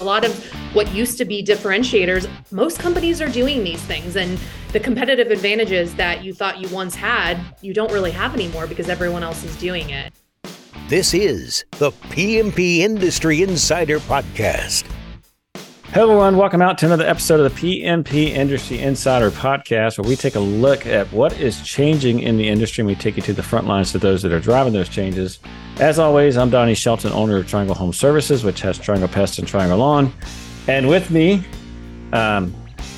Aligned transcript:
A 0.00 0.04
lot 0.04 0.24
of 0.24 0.34
what 0.74 0.92
used 0.92 1.18
to 1.18 1.24
be 1.24 1.44
differentiators, 1.44 2.28
most 2.50 2.78
companies 2.78 3.20
are 3.20 3.28
doing 3.28 3.62
these 3.62 3.80
things. 3.82 4.16
And 4.16 4.38
the 4.72 4.80
competitive 4.80 5.30
advantages 5.30 5.94
that 5.94 6.24
you 6.24 6.34
thought 6.34 6.58
you 6.58 6.68
once 6.68 6.94
had, 6.94 7.38
you 7.60 7.72
don't 7.72 7.92
really 7.92 8.10
have 8.10 8.34
anymore 8.34 8.66
because 8.66 8.88
everyone 8.88 9.22
else 9.22 9.44
is 9.44 9.56
doing 9.56 9.90
it. 9.90 10.12
This 10.88 11.14
is 11.14 11.64
the 11.78 11.92
PMP 12.10 12.78
Industry 12.78 13.42
Insider 13.42 14.00
Podcast. 14.00 14.84
Hello, 15.94 16.06
everyone. 16.06 16.36
Welcome 16.36 16.60
out 16.60 16.76
to 16.78 16.86
another 16.86 17.06
episode 17.06 17.38
of 17.38 17.54
the 17.54 17.60
PMP 17.60 18.30
Industry 18.30 18.80
Insider 18.80 19.30
Podcast, 19.30 19.96
where 19.96 20.08
we 20.08 20.16
take 20.16 20.34
a 20.34 20.40
look 20.40 20.86
at 20.86 21.06
what 21.12 21.38
is 21.38 21.62
changing 21.62 22.18
in 22.18 22.36
the 22.36 22.48
industry 22.48 22.82
and 22.82 22.88
we 22.88 22.96
take 22.96 23.16
you 23.16 23.22
to 23.22 23.32
the 23.32 23.44
front 23.44 23.68
lines 23.68 23.92
to 23.92 24.00
those 24.00 24.20
that 24.22 24.32
are 24.32 24.40
driving 24.40 24.72
those 24.72 24.88
changes. 24.88 25.38
As 25.78 26.00
always, 26.00 26.36
I'm 26.36 26.50
Donnie 26.50 26.74
Shelton, 26.74 27.12
owner 27.12 27.36
of 27.36 27.46
Triangle 27.46 27.76
Home 27.76 27.92
Services, 27.92 28.42
which 28.42 28.60
has 28.62 28.76
Triangle 28.76 29.06
Pest 29.06 29.38
and 29.38 29.46
Triangle 29.46 29.78
Lawn. 29.78 30.12
And 30.66 30.88
with 30.88 31.12
me, 31.12 31.44
um, 32.12 32.52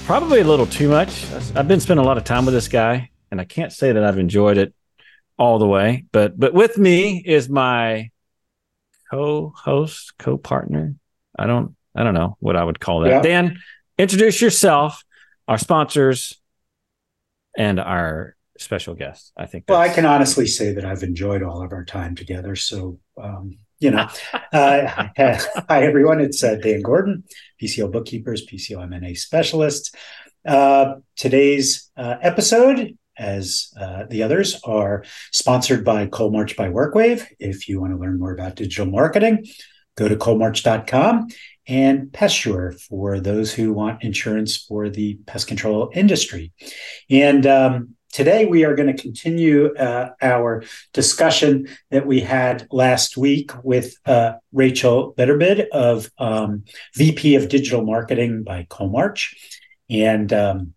probably 0.07 0.41
a 0.41 0.45
little 0.45 0.67
too 0.67 0.89
much. 0.89 1.31
I've 1.55 1.69
been 1.69 1.81
spending 1.81 2.03
a 2.03 2.09
lot 2.09 2.17
of 2.17 2.25
time 2.25 2.47
with 2.47 2.55
this 2.55 2.69
guy, 2.69 3.11
and 3.31 3.43
I 3.43 3.45
can't 3.45 3.75
say 3.75 3.93
that 3.93 4.05
I've 4.05 4.19
enjoyed 4.19 4.57
it 4.57 4.73
all 5.39 5.59
the 5.59 5.69
way. 5.69 6.07
But 6.13 6.41
but 6.41 6.55
with 6.55 6.79
me 6.79 7.23
is 7.27 7.47
my 7.47 8.11
co-host, 9.11 10.15
co-partner. 10.17 10.95
I 11.39 11.47
don't 11.47 11.76
I 11.97 12.05
don't 12.05 12.15
know 12.15 12.37
what 12.41 12.57
I 12.57 12.65
would 12.65 12.79
call 12.79 13.01
that. 13.01 13.09
Yeah. 13.09 13.23
Dan, 13.23 13.59
introduce 13.99 14.41
yourself, 14.41 15.03
our 15.49 15.59
sponsors, 15.59 16.39
and 17.57 17.81
our 17.81 18.37
special 18.59 18.95
guest. 18.95 19.33
I 19.37 19.47
think. 19.47 19.65
Well, 19.69 19.81
I 19.81 19.89
can 19.89 20.07
honestly 20.07 20.47
say 20.47 20.73
that 20.75 20.85
I've 20.85 21.03
enjoyed 21.03 21.43
all 21.43 21.63
of 21.63 21.73
our 21.73 21.85
time 21.85 22.15
together. 22.15 22.55
So, 22.57 22.99
um, 23.21 23.59
you 23.79 23.91
know, 23.91 24.09
uh, 24.53 25.09
hi 25.17 25.85
everyone. 25.85 26.21
It's 26.21 26.45
uh, 26.45 26.57
Dan 26.57 26.83
Gordon, 26.83 27.25
PCO 27.61 27.91
bookkeepers, 27.91 28.47
PCO 28.47 28.83
M&A 28.83 29.15
specialists. 29.15 29.93
Uh, 30.47 30.97
today's 31.17 31.91
uh, 31.97 32.17
episode 32.23 32.97
as 33.19 33.73
uh, 33.81 34.05
the 34.09 34.23
others 34.23 34.61
are 34.65 35.05
sponsored 35.33 35.85
by 35.85 36.07
Coalmarch 36.07 36.55
by 36.57 36.69
WorkWave. 36.69 37.27
If 37.39 37.69
you 37.69 37.81
want 37.81 37.95
to 37.95 37.99
learn 37.99 38.19
more 38.19 38.33
about 38.33 38.57
digital 38.57 38.87
marketing, 38.87 39.47
go 39.97 40.07
to 40.07 40.17
coalmarch.com 40.17 41.29
and 41.69 42.09
PestSure 42.13 42.81
for 42.81 43.21
those 43.21 43.53
who 43.53 43.73
want 43.73 44.03
insurance 44.03 44.57
for 44.57 44.89
the 44.89 45.15
pest 45.27 45.49
control 45.49 45.91
industry. 45.95 46.53
And 47.11 47.47
um, 47.47 47.97
today 48.13 48.47
we 48.47 48.65
are 48.65 48.75
going 48.75 48.95
to 48.95 49.03
continue 49.03 49.75
uh, 49.75 50.11
our 50.23 50.63
discussion 50.93 51.69
that 51.91 52.07
we 52.07 52.21
had 52.21 52.67
last 52.71 53.17
week 53.17 53.51
with 53.63 53.97
uh, 54.07 54.35
Rachel 54.53 55.15
Betterbid 55.17 55.69
of 55.73 56.11
um, 56.19 56.65
VP 56.95 57.35
of 57.35 57.49
Digital 57.49 57.85
Marketing 57.85 58.43
by 58.43 58.65
Coalmarch. 58.71 59.35
And 59.91 60.33
um, 60.33 60.75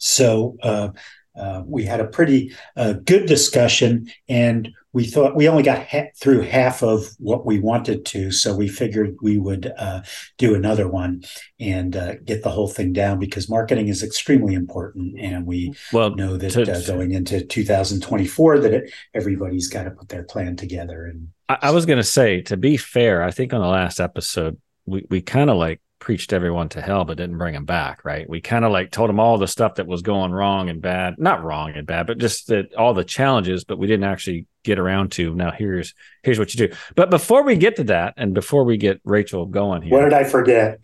so 0.00 0.56
uh, 0.62 0.90
uh 1.36 1.62
we 1.66 1.84
had 1.84 2.00
a 2.00 2.06
pretty 2.06 2.54
uh, 2.76 2.92
good 3.04 3.26
discussion 3.26 4.10
and 4.28 4.72
we 4.94 5.04
thought 5.04 5.34
we 5.34 5.48
only 5.48 5.64
got 5.64 5.86
ha- 5.88 6.08
through 6.16 6.42
half 6.42 6.82
of 6.82 7.08
what 7.18 7.44
we 7.44 7.58
wanted 7.58 8.06
to, 8.06 8.30
so 8.30 8.54
we 8.54 8.68
figured 8.68 9.16
we 9.20 9.36
would 9.38 9.72
uh, 9.76 10.02
do 10.38 10.54
another 10.54 10.88
one 10.88 11.24
and 11.58 11.96
uh, 11.96 12.14
get 12.24 12.44
the 12.44 12.50
whole 12.50 12.68
thing 12.68 12.92
down 12.92 13.18
because 13.18 13.50
marketing 13.50 13.88
is 13.88 14.04
extremely 14.04 14.54
important, 14.54 15.18
and 15.18 15.46
we 15.46 15.74
well, 15.92 16.14
know 16.14 16.36
that 16.36 16.52
to, 16.52 16.72
uh, 16.72 16.80
going 16.86 17.10
into 17.10 17.44
2024 17.44 18.60
that 18.60 18.72
it, 18.72 18.92
everybody's 19.14 19.66
got 19.66 19.82
to 19.82 19.90
put 19.90 20.08
their 20.08 20.22
plan 20.22 20.54
together. 20.54 21.06
And 21.06 21.28
I, 21.48 21.58
I 21.62 21.70
was 21.72 21.86
going 21.86 21.98
to 21.98 22.04
say, 22.04 22.40
to 22.42 22.56
be 22.56 22.76
fair, 22.76 23.20
I 23.20 23.32
think 23.32 23.52
on 23.52 23.60
the 23.60 23.66
last 23.66 23.98
episode 23.98 24.56
we 24.86 25.04
we 25.10 25.20
kind 25.20 25.50
of 25.50 25.56
like 25.56 25.80
preached 26.04 26.34
everyone 26.34 26.68
to 26.68 26.82
hell 26.82 27.06
but 27.06 27.16
didn't 27.16 27.38
bring 27.38 27.54
them 27.54 27.64
back 27.64 28.04
right? 28.04 28.28
We 28.28 28.42
kind 28.42 28.62
of 28.62 28.70
like 28.70 28.90
told 28.90 29.08
them 29.08 29.18
all 29.18 29.38
the 29.38 29.48
stuff 29.48 29.76
that 29.76 29.86
was 29.86 30.02
going 30.02 30.32
wrong 30.32 30.68
and 30.68 30.82
bad 30.82 31.14
not 31.16 31.42
wrong 31.42 31.72
and 31.72 31.86
bad 31.86 32.06
but 32.06 32.18
just 32.18 32.48
that 32.48 32.74
all 32.74 32.92
the 32.92 33.04
challenges 33.04 33.64
but 33.64 33.78
we 33.78 33.86
didn't 33.86 34.04
actually 34.04 34.46
get 34.64 34.78
around 34.78 35.12
to 35.12 35.34
now 35.34 35.50
here's 35.50 35.94
here's 36.22 36.38
what 36.38 36.52
you 36.52 36.68
do. 36.68 36.74
But 36.94 37.08
before 37.08 37.42
we 37.42 37.56
get 37.56 37.76
to 37.76 37.84
that 37.84 38.12
and 38.18 38.34
before 38.34 38.64
we 38.64 38.76
get 38.76 39.00
rachel 39.02 39.46
going 39.46 39.80
here 39.80 39.96
what 39.96 40.04
did 40.04 40.12
i 40.12 40.24
forget? 40.24 40.78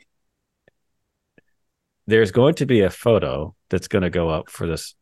There's 2.07 2.33
going 2.33 2.55
to 2.55 2.67
be 2.67 2.81
a 2.81 2.91
photo 2.91 3.55
that's 3.69 3.89
going 3.89 4.03
to 4.03 4.11
go 4.11 4.31
up 4.31 4.51
for 4.51 4.67
this 4.67 4.95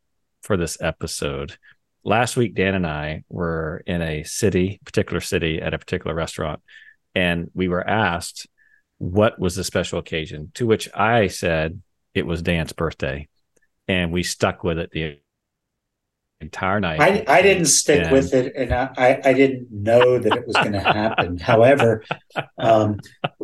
for 0.43 0.57
this 0.57 0.77
episode. 0.81 1.57
Last 2.03 2.37
week 2.37 2.57
dan 2.57 2.75
and 2.75 2.89
i 2.89 3.23
were 3.29 3.85
in 3.87 4.03
a 4.03 4.25
city 4.25 4.81
particular 4.85 5.21
city 5.21 5.63
at 5.63 5.75
a 5.75 5.79
particular 5.79 6.13
restaurant 6.17 6.61
and 7.15 7.53
we 7.55 7.69
were 7.69 7.89
asked 7.89 8.49
what 8.99 9.39
was 9.39 9.57
the 9.57 9.65
special 9.65 9.99
occasion? 9.99 10.51
To 10.55 10.67
which 10.67 10.89
I 10.95 11.29
said 11.29 11.81
it 12.15 12.27
was 12.27 12.43
Dan's 12.43 12.73
birthday. 12.73 13.29
And 13.87 14.13
we 14.13 14.23
stuck 14.23 14.65
with 14.65 14.79
it 14.79 14.91
the 14.91 15.19
entire 16.41 16.81
night. 16.81 17.01
I, 17.01 17.25
I 17.27 17.43
didn't 17.43 17.67
stick 17.67 18.05
and, 18.05 18.13
with 18.13 18.35
it, 18.35 18.53
and 18.55 18.73
I, 18.73 19.21
I 19.25 19.33
didn't 19.33 19.69
know 19.71 20.19
that 20.19 20.37
it 20.37 20.47
was 20.47 20.55
going 20.57 20.73
to 20.73 20.81
happen. 20.81 21.39
However, 21.39 22.05
um, 22.59 22.99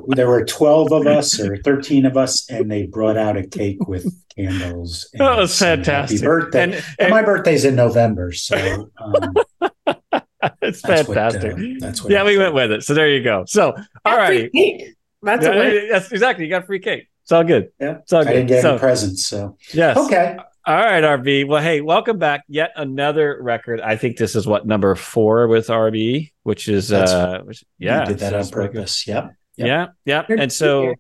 there 0.09 0.29
were 0.29 0.45
twelve 0.45 0.93
of 0.93 1.07
us 1.07 1.41
or 1.41 1.57
thirteen 1.57 2.07
of 2.07 2.17
us, 2.17 2.49
and 2.51 2.71
they 2.71 2.87
brought 2.87 3.17
out 3.17 3.37
a 3.37 3.47
cake 3.47 3.87
with 3.89 4.07
candles. 4.37 5.09
And 5.15 5.21
that 5.21 5.37
was 5.37 5.59
fantastic. 5.59 6.19
Happy 6.19 6.27
birthday! 6.27 6.63
And, 6.63 6.75
and, 6.75 6.85
and, 6.99 7.11
my 7.11 7.23
birthday's 7.23 7.65
in 7.65 7.75
November, 7.77 8.33
so. 8.33 8.91
Um, 8.99 9.35
it's 10.63 10.81
fantastic. 10.81 11.53
What, 11.53 11.63
uh, 11.63 11.75
that's 11.79 12.03
what. 12.03 12.13
Yeah, 12.13 12.25
we 12.25 12.37
went 12.37 12.55
with 12.55 12.73
it. 12.73 12.83
So 12.83 12.95
there 12.95 13.09
you 13.09 13.23
go. 13.23 13.45
So 13.47 13.75
all 14.05 14.17
right. 14.17 14.51
That's, 15.25 15.45
yeah, 15.45 15.81
that's 15.91 16.13
exactly. 16.13 16.45
You 16.45 16.51
got 16.51 16.67
free 16.67 16.81
cake. 16.81 17.09
It's 17.23 17.33
all 17.33 17.45
good. 17.45 17.71
Yeah. 17.81 17.99
It's 18.03 18.13
all 18.13 18.23
good. 18.23 18.31
I 18.31 18.33
didn't 18.35 18.49
get 18.49 18.63
so, 18.63 18.71
any 18.71 18.79
presents. 18.79 19.27
So, 19.27 19.57
yes. 19.73 19.97
Okay. 19.97 20.37
All 20.67 20.77
right, 20.77 21.03
RB. 21.03 21.47
Well, 21.47 21.63
hey, 21.63 21.81
welcome 21.81 22.19
back. 22.19 22.45
Yet 22.49 22.73
another 22.77 23.39
record. 23.41 23.81
I 23.81 23.97
think 23.97 24.17
this 24.17 24.35
is 24.35 24.47
what 24.47 24.67
number 24.67 24.95
four 24.95 25.49
with 25.49 25.69
RB, 25.69 26.33
which 26.43 26.69
is, 26.69 26.89
That's, 26.89 27.13
uh, 27.13 27.41
which, 27.45 27.65
yeah. 27.79 28.05
did 28.05 28.19
that 28.19 28.31
so 28.31 28.39
on 28.39 28.49
purpose. 28.49 29.07
Yep. 29.07 29.35
yep. 29.57 29.95
Yeah. 30.05 30.25
Yeah. 30.29 30.37
And 30.39 30.53
so, 30.53 30.95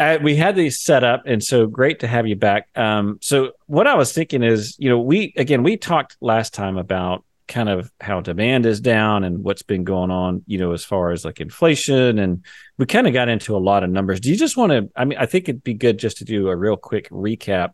uh, 0.00 0.18
we 0.22 0.34
had 0.34 0.56
these 0.56 0.80
set 0.80 1.04
up, 1.04 1.24
and 1.26 1.44
so 1.44 1.66
great 1.66 2.00
to 2.00 2.06
have 2.06 2.26
you 2.26 2.34
back. 2.34 2.68
Um, 2.74 3.18
so 3.20 3.52
what 3.66 3.86
I 3.86 3.94
was 3.94 4.14
thinking 4.14 4.42
is, 4.42 4.74
you 4.78 4.88
know, 4.88 4.98
we 4.98 5.34
again 5.36 5.62
we 5.62 5.76
talked 5.76 6.16
last 6.22 6.54
time 6.54 6.78
about 6.78 7.22
kind 7.50 7.68
of 7.68 7.92
how 8.00 8.20
demand 8.20 8.64
is 8.64 8.80
down 8.80 9.24
and 9.24 9.44
what's 9.44 9.62
been 9.62 9.84
going 9.84 10.10
on, 10.10 10.42
you 10.46 10.56
know, 10.56 10.72
as 10.72 10.84
far 10.84 11.10
as 11.10 11.24
like 11.24 11.40
inflation. 11.40 12.18
And 12.18 12.44
we 12.78 12.86
kind 12.86 13.06
of 13.06 13.12
got 13.12 13.28
into 13.28 13.54
a 13.56 13.58
lot 13.58 13.84
of 13.84 13.90
numbers. 13.90 14.20
Do 14.20 14.30
you 14.30 14.36
just 14.36 14.56
want 14.56 14.72
to? 14.72 14.88
I 14.96 15.04
mean, 15.04 15.18
I 15.18 15.26
think 15.26 15.48
it'd 15.48 15.64
be 15.64 15.74
good 15.74 15.98
just 15.98 16.18
to 16.18 16.24
do 16.24 16.48
a 16.48 16.56
real 16.56 16.76
quick 16.76 17.10
recap 17.10 17.72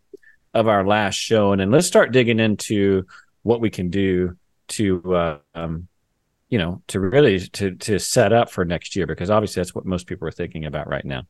of 0.54 0.66
our 0.66 0.84
last 0.84 1.14
show, 1.14 1.52
and 1.52 1.60
then 1.60 1.70
let's 1.70 1.86
start 1.86 2.12
digging 2.12 2.40
into 2.40 3.06
what 3.42 3.60
we 3.60 3.70
can 3.70 3.90
do 3.90 4.36
to, 4.68 5.14
uh, 5.14 5.38
um, 5.54 5.86
you 6.48 6.58
know, 6.58 6.82
to 6.88 6.98
really 6.98 7.38
to 7.38 7.76
to 7.76 7.98
set 7.98 8.32
up 8.32 8.50
for 8.50 8.64
next 8.64 8.96
year 8.96 9.06
because 9.06 9.30
obviously 9.30 9.60
that's 9.60 9.74
what 9.74 9.84
most 9.84 10.06
people 10.06 10.26
are 10.26 10.32
thinking 10.32 10.64
about 10.64 10.88
right 10.88 11.04
now. 11.04 11.22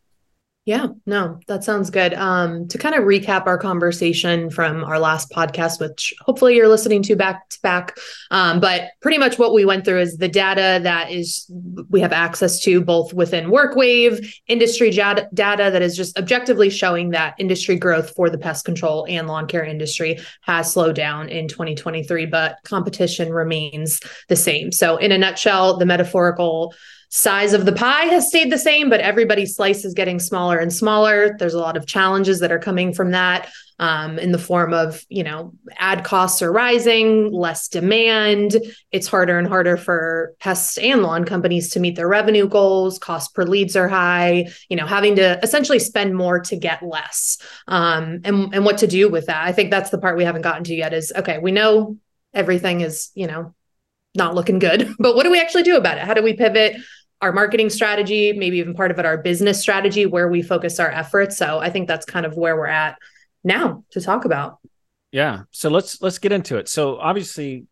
Yeah, 0.66 0.88
no, 1.06 1.38
that 1.46 1.62
sounds 1.62 1.90
good. 1.90 2.12
Um, 2.14 2.66
to 2.68 2.76
kind 2.76 2.96
of 2.96 3.04
recap 3.04 3.46
our 3.46 3.56
conversation 3.56 4.50
from 4.50 4.82
our 4.82 4.98
last 4.98 5.30
podcast, 5.30 5.78
which 5.78 6.12
hopefully 6.18 6.56
you're 6.56 6.66
listening 6.66 7.04
to 7.04 7.14
back 7.14 7.48
to 7.50 7.60
back. 7.62 7.96
Um, 8.32 8.58
but 8.58 8.88
pretty 9.00 9.16
much 9.16 9.38
what 9.38 9.54
we 9.54 9.64
went 9.64 9.84
through 9.84 10.00
is 10.00 10.16
the 10.16 10.26
data 10.26 10.80
that 10.82 11.12
is 11.12 11.48
we 11.88 12.00
have 12.00 12.12
access 12.12 12.58
to 12.62 12.80
both 12.80 13.14
within 13.14 13.46
WorkWave, 13.46 14.28
industry 14.48 14.90
data 14.90 15.28
that 15.32 15.82
is 15.82 15.96
just 15.96 16.18
objectively 16.18 16.68
showing 16.68 17.10
that 17.10 17.36
industry 17.38 17.76
growth 17.76 18.12
for 18.16 18.28
the 18.28 18.36
pest 18.36 18.64
control 18.64 19.06
and 19.08 19.28
lawn 19.28 19.46
care 19.46 19.64
industry 19.64 20.18
has 20.40 20.72
slowed 20.72 20.96
down 20.96 21.28
in 21.28 21.46
2023, 21.46 22.26
but 22.26 22.58
competition 22.64 23.32
remains 23.32 24.00
the 24.28 24.34
same. 24.34 24.72
So, 24.72 24.96
in 24.96 25.12
a 25.12 25.18
nutshell, 25.18 25.76
the 25.76 25.86
metaphorical 25.86 26.74
size 27.16 27.54
of 27.54 27.64
the 27.64 27.72
pie 27.72 28.04
has 28.04 28.28
stayed 28.28 28.52
the 28.52 28.58
same, 28.58 28.90
but 28.90 29.00
everybody's 29.00 29.56
slice 29.56 29.86
is 29.86 29.94
getting 29.94 30.18
smaller 30.18 30.58
and 30.58 30.70
smaller. 30.70 31.34
There's 31.38 31.54
a 31.54 31.58
lot 31.58 31.78
of 31.78 31.86
challenges 31.86 32.40
that 32.40 32.52
are 32.52 32.58
coming 32.58 32.92
from 32.92 33.12
that 33.12 33.50
um, 33.78 34.18
in 34.18 34.32
the 34.32 34.38
form 34.38 34.74
of, 34.74 35.02
you 35.08 35.24
know, 35.24 35.54
ad 35.78 36.04
costs 36.04 36.42
are 36.42 36.52
rising, 36.52 37.32
less 37.32 37.68
demand. 37.68 38.56
It's 38.92 39.06
harder 39.06 39.38
and 39.38 39.48
harder 39.48 39.78
for 39.78 40.34
pests 40.40 40.76
and 40.76 41.02
lawn 41.02 41.24
companies 41.24 41.70
to 41.70 41.80
meet 41.80 41.96
their 41.96 42.06
revenue 42.06 42.46
goals. 42.46 42.98
Cost 42.98 43.34
per 43.34 43.44
leads 43.44 43.76
are 43.76 43.88
high, 43.88 44.48
you 44.68 44.76
know, 44.76 44.86
having 44.86 45.16
to 45.16 45.38
essentially 45.42 45.78
spend 45.78 46.14
more 46.14 46.40
to 46.40 46.56
get 46.56 46.82
less. 46.82 47.38
Um, 47.66 48.20
and, 48.24 48.54
and 48.54 48.64
what 48.66 48.78
to 48.78 48.86
do 48.86 49.08
with 49.08 49.26
that. 49.26 49.42
I 49.42 49.52
think 49.52 49.70
that's 49.70 49.88
the 49.88 49.98
part 49.98 50.18
we 50.18 50.24
haven't 50.24 50.42
gotten 50.42 50.64
to 50.64 50.74
yet 50.74 50.92
is 50.92 51.14
okay, 51.16 51.38
we 51.38 51.50
know 51.50 51.96
everything 52.34 52.82
is, 52.82 53.10
you 53.14 53.26
know, 53.26 53.54
not 54.14 54.34
looking 54.34 54.58
good. 54.58 54.94
But 54.98 55.16
what 55.16 55.24
do 55.24 55.30
we 55.30 55.40
actually 55.40 55.62
do 55.62 55.76
about 55.76 55.96
it? 55.96 56.04
How 56.04 56.12
do 56.12 56.22
we 56.22 56.34
pivot? 56.34 56.76
Our 57.20 57.32
marketing 57.32 57.70
strategy, 57.70 58.32
maybe 58.32 58.58
even 58.58 58.74
part 58.74 58.90
of 58.90 58.98
it, 58.98 59.06
our 59.06 59.18
business 59.18 59.60
strategy, 59.60 60.06
where 60.06 60.28
we 60.28 60.42
focus 60.42 60.78
our 60.78 60.90
efforts. 60.90 61.36
So 61.36 61.58
I 61.58 61.70
think 61.70 61.88
that's 61.88 62.04
kind 62.04 62.26
of 62.26 62.36
where 62.36 62.56
we're 62.56 62.66
at 62.66 62.98
now 63.42 63.84
to 63.90 64.00
talk 64.00 64.24
about. 64.24 64.58
Yeah. 65.12 65.42
So 65.50 65.70
let's 65.70 66.02
let's 66.02 66.18
get 66.18 66.32
into 66.32 66.58
it. 66.58 66.68
So 66.68 66.98
obviously 66.98 67.66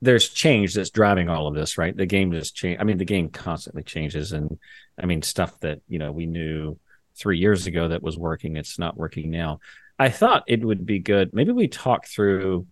there's 0.00 0.28
change 0.28 0.74
that's 0.74 0.90
driving 0.90 1.28
all 1.28 1.46
of 1.46 1.54
this, 1.54 1.78
right? 1.78 1.96
The 1.96 2.06
game 2.06 2.32
just 2.32 2.54
change. 2.54 2.78
I 2.80 2.84
mean, 2.84 2.98
the 2.98 3.04
game 3.04 3.28
constantly 3.28 3.82
changes, 3.82 4.32
and 4.32 4.58
I 5.00 5.06
mean 5.06 5.22
stuff 5.22 5.58
that 5.60 5.80
you 5.88 5.98
know 5.98 6.12
we 6.12 6.26
knew 6.26 6.78
three 7.16 7.38
years 7.38 7.66
ago 7.66 7.88
that 7.88 8.02
was 8.02 8.16
working. 8.16 8.56
It's 8.56 8.78
not 8.78 8.96
working 8.96 9.30
now. 9.30 9.60
I 9.98 10.10
thought 10.10 10.44
it 10.46 10.64
would 10.64 10.86
be 10.86 10.98
good. 10.98 11.32
Maybe 11.32 11.52
we 11.52 11.68
talk 11.68 12.06
through 12.06 12.66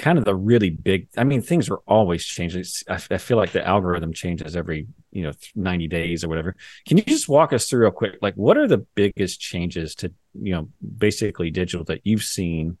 kind 0.00 0.18
of 0.18 0.24
the 0.24 0.34
really 0.34 0.70
big. 0.70 1.08
I 1.16 1.24
mean, 1.24 1.42
things 1.42 1.68
are 1.68 1.80
always 1.86 2.24
changing. 2.24 2.64
I, 2.88 2.96
feel 2.96 3.36
like 3.36 3.52
the 3.52 3.66
algorithm 3.66 4.12
changes 4.12 4.56
every 4.56 4.86
you 5.12 5.22
know 5.22 5.32
90 5.54 5.88
days 5.88 6.24
or 6.24 6.28
whatever. 6.28 6.56
Can 6.88 6.96
you 6.96 7.04
just 7.04 7.28
walk 7.28 7.52
us 7.52 7.68
through 7.68 7.82
real 7.82 7.90
quick? 7.90 8.14
Like, 8.22 8.34
what 8.34 8.56
are 8.56 8.66
the 8.66 8.78
biggest 8.78 9.40
changes 9.40 9.94
to 9.96 10.12
you 10.34 10.54
know 10.54 10.68
basically 10.98 11.50
digital 11.50 11.84
that 11.84 12.00
you've 12.04 12.24
seen? 12.24 12.78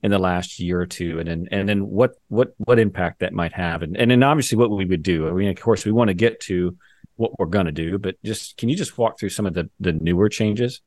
in 0.00 0.12
the 0.12 0.18
last 0.18 0.60
year 0.60 0.80
or 0.80 0.86
two 0.86 1.18
and 1.18 1.28
then 1.28 1.48
and 1.50 1.68
then 1.68 1.84
what 1.84 2.12
what 2.28 2.54
what 2.58 2.78
impact 2.78 3.18
that 3.18 3.32
might 3.32 3.52
have 3.52 3.82
and 3.82 3.96
and 3.96 4.12
then 4.12 4.22
obviously 4.22 4.56
what 4.56 4.70
we 4.70 4.84
would 4.84 5.02
do 5.02 5.28
i 5.28 5.32
mean 5.32 5.48
of 5.48 5.60
course 5.60 5.84
we 5.84 5.90
want 5.90 6.06
to 6.06 6.14
get 6.14 6.38
to 6.38 6.76
what 7.16 7.36
we're 7.36 7.46
going 7.46 7.66
to 7.66 7.72
do 7.72 7.98
but 7.98 8.14
just 8.22 8.56
can 8.56 8.68
you 8.68 8.76
just 8.76 8.96
walk 8.96 9.18
through 9.18 9.28
some 9.28 9.44
of 9.44 9.54
the 9.54 9.68
the 9.80 9.92
newer 9.92 10.28
changes 10.28 10.82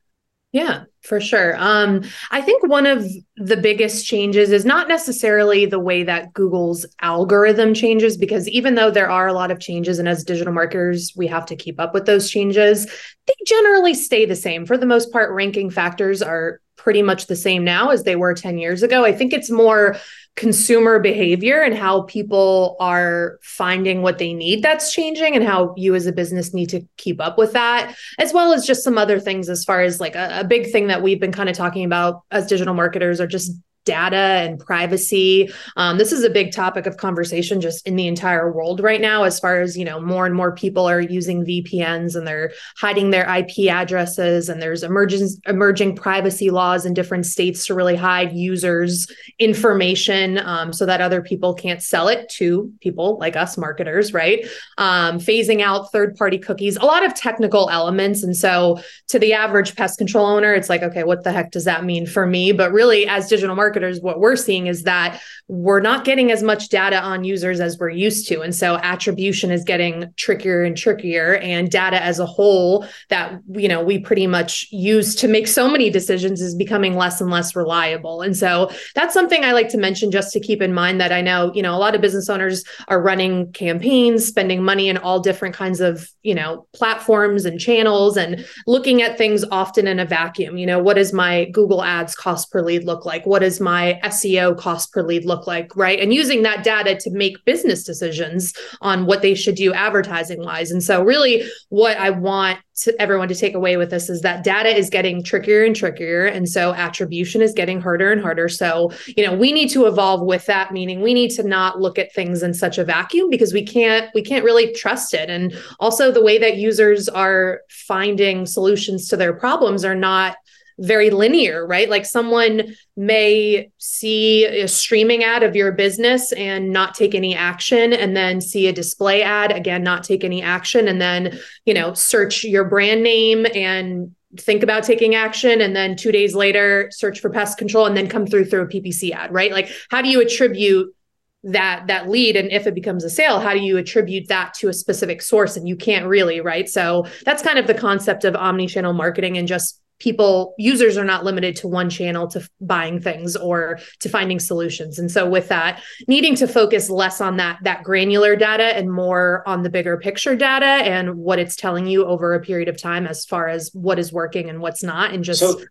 yeah, 0.51 0.83
for 1.01 1.21
sure. 1.21 1.55
Um, 1.57 2.03
I 2.29 2.41
think 2.41 2.67
one 2.67 2.85
of 2.85 3.05
the 3.37 3.55
biggest 3.55 4.05
changes 4.05 4.51
is 4.51 4.65
not 4.65 4.89
necessarily 4.89 5.65
the 5.65 5.79
way 5.79 6.03
that 6.03 6.33
Google's 6.33 6.85
algorithm 7.01 7.73
changes, 7.73 8.17
because 8.17 8.49
even 8.49 8.75
though 8.75 8.91
there 8.91 9.09
are 9.09 9.27
a 9.27 9.33
lot 9.33 9.49
of 9.49 9.61
changes, 9.61 9.97
and 9.97 10.09
as 10.09 10.25
digital 10.25 10.53
marketers, 10.53 11.13
we 11.15 11.27
have 11.27 11.45
to 11.45 11.55
keep 11.55 11.79
up 11.79 11.93
with 11.93 12.05
those 12.05 12.29
changes, 12.29 12.85
they 13.27 13.33
generally 13.47 13.93
stay 13.93 14.25
the 14.25 14.35
same. 14.35 14.65
For 14.65 14.77
the 14.77 14.85
most 14.85 15.13
part, 15.13 15.31
ranking 15.31 15.69
factors 15.69 16.21
are 16.21 16.59
pretty 16.75 17.01
much 17.01 17.27
the 17.27 17.35
same 17.35 17.63
now 17.63 17.89
as 17.89 18.03
they 18.03 18.15
were 18.17 18.33
10 18.33 18.57
years 18.57 18.83
ago. 18.83 19.05
I 19.05 19.13
think 19.13 19.31
it's 19.31 19.51
more 19.51 19.95
consumer 20.35 20.97
behavior 20.97 21.61
and 21.61 21.75
how 21.75 22.03
people 22.03 22.77
are 22.79 23.37
finding 23.43 24.01
what 24.01 24.17
they 24.17 24.33
need 24.33 24.63
that's 24.63 24.93
changing 24.93 25.35
and 25.35 25.43
how 25.43 25.73
you 25.75 25.93
as 25.93 26.05
a 26.05 26.11
business 26.11 26.53
need 26.53 26.69
to 26.69 26.81
keep 26.95 27.19
up 27.19 27.37
with 27.37 27.51
that 27.51 27.93
as 28.17 28.31
well 28.31 28.53
as 28.53 28.65
just 28.65 28.83
some 28.83 28.97
other 28.97 29.19
things 29.19 29.49
as 29.49 29.65
far 29.65 29.81
as 29.81 29.99
like 29.99 30.15
a, 30.15 30.39
a 30.39 30.43
big 30.45 30.71
thing 30.71 30.87
that 30.87 31.03
we've 31.03 31.19
been 31.19 31.33
kind 31.33 31.49
of 31.49 31.55
talking 31.55 31.83
about 31.83 32.21
as 32.31 32.47
digital 32.47 32.73
marketers 32.73 33.19
are 33.19 33.27
just 33.27 33.51
data 33.85 34.15
and 34.15 34.59
privacy. 34.59 35.51
Um, 35.75 35.97
this 35.97 36.11
is 36.11 36.23
a 36.23 36.29
big 36.29 36.51
topic 36.51 36.85
of 36.85 36.97
conversation 36.97 37.61
just 37.61 37.87
in 37.87 37.95
the 37.95 38.07
entire 38.07 38.51
world 38.51 38.79
right 38.79 39.01
now, 39.01 39.23
as 39.23 39.39
far 39.39 39.61
as, 39.61 39.77
you 39.77 39.83
know, 39.83 39.99
more 39.99 40.25
and 40.25 40.35
more 40.35 40.53
people 40.53 40.87
are 40.87 41.01
using 41.01 41.43
VPNs 41.43 42.15
and 42.15 42.27
they're 42.27 42.51
hiding 42.77 43.09
their 43.09 43.27
IP 43.35 43.69
addresses 43.69 44.49
and 44.49 44.61
there's 44.61 44.83
emerging, 44.83 45.27
emerging 45.47 45.95
privacy 45.95 46.49
laws 46.51 46.85
in 46.85 46.93
different 46.93 47.25
states 47.25 47.65
to 47.65 47.73
really 47.73 47.95
hide 47.95 48.33
users' 48.33 49.11
information 49.39 50.37
um, 50.39 50.71
so 50.71 50.85
that 50.85 51.01
other 51.01 51.21
people 51.21 51.53
can't 51.53 51.81
sell 51.81 52.07
it 52.07 52.29
to 52.29 52.71
people 52.81 53.17
like 53.17 53.35
us 53.35 53.57
marketers, 53.57 54.13
right? 54.13 54.45
Um, 54.77 55.17
phasing 55.17 55.61
out 55.61 55.91
third 55.91 56.15
party 56.15 56.37
cookies, 56.37 56.77
a 56.77 56.85
lot 56.85 57.05
of 57.05 57.15
technical 57.15 57.69
elements. 57.69 58.21
And 58.23 58.37
so 58.37 58.79
to 59.07 59.17
the 59.17 59.33
average 59.33 59.75
pest 59.75 59.97
control 59.97 60.27
owner, 60.27 60.53
it's 60.53 60.69
like, 60.69 60.83
okay, 60.83 61.03
what 61.03 61.23
the 61.23 61.31
heck 61.31 61.51
does 61.51 61.65
that 61.65 61.83
mean 61.83 62.05
for 62.05 62.27
me? 62.27 62.51
But 62.51 62.71
really, 62.71 63.07
as 63.07 63.27
digital 63.27 63.55
marketers, 63.55 63.70
marketers, 63.71 64.01
what 64.01 64.19
we're 64.19 64.35
seeing 64.35 64.67
is 64.67 64.83
that 64.83 65.21
we're 65.47 65.79
not 65.79 66.03
getting 66.03 66.29
as 66.29 66.43
much 66.43 66.67
data 66.67 67.01
on 67.01 67.23
users 67.23 67.61
as 67.61 67.77
we're 67.79 67.89
used 67.89 68.27
to. 68.27 68.41
And 68.41 68.53
so 68.53 68.75
attribution 68.83 69.49
is 69.49 69.63
getting 69.63 70.11
trickier 70.17 70.63
and 70.63 70.75
trickier. 70.75 71.37
And 71.37 71.71
data 71.71 72.03
as 72.03 72.19
a 72.19 72.25
whole 72.25 72.85
that, 73.07 73.39
you 73.53 73.69
know, 73.69 73.81
we 73.81 73.97
pretty 73.97 74.27
much 74.27 74.67
use 74.71 75.15
to 75.15 75.29
make 75.29 75.47
so 75.47 75.69
many 75.69 75.89
decisions 75.89 76.41
is 76.41 76.53
becoming 76.53 76.97
less 76.97 77.21
and 77.21 77.29
less 77.29 77.55
reliable. 77.55 78.21
And 78.21 78.35
so 78.35 78.69
that's 78.93 79.13
something 79.13 79.45
I 79.45 79.53
like 79.53 79.69
to 79.69 79.77
mention 79.77 80.11
just 80.11 80.33
to 80.33 80.41
keep 80.41 80.61
in 80.61 80.73
mind 80.73 80.99
that 80.99 81.13
I 81.13 81.21
know, 81.21 81.53
you 81.53 81.61
know, 81.61 81.73
a 81.73 81.79
lot 81.79 81.95
of 81.95 82.01
business 82.01 82.29
owners 82.29 82.65
are 82.89 83.01
running 83.01 83.53
campaigns, 83.53 84.25
spending 84.25 84.61
money 84.63 84.89
in 84.89 84.97
all 84.97 85.21
different 85.21 85.55
kinds 85.55 85.79
of, 85.79 86.09
you 86.23 86.35
know, 86.35 86.67
platforms 86.73 87.45
and 87.45 87.57
channels 87.57 88.17
and 88.17 88.45
looking 88.67 89.01
at 89.01 89.17
things 89.17 89.45
often 89.49 89.87
in 89.87 89.97
a 89.97 90.05
vacuum. 90.05 90.57
You 90.57 90.65
know, 90.65 90.79
what 90.79 90.95
does 90.95 91.13
my 91.13 91.45
Google 91.45 91.83
ads 91.83 92.15
cost 92.15 92.51
per 92.51 92.61
lead 92.61 92.83
look 92.83 93.05
like? 93.05 93.25
What 93.25 93.39
does 93.39 93.60
my 93.61 93.99
SEO 94.03 94.57
cost 94.57 94.91
per 94.91 95.03
lead 95.03 95.25
look 95.25 95.47
like, 95.47 95.75
right? 95.75 95.99
And 95.99 96.13
using 96.13 96.41
that 96.43 96.63
data 96.63 96.95
to 96.95 97.11
make 97.11 97.43
business 97.45 97.83
decisions 97.83 98.53
on 98.81 99.05
what 99.05 99.21
they 99.21 99.35
should 99.35 99.55
do 99.55 99.73
advertising 99.73 100.43
wise. 100.43 100.71
And 100.71 100.83
so, 100.83 101.03
really, 101.03 101.43
what 101.69 101.97
I 101.97 102.09
want 102.09 102.59
to 102.83 102.99
everyone 102.99 103.27
to 103.27 103.35
take 103.35 103.53
away 103.53 103.77
with 103.77 103.91
this 103.91 104.09
is 104.09 104.21
that 104.21 104.43
data 104.43 104.75
is 104.75 104.89
getting 104.89 105.23
trickier 105.23 105.63
and 105.63 105.75
trickier. 105.75 106.25
And 106.25 106.49
so, 106.49 106.73
attribution 106.73 107.41
is 107.41 107.53
getting 107.53 107.79
harder 107.79 108.11
and 108.11 108.21
harder. 108.21 108.49
So, 108.49 108.91
you 109.15 109.25
know, 109.25 109.35
we 109.35 109.51
need 109.51 109.69
to 109.69 109.85
evolve 109.85 110.25
with 110.25 110.45
that, 110.47 110.71
meaning 110.71 111.01
we 111.01 111.13
need 111.13 111.29
to 111.31 111.43
not 111.43 111.79
look 111.79 111.99
at 111.99 112.13
things 112.13 112.43
in 112.43 112.53
such 112.53 112.77
a 112.77 112.83
vacuum 112.83 113.29
because 113.29 113.53
we 113.53 113.65
can't, 113.65 114.09
we 114.15 114.21
can't 114.21 114.43
really 114.43 114.73
trust 114.73 115.13
it. 115.13 115.29
And 115.29 115.55
also, 115.79 116.11
the 116.11 116.23
way 116.23 116.37
that 116.39 116.57
users 116.57 117.07
are 117.07 117.61
finding 117.69 118.45
solutions 118.45 119.07
to 119.09 119.17
their 119.17 119.33
problems 119.33 119.85
are 119.85 119.95
not 119.95 120.35
very 120.81 121.09
linear, 121.09 121.65
right? 121.65 121.89
Like 121.89 122.05
someone 122.05 122.75
may 122.97 123.69
see 123.77 124.45
a 124.45 124.67
streaming 124.67 125.23
ad 125.23 125.43
of 125.43 125.55
your 125.55 125.71
business 125.71 126.31
and 126.33 126.71
not 126.71 126.95
take 126.95 127.15
any 127.15 127.35
action, 127.35 127.93
and 127.93 128.17
then 128.17 128.41
see 128.41 128.67
a 128.67 128.73
display 128.73 129.21
ad, 129.21 129.51
again, 129.51 129.83
not 129.83 130.03
take 130.03 130.23
any 130.23 130.41
action, 130.41 130.87
and 130.87 130.99
then, 130.99 131.39
you 131.65 131.73
know, 131.73 131.93
search 131.93 132.43
your 132.43 132.65
brand 132.65 133.03
name 133.03 133.45
and 133.55 134.15
think 134.37 134.63
about 134.63 134.83
taking 134.83 135.13
action 135.13 135.59
and 135.59 135.75
then 135.75 135.93
2 135.93 136.09
days 136.09 136.33
later 136.33 136.89
search 136.91 137.19
for 137.19 137.29
pest 137.29 137.57
control 137.57 137.85
and 137.85 137.97
then 137.97 138.07
come 138.07 138.25
through 138.25 138.45
through 138.45 138.61
a 138.61 138.67
PPC 138.67 139.11
ad, 139.11 139.29
right? 139.33 139.51
Like 139.51 139.69
how 139.89 140.01
do 140.01 140.07
you 140.07 140.21
attribute 140.21 140.95
that 141.43 141.87
that 141.87 142.07
lead 142.07 142.37
and 142.37 142.49
if 142.49 142.65
it 142.65 142.73
becomes 142.73 143.03
a 143.03 143.09
sale 143.09 143.39
how 143.39 143.51
do 143.51 143.59
you 143.59 143.75
attribute 143.75 144.29
that 144.29 144.53
to 144.53 144.69
a 144.69 144.73
specific 144.73 145.21
source 145.21 145.57
and 145.57 145.67
you 145.67 145.75
can't 145.75 146.05
really 146.05 146.39
right 146.39 146.69
so 146.69 147.05
that's 147.25 147.41
kind 147.41 147.57
of 147.57 147.65
the 147.65 147.73
concept 147.73 148.23
of 148.25 148.35
omni-channel 148.35 148.93
marketing 148.93 149.39
and 149.39 149.47
just 149.47 149.80
people 150.01 150.55
users 150.57 150.97
are 150.97 151.05
not 151.05 151.23
limited 151.23 151.55
to 151.55 151.67
one 151.67 151.87
channel 151.87 152.27
to 152.27 152.49
buying 152.59 152.99
things 152.99 153.35
or 153.35 153.79
to 153.99 154.09
finding 154.09 154.39
solutions. 154.39 154.97
And 154.97 155.11
so 155.11 155.29
with 155.29 155.47
that 155.49 155.81
needing 156.07 156.35
to 156.37 156.47
focus 156.47 156.89
less 156.89 157.21
on 157.21 157.37
that 157.37 157.59
that 157.63 157.83
granular 157.83 158.35
data 158.35 158.75
and 158.75 158.91
more 158.91 159.43
on 159.47 159.61
the 159.61 159.69
bigger 159.69 159.97
picture 159.97 160.35
data 160.35 160.65
and 160.65 161.17
what 161.17 161.37
it's 161.37 161.55
telling 161.55 161.85
you 161.85 162.03
over 162.05 162.33
a 162.33 162.39
period 162.39 162.67
of 162.67 162.81
time 162.81 163.05
as 163.05 163.25
far 163.25 163.47
as 163.47 163.69
what 163.73 163.99
is 163.99 164.11
working 164.11 164.49
and 164.49 164.59
what's 164.59 164.81
not 164.81 165.13
and 165.13 165.23
just 165.23 165.39
so, 165.39 165.61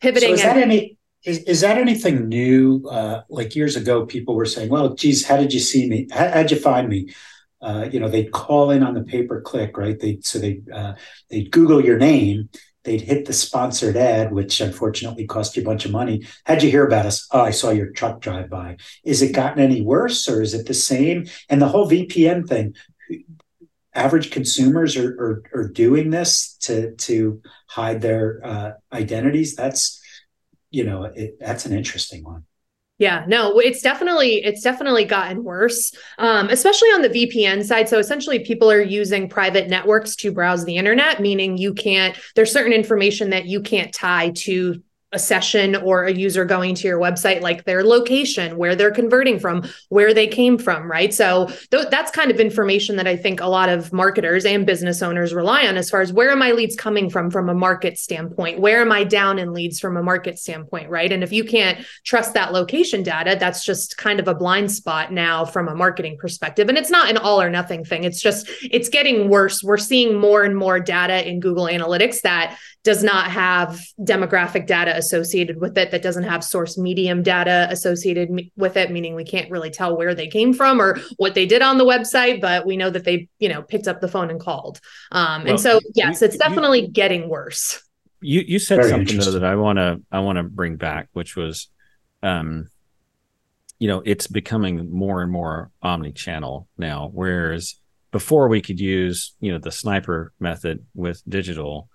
pivoting 0.00 0.30
so 0.30 0.34
is 0.34 0.42
that 0.42 0.56
any 0.56 0.96
is, 1.24 1.38
is 1.40 1.60
that 1.60 1.76
anything 1.76 2.28
new? 2.28 2.86
Uh, 2.88 3.22
like 3.28 3.54
years 3.54 3.76
ago 3.76 4.06
people 4.06 4.34
were 4.34 4.46
saying 4.46 4.70
well 4.70 4.94
geez 4.94 5.26
how 5.26 5.36
did 5.36 5.52
you 5.52 5.60
see 5.60 5.86
me? 5.86 6.08
How, 6.10 6.30
how'd 6.30 6.50
you 6.50 6.58
find 6.58 6.88
me? 6.88 7.14
Uh, 7.60 7.88
you 7.92 8.00
know 8.00 8.08
they'd 8.08 8.32
call 8.32 8.70
in 8.70 8.82
on 8.82 8.94
the 8.94 9.02
pay 9.02 9.24
per 9.24 9.42
click 9.42 9.76
right? 9.76 10.00
They 10.00 10.18
so 10.22 10.38
they 10.38 10.62
uh, 10.72 10.94
they'd 11.28 11.50
google 11.50 11.84
your 11.84 11.98
name 11.98 12.48
they'd 12.86 13.02
hit 13.02 13.26
the 13.26 13.32
sponsored 13.32 13.96
ad, 13.96 14.32
which 14.32 14.60
unfortunately 14.60 15.26
cost 15.26 15.56
you 15.56 15.62
a 15.62 15.64
bunch 15.64 15.84
of 15.84 15.90
money. 15.90 16.24
How'd 16.44 16.62
you 16.62 16.70
hear 16.70 16.86
about 16.86 17.04
us? 17.04 17.26
Oh, 17.32 17.42
I 17.42 17.50
saw 17.50 17.70
your 17.70 17.90
truck 17.90 18.20
drive 18.20 18.48
by. 18.48 18.78
Is 19.04 19.20
it 19.20 19.34
gotten 19.34 19.62
any 19.62 19.82
worse 19.82 20.28
or 20.28 20.40
is 20.40 20.54
it 20.54 20.66
the 20.66 20.74
same? 20.74 21.26
And 21.50 21.60
the 21.60 21.68
whole 21.68 21.90
VPN 21.90 22.48
thing, 22.48 22.74
average 23.92 24.30
consumers 24.30 24.96
are, 24.96 25.10
are, 25.20 25.42
are 25.52 25.68
doing 25.68 26.10
this 26.10 26.56
to, 26.62 26.94
to 26.94 27.42
hide 27.66 28.00
their 28.00 28.40
uh, 28.44 28.70
identities. 28.92 29.56
That's, 29.56 30.00
you 30.70 30.84
know, 30.84 31.04
it, 31.04 31.38
that's 31.40 31.66
an 31.66 31.76
interesting 31.76 32.24
one. 32.24 32.44
Yeah, 32.98 33.24
no, 33.28 33.58
it's 33.58 33.82
definitely 33.82 34.36
it's 34.42 34.62
definitely 34.62 35.04
gotten 35.04 35.44
worse, 35.44 35.92
um, 36.16 36.48
especially 36.48 36.88
on 36.88 37.02
the 37.02 37.10
VPN 37.10 37.62
side. 37.62 37.90
So 37.90 37.98
essentially, 37.98 38.38
people 38.38 38.70
are 38.70 38.80
using 38.80 39.28
private 39.28 39.68
networks 39.68 40.16
to 40.16 40.32
browse 40.32 40.64
the 40.64 40.76
internet, 40.78 41.20
meaning 41.20 41.58
you 41.58 41.74
can't. 41.74 42.16
There's 42.34 42.50
certain 42.50 42.72
information 42.72 43.30
that 43.30 43.44
you 43.44 43.60
can't 43.60 43.92
tie 43.92 44.30
to 44.36 44.82
a 45.12 45.18
session 45.20 45.76
or 45.76 46.04
a 46.04 46.12
user 46.12 46.44
going 46.44 46.74
to 46.74 46.88
your 46.88 46.98
website 46.98 47.40
like 47.40 47.64
their 47.64 47.84
location 47.84 48.56
where 48.58 48.74
they're 48.74 48.90
converting 48.90 49.38
from 49.38 49.62
where 49.88 50.12
they 50.12 50.26
came 50.26 50.58
from 50.58 50.90
right? 50.90 51.14
So 51.14 51.46
th- 51.70 51.86
that's 51.90 52.10
kind 52.10 52.32
of 52.32 52.40
information 52.40 52.96
that 52.96 53.06
i 53.06 53.16
think 53.16 53.40
a 53.40 53.46
lot 53.46 53.68
of 53.68 53.92
marketers 53.92 54.44
and 54.44 54.66
business 54.66 55.02
owners 55.02 55.32
rely 55.32 55.64
on 55.68 55.76
as 55.76 55.90
far 55.90 56.00
as 56.00 56.12
where 56.12 56.30
are 56.30 56.36
my 56.36 56.50
leads 56.50 56.74
coming 56.74 57.08
from 57.08 57.30
from 57.30 57.48
a 57.48 57.54
market 57.54 57.98
standpoint? 57.98 58.58
Where 58.58 58.80
am 58.80 58.90
i 58.90 59.04
down 59.04 59.38
in 59.38 59.52
leads 59.52 59.78
from 59.78 59.96
a 59.96 60.02
market 60.02 60.40
standpoint 60.40 60.90
right? 60.90 61.12
And 61.12 61.22
if 61.22 61.32
you 61.32 61.44
can't 61.44 61.86
trust 62.04 62.34
that 62.34 62.52
location 62.52 63.04
data 63.04 63.36
that's 63.38 63.64
just 63.64 63.96
kind 63.96 64.18
of 64.18 64.26
a 64.26 64.34
blind 64.34 64.72
spot 64.72 65.12
now 65.12 65.44
from 65.44 65.68
a 65.68 65.74
marketing 65.74 66.18
perspective. 66.18 66.68
And 66.68 66.76
it's 66.76 66.90
not 66.90 67.08
an 67.08 67.16
all 67.16 67.40
or 67.40 67.48
nothing 67.48 67.84
thing. 67.84 68.02
It's 68.02 68.20
just 68.20 68.50
it's 68.60 68.88
getting 68.88 69.28
worse. 69.28 69.62
We're 69.62 69.76
seeing 69.76 70.18
more 70.18 70.42
and 70.42 70.56
more 70.56 70.80
data 70.80 71.28
in 71.28 71.38
google 71.38 71.66
analytics 71.66 72.22
that 72.22 72.58
does 72.82 73.02
not 73.02 73.30
have 73.30 73.80
demographic 74.00 74.66
data 74.66 74.95
associated 74.96 75.60
with 75.60 75.76
it 75.78 75.90
that 75.90 76.02
doesn't 76.02 76.24
have 76.24 76.42
source 76.42 76.76
medium 76.76 77.22
data 77.22 77.66
associated 77.70 78.30
with 78.56 78.76
it 78.76 78.90
meaning 78.90 79.14
we 79.14 79.24
can't 79.24 79.50
really 79.50 79.70
tell 79.70 79.96
where 79.96 80.14
they 80.14 80.26
came 80.26 80.52
from 80.52 80.80
or 80.80 80.98
what 81.16 81.34
they 81.34 81.46
did 81.46 81.62
on 81.62 81.78
the 81.78 81.84
website 81.84 82.40
but 82.40 82.66
we 82.66 82.76
know 82.76 82.90
that 82.90 83.04
they 83.04 83.28
you 83.38 83.48
know 83.48 83.62
picked 83.62 83.88
up 83.88 84.00
the 84.00 84.08
phone 84.08 84.30
and 84.30 84.40
called. 84.40 84.80
Um, 85.12 85.42
well, 85.42 85.52
and 85.52 85.60
so 85.60 85.80
yes 85.94 86.20
you, 86.20 86.26
it's 86.26 86.36
definitely 86.36 86.82
you, 86.82 86.88
getting 86.88 87.28
worse. 87.28 87.82
You 88.20 88.42
you 88.46 88.58
said 88.58 88.76
Very 88.76 88.90
something 88.90 89.18
though 89.18 89.32
that 89.32 89.44
i 89.44 89.56
want 89.56 89.78
to 89.78 90.00
i 90.10 90.20
want 90.20 90.36
to 90.36 90.42
bring 90.42 90.76
back 90.76 91.08
which 91.12 91.36
was 91.36 91.68
um 92.22 92.68
you 93.78 93.88
know 93.88 94.02
it's 94.04 94.26
becoming 94.26 94.90
more 94.90 95.22
and 95.22 95.30
more 95.30 95.70
omni-channel 95.82 96.66
now 96.78 97.10
whereas 97.12 97.76
before 98.10 98.48
we 98.48 98.62
could 98.62 98.80
use 98.80 99.34
you 99.40 99.52
know 99.52 99.58
the 99.58 99.70
sniper 99.70 100.32
method 100.40 100.86
with 100.94 101.22
digital 101.28 101.88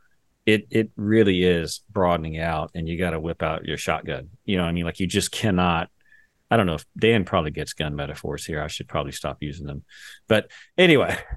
it 0.46 0.68
it 0.70 0.92
really 0.96 1.44
is 1.44 1.82
broadening 1.90 2.40
out 2.40 2.72
and 2.74 2.88
you 2.88 2.98
got 2.98 3.12
to 3.12 3.20
whip 3.20 3.44
out 3.44 3.66
your 3.66 3.78
shotgun. 3.78 4.30
You 4.46 4.58
know 4.58 4.64
i 4.64 4.72
mean? 4.72 4.86
Like 4.86 5.00
you 5.00 5.08
just 5.08 5.32
cannot 5.32 5.90
i 6.50 6.58
don't 6.58 6.66
know 6.66 6.76
if 6.76 6.86
dan 6.98 7.26
probably 7.26 7.52
gets 7.52 7.74
gun 7.74 7.96
metaphors 7.96 8.46
here. 8.46 8.62
I 8.62 8.68
should 8.68 8.88
probably 8.88 9.12
stop 9.12 9.38
using 9.42 9.68
them. 9.68 9.84
But 10.28 10.52
anyway 10.78 11.18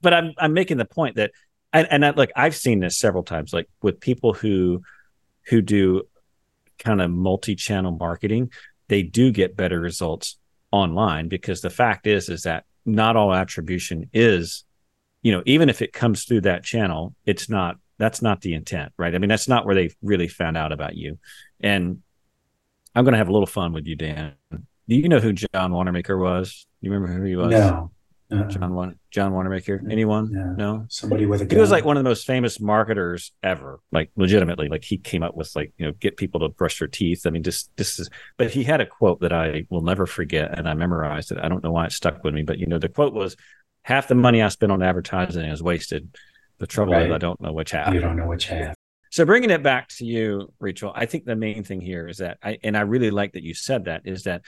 but 0.00 0.14
i'm 0.14 0.32
i'm 0.38 0.52
making 0.52 0.78
the 0.78 0.84
point 0.84 1.16
that 1.16 1.32
and, 1.72 1.86
and 1.90 2.04
I, 2.04 2.10
like 2.10 2.32
i've 2.36 2.56
seen 2.56 2.80
this 2.80 2.98
several 2.98 3.22
times 3.22 3.52
like 3.52 3.68
with 3.82 4.00
people 4.00 4.32
who 4.32 4.82
who 5.46 5.62
do 5.62 6.02
kind 6.78 7.00
of 7.00 7.10
multi-channel 7.10 7.92
marketing 7.92 8.50
they 8.88 9.02
do 9.02 9.30
get 9.30 9.56
better 9.56 9.80
results 9.80 10.38
online 10.72 11.28
because 11.28 11.60
the 11.60 11.70
fact 11.70 12.06
is 12.06 12.28
is 12.28 12.42
that 12.42 12.64
not 12.86 13.16
all 13.16 13.32
attribution 13.32 14.08
is 14.12 14.64
you 15.22 15.32
know 15.32 15.42
even 15.46 15.68
if 15.68 15.82
it 15.82 15.92
comes 15.92 16.24
through 16.24 16.40
that 16.42 16.64
channel 16.64 17.14
it's 17.26 17.48
not 17.48 17.76
that's 18.00 18.22
not 18.22 18.40
the 18.40 18.54
intent 18.54 18.92
right 18.96 19.14
i 19.14 19.18
mean 19.18 19.28
that's 19.28 19.48
not 19.48 19.64
where 19.64 19.74
they 19.74 19.90
really 20.02 20.28
found 20.28 20.56
out 20.56 20.72
about 20.72 20.96
you 20.96 21.18
and 21.60 22.00
i'm 22.94 23.04
going 23.04 23.12
to 23.12 23.18
have 23.18 23.28
a 23.28 23.32
little 23.32 23.46
fun 23.46 23.72
with 23.72 23.86
you 23.86 23.94
dan 23.94 24.32
do 24.50 24.96
you 24.96 25.08
know 25.08 25.20
who 25.20 25.32
john 25.32 25.72
wanamaker 25.72 26.18
was 26.18 26.66
you 26.80 26.90
remember 26.90 27.12
who 27.12 27.24
he 27.24 27.36
was 27.36 27.50
no 27.50 27.90
uh-uh. 28.32 28.44
John 28.44 28.98
John 29.10 29.32
Wanamaker. 29.32 29.82
Anyone? 29.90 30.30
Yeah. 30.32 30.54
No. 30.56 30.86
Somebody 30.88 31.26
with 31.26 31.40
a 31.40 31.46
gun. 31.46 31.56
He 31.56 31.60
was 31.60 31.72
like 31.72 31.84
one 31.84 31.96
of 31.96 32.04
the 32.04 32.08
most 32.08 32.26
famous 32.26 32.60
marketers 32.60 33.32
ever. 33.42 33.80
Like 33.90 34.10
legitimately, 34.14 34.68
like 34.68 34.84
he 34.84 34.98
came 34.98 35.22
up 35.22 35.34
with 35.34 35.54
like 35.56 35.72
you 35.78 35.86
know 35.86 35.92
get 35.92 36.16
people 36.16 36.40
to 36.40 36.48
brush 36.48 36.78
their 36.78 36.88
teeth. 36.88 37.26
I 37.26 37.30
mean, 37.30 37.42
just 37.42 37.74
this 37.76 37.98
is. 37.98 38.08
But 38.36 38.50
he 38.50 38.62
had 38.62 38.80
a 38.80 38.86
quote 38.86 39.20
that 39.20 39.32
I 39.32 39.66
will 39.68 39.82
never 39.82 40.06
forget, 40.06 40.56
and 40.56 40.68
I 40.68 40.74
memorized 40.74 41.32
it. 41.32 41.38
I 41.42 41.48
don't 41.48 41.64
know 41.64 41.72
why 41.72 41.86
it 41.86 41.92
stuck 41.92 42.22
with 42.22 42.34
me, 42.34 42.42
but 42.42 42.58
you 42.58 42.66
know 42.66 42.78
the 42.78 42.88
quote 42.88 43.14
was, 43.14 43.36
"Half 43.82 44.06
the 44.06 44.14
money 44.14 44.42
I 44.42 44.48
spent 44.48 44.70
on 44.70 44.82
advertising 44.82 45.46
is 45.46 45.62
wasted. 45.62 46.16
The 46.60 46.66
trouble 46.66 46.92
right. 46.92 47.06
is 47.06 47.12
I 47.12 47.18
don't 47.18 47.40
know 47.40 47.52
which 47.52 47.72
half. 47.72 47.92
You 47.92 48.00
don't 48.00 48.16
know 48.16 48.28
which 48.28 48.46
half." 48.46 48.74
So 49.10 49.24
bringing 49.24 49.50
it 49.50 49.62
back 49.62 49.88
to 49.96 50.04
you, 50.04 50.52
Rachel, 50.60 50.92
I 50.94 51.06
think 51.06 51.24
the 51.24 51.34
main 51.34 51.64
thing 51.64 51.80
here 51.80 52.06
is 52.06 52.18
that 52.18 52.38
I 52.42 52.58
and 52.62 52.76
I 52.76 52.82
really 52.82 53.10
like 53.10 53.32
that 53.32 53.42
you 53.42 53.54
said 53.54 53.86
that 53.86 54.02
is 54.04 54.24
that 54.24 54.42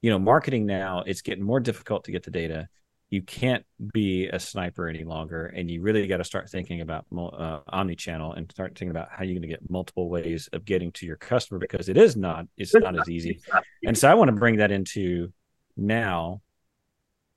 you 0.00 0.10
know 0.10 0.18
marketing 0.18 0.64
now 0.64 1.02
it's 1.06 1.20
getting 1.20 1.44
more 1.44 1.60
difficult 1.60 2.04
to 2.04 2.12
get 2.12 2.22
the 2.22 2.30
data 2.30 2.68
you 3.10 3.22
can't 3.22 3.64
be 3.92 4.26
a 4.26 4.38
sniper 4.38 4.88
any 4.88 5.04
longer 5.04 5.46
and 5.46 5.70
you 5.70 5.80
really 5.80 6.06
got 6.06 6.16
to 6.16 6.24
start 6.24 6.50
thinking 6.50 6.80
about 6.80 7.06
uh, 7.16 7.60
omni-channel 7.68 8.32
and 8.32 8.50
start 8.50 8.70
thinking 8.70 8.90
about 8.90 9.08
how 9.10 9.22
you're 9.22 9.34
going 9.34 9.42
to 9.42 9.48
get 9.48 9.70
multiple 9.70 10.08
ways 10.08 10.48
of 10.52 10.64
getting 10.64 10.90
to 10.90 11.06
your 11.06 11.16
customer 11.16 11.58
because 11.58 11.88
it 11.88 11.96
is 11.96 12.16
not 12.16 12.46
it's 12.56 12.74
not 12.74 12.98
as 12.98 13.08
easy 13.08 13.40
and 13.86 13.96
so 13.96 14.10
i 14.10 14.14
want 14.14 14.28
to 14.28 14.36
bring 14.36 14.56
that 14.56 14.72
into 14.72 15.32
now 15.76 16.40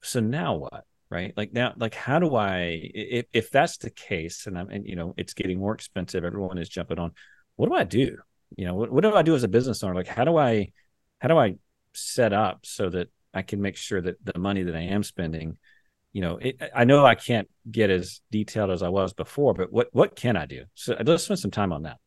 so 0.01 0.19
now 0.19 0.55
what 0.55 0.85
right 1.09 1.33
like 1.35 1.53
now 1.53 1.73
like 1.77 1.95
how 1.95 2.19
do 2.19 2.35
i 2.35 2.79
if, 2.93 3.25
if 3.33 3.51
that's 3.51 3.77
the 3.77 3.89
case 3.89 4.45
and 4.45 4.57
i'm 4.57 4.69
and 4.69 4.85
you 4.85 4.95
know 4.95 5.13
it's 5.17 5.33
getting 5.33 5.59
more 5.59 5.73
expensive 5.73 6.23
everyone 6.23 6.57
is 6.57 6.69
jumping 6.69 6.99
on 6.99 7.11
what 7.55 7.67
do 7.67 7.75
i 7.75 7.83
do 7.83 8.17
you 8.55 8.65
know 8.65 8.75
what, 8.75 8.91
what 8.91 9.01
do 9.01 9.13
i 9.15 9.21
do 9.21 9.35
as 9.35 9.43
a 9.43 9.47
business 9.47 9.83
owner 9.83 9.95
like 9.95 10.07
how 10.07 10.23
do 10.23 10.37
i 10.37 10.67
how 11.19 11.27
do 11.27 11.37
i 11.37 11.55
set 11.93 12.33
up 12.33 12.59
so 12.63 12.89
that 12.89 13.09
I 13.33 13.41
can 13.41 13.61
make 13.61 13.75
sure 13.75 14.01
that 14.01 14.23
the 14.23 14.39
money 14.39 14.63
that 14.63 14.75
I 14.75 14.81
am 14.81 15.03
spending, 15.03 15.57
you 16.13 16.21
know, 16.21 16.37
it, 16.37 16.61
I 16.75 16.85
know 16.85 17.05
I 17.05 17.15
can't 17.15 17.47
get 17.69 17.89
as 17.89 18.21
detailed 18.31 18.71
as 18.71 18.81
I 18.81 18.89
was 18.89 19.13
before, 19.13 19.53
but 19.53 19.71
what 19.71 19.89
what 19.91 20.15
can 20.15 20.35
I 20.35 20.45
do? 20.45 20.63
So 20.73 20.95
let's 21.05 21.25
spend 21.25 21.39
some 21.39 21.51
time 21.51 21.71
on 21.71 21.83
that. 21.83 21.97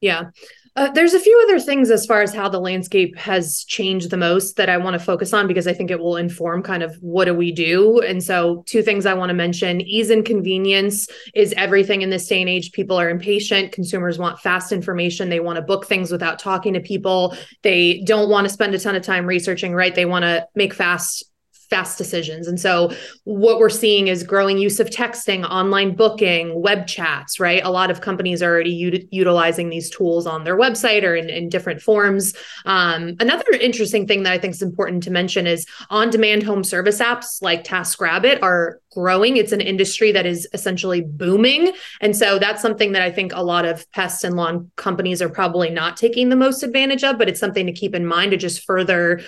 Yeah. 0.00 0.30
Uh, 0.76 0.90
there's 0.90 1.14
a 1.14 1.20
few 1.20 1.42
other 1.46 1.58
things 1.58 1.90
as 1.90 2.04
far 2.04 2.20
as 2.20 2.34
how 2.34 2.50
the 2.50 2.60
landscape 2.60 3.16
has 3.16 3.64
changed 3.64 4.10
the 4.10 4.16
most 4.18 4.56
that 4.56 4.68
I 4.68 4.76
want 4.76 4.92
to 4.92 4.98
focus 4.98 5.32
on 5.32 5.46
because 5.46 5.66
I 5.66 5.72
think 5.72 5.90
it 5.90 5.98
will 5.98 6.16
inform 6.16 6.62
kind 6.62 6.82
of 6.82 6.94
what 7.00 7.24
do 7.24 7.34
we 7.34 7.50
do. 7.50 8.00
And 8.00 8.22
so, 8.22 8.62
two 8.66 8.82
things 8.82 9.06
I 9.06 9.14
want 9.14 9.30
to 9.30 9.34
mention 9.34 9.80
ease 9.80 10.10
and 10.10 10.22
convenience 10.22 11.08
is 11.34 11.54
everything 11.56 12.02
in 12.02 12.10
this 12.10 12.28
day 12.28 12.42
and 12.42 12.50
age. 12.50 12.72
People 12.72 13.00
are 13.00 13.08
impatient. 13.08 13.72
Consumers 13.72 14.18
want 14.18 14.38
fast 14.38 14.70
information. 14.70 15.30
They 15.30 15.40
want 15.40 15.56
to 15.56 15.62
book 15.62 15.86
things 15.86 16.12
without 16.12 16.38
talking 16.38 16.74
to 16.74 16.80
people. 16.80 17.34
They 17.62 18.02
don't 18.02 18.28
want 18.28 18.46
to 18.46 18.52
spend 18.52 18.74
a 18.74 18.78
ton 18.78 18.96
of 18.96 19.02
time 19.02 19.24
researching, 19.24 19.74
right? 19.74 19.94
They 19.94 20.04
want 20.04 20.24
to 20.24 20.46
make 20.54 20.74
fast 20.74 21.24
fast 21.70 21.98
decisions. 21.98 22.46
And 22.48 22.58
so 22.60 22.92
what 23.24 23.58
we're 23.58 23.68
seeing 23.68 24.08
is 24.08 24.22
growing 24.22 24.58
use 24.58 24.80
of 24.80 24.88
texting, 24.88 25.44
online 25.44 25.96
booking, 25.96 26.60
web 26.60 26.86
chats, 26.86 27.40
right? 27.40 27.62
A 27.64 27.70
lot 27.70 27.90
of 27.90 28.00
companies 28.00 28.42
are 28.42 28.50
already 28.50 28.70
u- 28.70 29.08
utilizing 29.10 29.68
these 29.68 29.90
tools 29.90 30.26
on 30.26 30.44
their 30.44 30.56
website 30.56 31.02
or 31.02 31.14
in, 31.14 31.28
in 31.28 31.48
different 31.48 31.80
forms. 31.80 32.34
Um, 32.64 33.16
another 33.20 33.50
interesting 33.60 34.06
thing 34.06 34.22
that 34.24 34.32
I 34.32 34.38
think 34.38 34.54
is 34.54 34.62
important 34.62 35.02
to 35.04 35.10
mention 35.10 35.46
is 35.46 35.66
on-demand 35.90 36.42
home 36.42 36.64
service 36.64 37.00
apps 37.00 37.42
like 37.42 37.64
TaskRabbit 37.64 38.42
are 38.42 38.80
growing. 38.92 39.36
It's 39.36 39.52
an 39.52 39.60
industry 39.60 40.12
that 40.12 40.24
is 40.24 40.48
essentially 40.54 41.02
booming. 41.02 41.72
And 42.00 42.16
so 42.16 42.38
that's 42.38 42.62
something 42.62 42.92
that 42.92 43.02
I 43.02 43.10
think 43.10 43.32
a 43.34 43.42
lot 43.42 43.66
of 43.66 43.90
pest 43.92 44.24
and 44.24 44.36
lawn 44.36 44.70
companies 44.76 45.20
are 45.20 45.28
probably 45.28 45.68
not 45.68 45.96
taking 45.96 46.30
the 46.30 46.36
most 46.36 46.62
advantage 46.62 47.04
of, 47.04 47.18
but 47.18 47.28
it's 47.28 47.40
something 47.40 47.66
to 47.66 47.72
keep 47.72 47.94
in 47.94 48.06
mind 48.06 48.30
to 48.30 48.36
just 48.36 48.64
further 48.64 49.20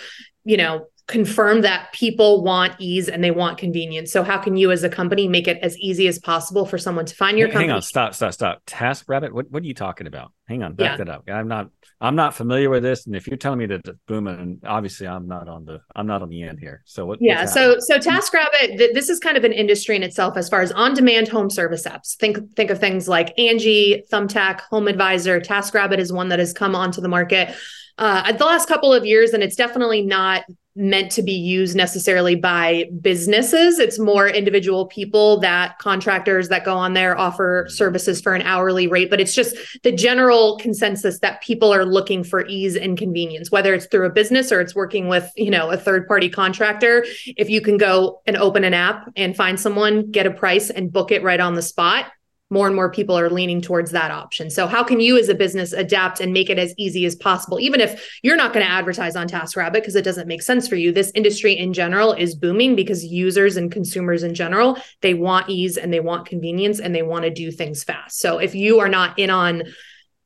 you 0.49 0.57
know 0.57 0.87
confirm 1.09 1.63
that 1.63 1.91
people 1.93 2.45
want 2.45 2.75
ease 2.79 3.09
and 3.09 3.25
they 3.25 3.31
want 3.31 3.57
convenience. 3.57 4.13
So 4.13 4.23
how 4.23 4.37
can 4.37 4.59
you 4.59 4.71
as 4.71 4.85
a 4.85 4.91
company 4.91 5.27
make 5.27 5.49
it 5.49 5.59
as 5.63 5.77
easy 5.79 6.07
as 6.07 6.19
possible 6.19 6.67
for 6.67 6.77
someone 6.77 7.07
to 7.07 7.15
find 7.15 7.39
your 7.39 7.49
company? 7.49 7.69
Hang 7.69 7.77
on, 7.77 7.83
stop, 7.83 8.15
stop, 8.15 8.35
stop. 8.35 8.65
TaskRabbit, 8.67 9.33
what 9.33 9.51
what 9.51 9.63
are 9.63 9.67
you 9.67 9.75
talking 9.75 10.07
about? 10.07 10.33
Hang 10.47 10.63
on, 10.63 10.75
back 10.75 10.99
yeah. 10.99 11.05
that 11.05 11.09
up. 11.09 11.25
I'm 11.29 11.49
not 11.49 11.71
I'm 12.01 12.15
not 12.15 12.35
familiar 12.35 12.69
with 12.69 12.83
this. 12.83 13.07
And 13.07 13.17
if 13.17 13.27
you're 13.27 13.39
telling 13.39 13.59
me 13.59 13.67
that 13.67 14.07
boom, 14.07 14.27
and 14.27 14.63
obviously 14.67 15.09
I'm 15.09 15.27
not 15.27 15.49
on 15.49 15.65
the 15.65 15.81
I'm 15.97 16.07
not 16.07 16.21
on 16.21 16.29
the 16.29 16.43
end 16.43 16.61
here. 16.61 16.83
So 16.85 17.07
what 17.07 17.19
Yeah, 17.23 17.47
so 17.47 17.77
so 17.79 17.99
TaskRabbit, 17.99 18.77
th- 18.77 18.93
this 18.93 19.09
is 19.09 19.19
kind 19.19 19.39
of 19.39 19.45
an 19.45 19.53
industry 19.53 19.97
in 19.97 20.03
itself 20.03 20.37
as 20.37 20.49
far 20.51 20.61
as 20.61 20.73
on-demand 20.73 21.29
home 21.29 21.49
service 21.49 21.87
apps. 21.87 22.17
Think 22.17 22.55
think 22.55 22.71
of 22.71 22.79
things 22.79 23.09
like 23.09 23.37
Angie, 23.39 24.05
Thumbtack, 24.13 24.61
Home 24.71 24.89
Advisor. 24.89 25.41
Task 25.41 25.73
Rabbit 25.73 26.01
is 26.01 26.13
one 26.13 26.29
that 26.29 26.39
has 26.39 26.53
come 26.53 26.75
onto 26.75 27.01
the 27.01 27.09
market 27.09 27.55
uh, 27.99 28.31
the 28.33 28.45
last 28.45 28.69
couple 28.69 28.93
of 28.93 29.05
years, 29.05 29.33
and 29.33 29.43
it's 29.43 29.57
definitely 29.57 30.03
not 30.03 30.45
meant 30.79 31.11
to 31.11 31.23
be 31.23 31.33
used 31.33 31.77
necessarily 31.77 32.37
by 32.37 32.85
businesses. 33.01 33.81
It's 33.81 33.99
more 33.99 34.29
individual 34.29 34.87
people 34.87 35.41
that 35.41 35.79
contractors 35.79 36.49
that 36.49 36.65
go 36.65 36.75
on 36.75 36.95
there 36.95 37.19
offer 37.19 37.67
services 37.69 38.21
for 38.21 38.35
an 38.35 38.43
hourly 38.43 38.87
rate. 38.87 39.11
But 39.11 39.21
it's 39.21 39.35
just 39.35 39.57
the 39.83 39.91
general 39.91 40.57
consensus 40.59 41.19
that 41.19 41.43
people 41.43 41.75
are 41.75 41.85
looking 41.85 42.23
for 42.23 42.47
ease 42.47 42.77
and 42.77 42.97
convenience, 42.97 43.51
whether 43.51 43.75
it's 43.75 43.87
through 43.87 44.07
a 44.07 44.11
business 44.11 44.53
or 44.53 44.61
it's 44.61 44.75
working 44.75 45.09
with, 45.09 45.29
you 45.37 45.51
know, 45.51 45.71
a 45.71 45.77
third 45.77 46.07
party 46.07 46.29
contractor. 46.29 47.05
If 47.27 47.51
you 47.51 47.61
can 47.61 47.77
go 47.77 48.23
and 48.27 48.37
open 48.37 48.63
an 48.63 48.73
app 48.73 49.11
and 49.17 49.37
find 49.37 49.59
someone, 49.59 50.13
get 50.13 50.27
a 50.27 50.31
price 50.31 50.71
and 50.71 50.93
book 50.93 51.11
it 51.11 51.25
right 51.25 51.41
on 51.41 51.55
the 51.55 51.63
spot, 51.63 52.07
more 52.51 52.67
and 52.67 52.75
more 52.75 52.91
people 52.91 53.19
are 53.19 53.31
leaning 53.31 53.61
towards 53.61 53.91
that 53.91 54.11
option. 54.11 54.51
So, 54.51 54.67
how 54.67 54.83
can 54.83 55.01
you 55.01 55.19
as 55.19 55.29
a 55.29 55.35
business 55.35 55.73
adapt 55.73 56.21
and 56.21 56.33
make 56.33 56.49
it 56.49 56.59
as 56.59 56.75
easy 56.79 57.05
as 57.05 57.15
possible? 57.15 57.61
Even 57.61 57.81
if 57.81 58.19
you're 58.23 58.37
not 58.37 58.53
going 58.53 58.65
to 58.65 58.73
advertise 58.73 59.17
on 59.17 59.29
TaskRabbit 59.29 59.75
because 59.75 59.97
it 59.97 60.05
doesn't 60.05 60.29
make 60.29 60.43
sense 60.43 60.67
for 60.67 60.77
you, 60.77 60.93
this 60.93 61.13
industry 61.15 61.53
in 61.53 61.73
general 61.73 62.13
is 62.13 62.35
booming 62.35 62.75
because 62.75 63.05
users 63.05 63.57
and 63.57 63.71
consumers 63.71 64.23
in 64.23 64.35
general, 64.35 64.79
they 65.03 65.15
want 65.15 65.49
ease 65.49 65.77
and 65.77 65.93
they 65.93 66.01
want 66.01 66.27
convenience 66.27 66.81
and 66.81 66.95
they 66.95 67.03
want 67.03 67.25
to 67.25 67.31
do 67.31 67.51
things 67.51 67.85
fast. 67.85 68.19
So, 68.21 68.39
if 68.39 68.55
you 68.55 68.81
are 68.81 68.89
not 68.89 69.19
in 69.19 69.31
on 69.31 69.65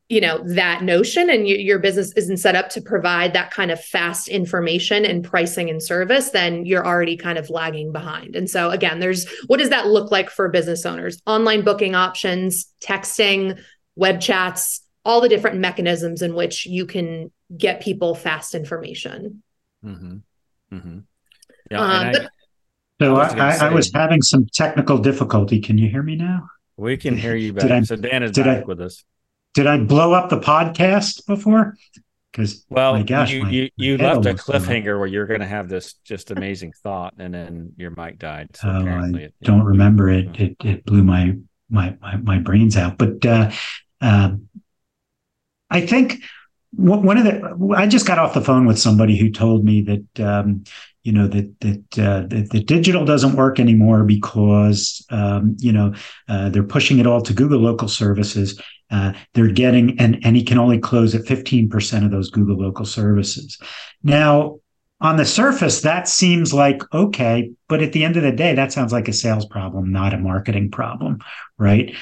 you 0.09 0.19
know 0.19 0.41
that 0.45 0.83
notion 0.83 1.29
and 1.29 1.47
you, 1.47 1.55
your 1.55 1.79
business 1.79 2.11
isn't 2.15 2.37
set 2.37 2.55
up 2.55 2.69
to 2.69 2.81
provide 2.81 3.33
that 3.33 3.51
kind 3.51 3.71
of 3.71 3.83
fast 3.83 4.27
information 4.27 5.05
and 5.05 5.23
pricing 5.23 5.69
and 5.69 5.81
service 5.81 6.31
then 6.31 6.65
you're 6.65 6.85
already 6.85 7.15
kind 7.15 7.37
of 7.37 7.49
lagging 7.49 7.91
behind 7.91 8.35
and 8.35 8.49
so 8.49 8.69
again 8.69 8.99
there's 8.99 9.27
what 9.47 9.57
does 9.57 9.69
that 9.69 9.87
look 9.87 10.11
like 10.11 10.29
for 10.29 10.49
business 10.49 10.85
owners 10.85 11.21
online 11.25 11.63
booking 11.63 11.95
options 11.95 12.73
texting 12.81 13.59
web 13.95 14.19
chats 14.19 14.81
all 15.05 15.21
the 15.21 15.29
different 15.29 15.59
mechanisms 15.59 16.21
in 16.21 16.33
which 16.33 16.65
you 16.65 16.85
can 16.85 17.31
get 17.57 17.81
people 17.81 18.13
fast 18.13 18.55
information 18.55 19.41
mm-hmm. 19.83 20.17
Mm-hmm. 20.71 20.99
yeah 21.71 21.79
um, 21.79 22.11
but, 22.11 22.29
so 23.01 23.15
I, 23.15 23.27
I, 23.37 23.67
I, 23.67 23.73
was 23.73 23.91
having 23.93 24.21
some 24.21 24.47
technical 24.53 24.97
difficulty 24.97 25.59
can 25.59 25.77
you 25.77 25.89
hear 25.89 26.03
me 26.03 26.15
now 26.15 26.49
we 26.75 26.97
can 26.97 27.15
hear 27.15 27.35
you 27.35 27.53
back. 27.53 27.69
I, 27.69 27.81
so 27.83 27.95
Dan 27.95 28.23
is 28.23 28.31
back 28.31 28.63
I, 28.63 28.65
with 28.65 28.81
us 28.81 29.03
did 29.53 29.67
I 29.67 29.77
blow 29.77 30.13
up 30.13 30.29
the 30.29 30.39
podcast 30.39 31.25
before? 31.25 31.75
Because 32.31 32.65
well, 32.69 32.93
my 32.93 33.03
gosh, 33.03 33.31
you 33.31 33.43
my, 33.43 33.49
you, 33.49 33.69
you 33.75 33.97
left 33.97 34.25
a 34.25 34.33
cliffhanger 34.33 34.97
where 34.97 35.05
you're 35.05 35.27
going 35.27 35.41
to 35.41 35.45
have 35.45 35.69
this 35.69 35.93
just 36.03 36.31
amazing 36.31 36.73
thought, 36.81 37.13
and 37.19 37.33
then 37.33 37.73
your 37.77 37.91
mic 37.91 38.17
died. 38.17 38.55
So 38.55 38.69
oh, 38.69 38.87
I 38.87 39.09
it, 39.17 39.33
don't 39.43 39.63
remember 39.63 40.09
it. 40.09 40.39
It 40.39 40.55
it 40.63 40.85
blew 40.85 41.03
my 41.03 41.37
my 41.69 41.95
my, 42.01 42.17
my 42.17 42.39
brains 42.39 42.75
out. 42.75 42.97
But 42.97 43.23
uh, 43.23 43.51
uh, 44.01 44.31
I 45.69 45.85
think 45.85 46.23
one 46.75 47.17
of 47.17 47.23
the 47.23 47.75
I 47.77 47.85
just 47.87 48.07
got 48.07 48.17
off 48.17 48.33
the 48.33 48.41
phone 48.41 48.65
with 48.65 48.79
somebody 48.79 49.15
who 49.15 49.29
told 49.29 49.63
me 49.63 49.83
that 49.83 50.25
um, 50.25 50.63
you 51.03 51.11
know 51.11 51.27
that 51.27 51.59
that, 51.59 51.99
uh, 51.99 52.27
that 52.27 52.49
the 52.49 52.63
digital 52.63 53.05
doesn't 53.05 53.35
work 53.35 53.59
anymore 53.59 54.03
because 54.03 55.05
um, 55.09 55.55
you 55.59 55.71
know 55.71 55.93
uh, 56.27 56.49
they're 56.49 56.63
pushing 56.63 56.99
it 56.99 57.07
all 57.07 57.21
to 57.21 57.33
Google 57.33 57.59
local 57.59 57.87
services. 57.87 58.59
Uh, 58.93 59.13
they're 59.33 59.51
getting 59.51 59.99
and 59.99 60.19
and 60.23 60.35
he 60.35 60.43
can 60.43 60.57
only 60.57 60.77
close 60.79 61.15
at 61.15 61.25
fifteen 61.25 61.67
percent 61.67 62.05
of 62.05 62.11
those 62.11 62.29
Google 62.29 62.57
local 62.57 62.85
services. 62.85 63.57
Now, 64.03 64.59
on 65.01 65.17
the 65.17 65.25
surface, 65.25 65.81
that 65.81 66.07
seems 66.07 66.53
like 66.53 66.81
okay, 66.93 67.51
but 67.67 67.81
at 67.81 67.91
the 67.91 68.03
end 68.05 68.17
of 68.17 68.23
the 68.23 68.31
day, 68.31 68.53
that 68.53 68.71
sounds 68.71 68.93
like 68.93 69.07
a 69.07 69.13
sales 69.13 69.45
problem, 69.45 69.91
not 69.91 70.13
a 70.13 70.17
marketing 70.17 70.71
problem, 70.71 71.19
right? 71.57 71.93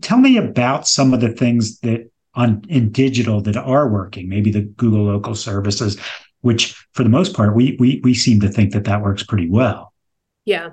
tell 0.00 0.18
me 0.18 0.36
about 0.36 0.86
some 0.86 1.12
of 1.12 1.20
the 1.20 1.30
things 1.30 1.80
that 1.80 2.10
on 2.34 2.64
in 2.68 2.90
digital 2.92 3.40
that 3.42 3.56
are 3.56 3.88
working. 3.88 4.28
Maybe 4.28 4.50
the 4.50 4.62
Google 4.62 5.04
local 5.04 5.34
services, 5.34 5.98
which 6.42 6.74
for 6.92 7.02
the 7.02 7.08
most 7.08 7.34
part 7.34 7.56
we 7.56 7.76
we 7.80 8.00
we 8.04 8.14
seem 8.14 8.40
to 8.40 8.48
think 8.48 8.72
that 8.72 8.84
that 8.84 9.02
works 9.02 9.22
pretty 9.22 9.50
well. 9.50 9.92
Yeah. 10.44 10.70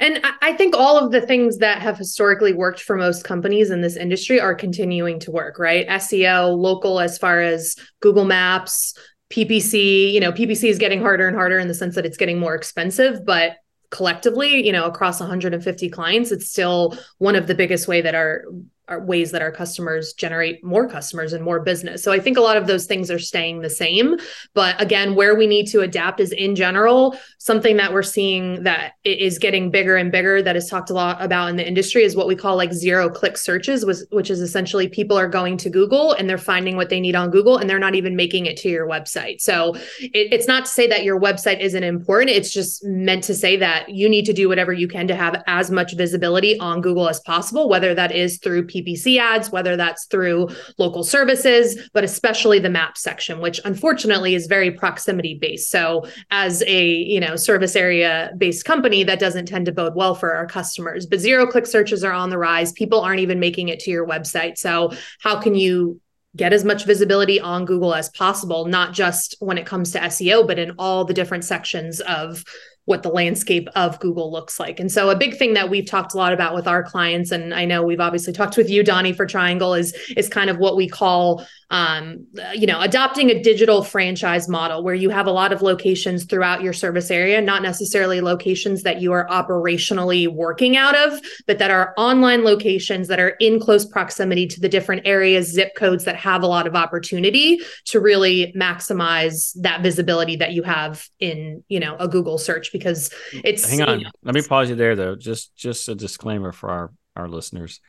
And 0.00 0.20
I 0.42 0.54
think 0.54 0.74
all 0.76 0.98
of 0.98 1.12
the 1.12 1.20
things 1.20 1.58
that 1.58 1.82
have 1.82 1.98
historically 1.98 2.52
worked 2.52 2.80
for 2.80 2.96
most 2.96 3.24
companies 3.24 3.70
in 3.70 3.80
this 3.80 3.96
industry 3.96 4.40
are 4.40 4.54
continuing 4.54 5.18
to 5.20 5.30
work, 5.30 5.58
right? 5.58 5.86
SEO, 5.88 6.56
local, 6.56 7.00
as 7.00 7.18
far 7.18 7.40
as 7.40 7.76
Google 8.00 8.24
Maps, 8.24 8.94
PPC, 9.30 10.12
you 10.12 10.20
know, 10.20 10.32
PPC 10.32 10.70
is 10.70 10.78
getting 10.78 11.00
harder 11.00 11.28
and 11.28 11.36
harder 11.36 11.58
in 11.58 11.68
the 11.68 11.74
sense 11.74 11.94
that 11.96 12.06
it's 12.06 12.16
getting 12.16 12.38
more 12.38 12.54
expensive, 12.54 13.24
but 13.26 13.56
collectively, 13.90 14.64
you 14.64 14.72
know, 14.72 14.84
across 14.84 15.20
150 15.20 15.88
clients, 15.90 16.30
it's 16.30 16.48
still 16.48 16.96
one 17.18 17.36
of 17.36 17.46
the 17.46 17.54
biggest 17.54 17.88
way 17.88 18.00
that 18.00 18.14
our 18.14 18.44
ways 18.90 19.30
that 19.32 19.42
our 19.42 19.52
customers 19.52 20.12
generate 20.12 20.64
more 20.64 20.88
customers 20.88 21.32
and 21.32 21.44
more 21.44 21.60
business. 21.60 22.02
So 22.02 22.12
I 22.12 22.20
think 22.20 22.36
a 22.36 22.40
lot 22.40 22.56
of 22.56 22.66
those 22.66 22.86
things 22.86 23.10
are 23.10 23.18
staying 23.18 23.60
the 23.60 23.70
same. 23.70 24.16
But 24.54 24.80
again, 24.80 25.14
where 25.14 25.34
we 25.34 25.46
need 25.46 25.66
to 25.68 25.80
adapt 25.80 26.20
is 26.20 26.32
in 26.32 26.54
general, 26.54 27.16
something 27.38 27.76
that 27.76 27.92
we're 27.92 28.02
seeing 28.02 28.62
that 28.62 28.94
is 29.04 29.38
getting 29.38 29.70
bigger 29.70 29.96
and 29.96 30.10
bigger 30.10 30.42
that 30.42 30.56
is 30.56 30.68
talked 30.68 30.90
a 30.90 30.94
lot 30.94 31.20
about 31.22 31.50
in 31.50 31.56
the 31.56 31.66
industry 31.66 32.02
is 32.02 32.16
what 32.16 32.26
we 32.26 32.34
call 32.34 32.56
like 32.56 32.72
zero 32.72 33.08
click 33.08 33.36
searches, 33.36 33.84
which 34.10 34.30
is 34.30 34.40
essentially 34.40 34.88
people 34.88 35.18
are 35.18 35.28
going 35.28 35.56
to 35.58 35.70
Google 35.70 36.12
and 36.12 36.28
they're 36.28 36.38
finding 36.38 36.76
what 36.76 36.88
they 36.88 37.00
need 37.00 37.14
on 37.14 37.30
Google 37.30 37.58
and 37.58 37.68
they're 37.68 37.78
not 37.78 37.94
even 37.94 38.16
making 38.16 38.46
it 38.46 38.56
to 38.58 38.68
your 38.68 38.86
website. 38.86 39.40
So 39.40 39.74
it, 40.00 40.32
it's 40.32 40.46
not 40.46 40.64
to 40.64 40.70
say 40.70 40.86
that 40.86 41.04
your 41.04 41.20
website 41.20 41.60
isn't 41.60 41.82
important. 41.82 42.30
It's 42.30 42.52
just 42.52 42.84
meant 42.84 43.24
to 43.24 43.34
say 43.34 43.56
that 43.56 43.88
you 43.88 44.08
need 44.08 44.24
to 44.26 44.32
do 44.32 44.48
whatever 44.48 44.72
you 44.72 44.88
can 44.88 45.08
to 45.08 45.14
have 45.14 45.42
as 45.46 45.70
much 45.70 45.94
visibility 45.94 46.58
on 46.58 46.80
Google 46.80 47.08
as 47.08 47.20
possible, 47.20 47.68
whether 47.68 47.94
that 47.94 48.12
is 48.12 48.38
through 48.38 48.66
PPC 48.82 49.18
ads, 49.18 49.50
whether 49.50 49.76
that's 49.76 50.06
through 50.06 50.48
local 50.78 51.02
services, 51.02 51.88
but 51.92 52.04
especially 52.04 52.58
the 52.58 52.70
map 52.70 52.96
section, 52.96 53.40
which 53.40 53.60
unfortunately 53.64 54.34
is 54.34 54.46
very 54.46 54.70
proximity 54.70 55.38
based. 55.40 55.70
So 55.70 56.06
as 56.30 56.62
a, 56.66 56.84
you 56.84 57.20
know, 57.20 57.36
service 57.36 57.76
area 57.76 58.30
based 58.38 58.64
company, 58.64 59.04
that 59.04 59.18
doesn't 59.18 59.46
tend 59.46 59.66
to 59.66 59.72
bode 59.72 59.94
well 59.94 60.14
for 60.14 60.34
our 60.34 60.46
customers. 60.46 61.06
But 61.06 61.20
zero 61.20 61.46
click 61.46 61.66
searches 61.66 62.04
are 62.04 62.12
on 62.12 62.30
the 62.30 62.38
rise. 62.38 62.72
People 62.72 63.00
aren't 63.00 63.20
even 63.20 63.40
making 63.40 63.68
it 63.68 63.80
to 63.80 63.90
your 63.90 64.06
website. 64.06 64.58
So 64.58 64.92
how 65.20 65.40
can 65.40 65.54
you 65.54 66.00
get 66.36 66.52
as 66.52 66.64
much 66.64 66.84
visibility 66.84 67.40
on 67.40 67.64
Google 67.64 67.94
as 67.94 68.10
possible, 68.10 68.66
not 68.66 68.92
just 68.92 69.34
when 69.40 69.58
it 69.58 69.66
comes 69.66 69.92
to 69.92 69.98
SEO, 69.98 70.46
but 70.46 70.58
in 70.58 70.72
all 70.78 71.04
the 71.04 71.14
different 71.14 71.44
sections 71.44 72.00
of 72.00 72.44
what 72.88 73.02
the 73.02 73.10
landscape 73.10 73.68
of 73.76 74.00
Google 74.00 74.32
looks 74.32 74.58
like. 74.58 74.80
And 74.80 74.90
so 74.90 75.10
a 75.10 75.16
big 75.16 75.36
thing 75.36 75.52
that 75.52 75.68
we've 75.68 75.86
talked 75.86 76.14
a 76.14 76.16
lot 76.16 76.32
about 76.32 76.54
with 76.54 76.66
our 76.66 76.82
clients, 76.82 77.30
and 77.30 77.52
I 77.52 77.66
know 77.66 77.82
we've 77.82 78.00
obviously 78.00 78.32
talked 78.32 78.56
with 78.56 78.70
you, 78.70 78.82
Donnie, 78.82 79.12
for 79.12 79.26
Triangle, 79.26 79.74
is 79.74 79.92
is 80.16 80.26
kind 80.26 80.48
of 80.48 80.56
what 80.56 80.74
we 80.74 80.88
call 80.88 81.44
um, 81.70 82.26
you 82.54 82.66
know, 82.66 82.80
adopting 82.80 83.30
a 83.30 83.42
digital 83.42 83.82
franchise 83.82 84.48
model 84.48 84.82
where 84.82 84.94
you 84.94 85.10
have 85.10 85.26
a 85.26 85.30
lot 85.30 85.52
of 85.52 85.60
locations 85.60 86.24
throughout 86.24 86.62
your 86.62 86.72
service 86.72 87.10
area, 87.10 87.42
not 87.42 87.62
necessarily 87.62 88.22
locations 88.22 88.84
that 88.84 89.02
you 89.02 89.12
are 89.12 89.26
operationally 89.28 90.26
working 90.26 90.78
out 90.78 90.96
of, 90.96 91.20
but 91.46 91.58
that 91.58 91.70
are 91.70 91.92
online 91.98 92.42
locations 92.42 93.08
that 93.08 93.20
are 93.20 93.36
in 93.40 93.60
close 93.60 93.84
proximity 93.84 94.46
to 94.46 94.60
the 94.60 94.68
different 94.68 95.02
areas, 95.04 95.52
zip 95.52 95.74
codes 95.76 96.04
that 96.04 96.16
have 96.16 96.42
a 96.42 96.46
lot 96.46 96.66
of 96.66 96.74
opportunity 96.74 97.60
to 97.84 98.00
really 98.00 98.52
maximize 98.56 99.52
that 99.60 99.82
visibility 99.82 100.36
that 100.36 100.52
you 100.52 100.62
have 100.62 101.06
in, 101.20 101.62
you 101.68 101.80
know, 101.80 101.96
a 101.98 102.08
Google 102.08 102.38
search 102.38 102.72
because 102.78 103.10
it's 103.32 103.68
hang 103.68 103.82
on. 103.82 103.98
You 104.00 104.04
know, 104.06 104.10
Let 104.22 104.34
me 104.34 104.42
pause 104.42 104.70
you 104.70 104.76
there 104.76 104.96
though. 104.96 105.16
Just 105.16 105.54
just 105.56 105.88
a 105.88 105.94
disclaimer 105.94 106.52
for 106.52 106.70
our 106.70 106.92
our 107.16 107.28
listeners 107.28 107.80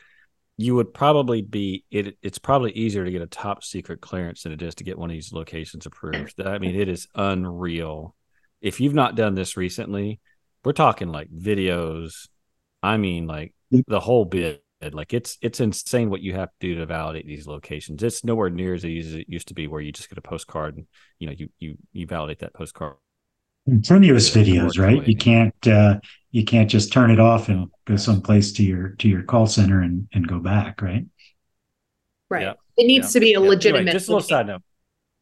you 0.62 0.76
would 0.76 0.94
probably 0.94 1.42
be 1.42 1.86
it 1.90 2.18
it's 2.22 2.38
probably 2.38 2.74
easier 2.74 3.06
to 3.06 3.12
get 3.12 3.22
a 3.22 3.28
top 3.28 3.64
secret 3.64 4.02
clearance 4.02 4.44
than 4.44 4.52
it 4.52 4.62
is 4.62 4.76
to 4.76 4.84
get 4.84 4.98
one 4.98 5.10
of 5.10 5.14
these 5.14 5.32
locations 5.32 5.86
approved. 5.86 6.42
I 6.46 6.60
mean, 6.60 6.76
it 6.76 6.90
is 6.90 7.08
unreal. 7.16 8.14
If 8.60 8.82
you've 8.82 8.94
not 8.94 9.16
done 9.16 9.36
this 9.36 9.56
recently, 9.56 10.20
we're 10.66 10.74
talking 10.74 11.14
like 11.14 11.30
videos. 11.32 12.28
I 12.84 12.98
mean, 12.98 13.26
like 13.26 13.54
the 13.88 14.02
whole 14.02 14.26
bit. 14.26 14.62
Like 14.92 15.14
it's 15.14 15.38
it's 15.42 15.62
insane 15.62 16.10
what 16.10 16.22
you 16.22 16.34
have 16.34 16.50
to 16.50 16.56
do 16.60 16.76
to 16.76 16.86
validate 16.86 17.26
these 17.26 17.48
locations. 17.48 18.04
It's 18.04 18.26
nowhere 18.26 18.50
near 18.50 18.74
as 18.74 18.84
easy 18.84 19.08
as 19.08 19.16
it 19.16 19.30
used 19.30 19.48
to 19.50 19.54
be, 19.54 19.68
where 19.68 19.80
you 19.80 19.94
just 19.94 20.10
get 20.10 20.18
a 20.18 20.22
postcard 20.22 20.76
and 20.76 20.88
you 21.20 21.28
know 21.28 21.34
you 21.38 21.50
you 21.58 21.78
you 21.94 22.06
validate 22.06 22.40
that 22.40 22.54
postcard 22.54 22.96
continuous 23.70 24.30
videos, 24.30 24.80
right? 24.80 25.08
You 25.08 25.16
can't 25.16 25.68
uh, 25.68 26.00
you 26.32 26.44
can't 26.44 26.70
just 26.70 26.92
turn 26.92 27.12
it 27.12 27.20
off 27.20 27.50
and 27.50 27.70
go 27.86 27.96
someplace 27.96 28.52
to 28.54 28.64
your 28.64 28.90
to 29.00 29.08
your 29.08 29.24
call 29.24 29.48
center 29.48 29.82
and 29.82 30.08
and 30.14 30.28
go 30.28 30.40
back, 30.40 30.82
right? 30.82 31.06
Right. 32.30 32.44
Yeah. 32.44 32.54
It 32.78 32.86
needs 32.86 33.08
yeah. 33.08 33.20
to 33.20 33.20
be 33.20 33.34
a 33.34 33.42
yeah. 33.42 33.48
legitimate. 33.48 33.80
Anyway, 33.80 33.94
just 33.94 34.08
a 34.08 34.12
little 34.12 34.28
side 34.28 34.48
note. 34.48 34.62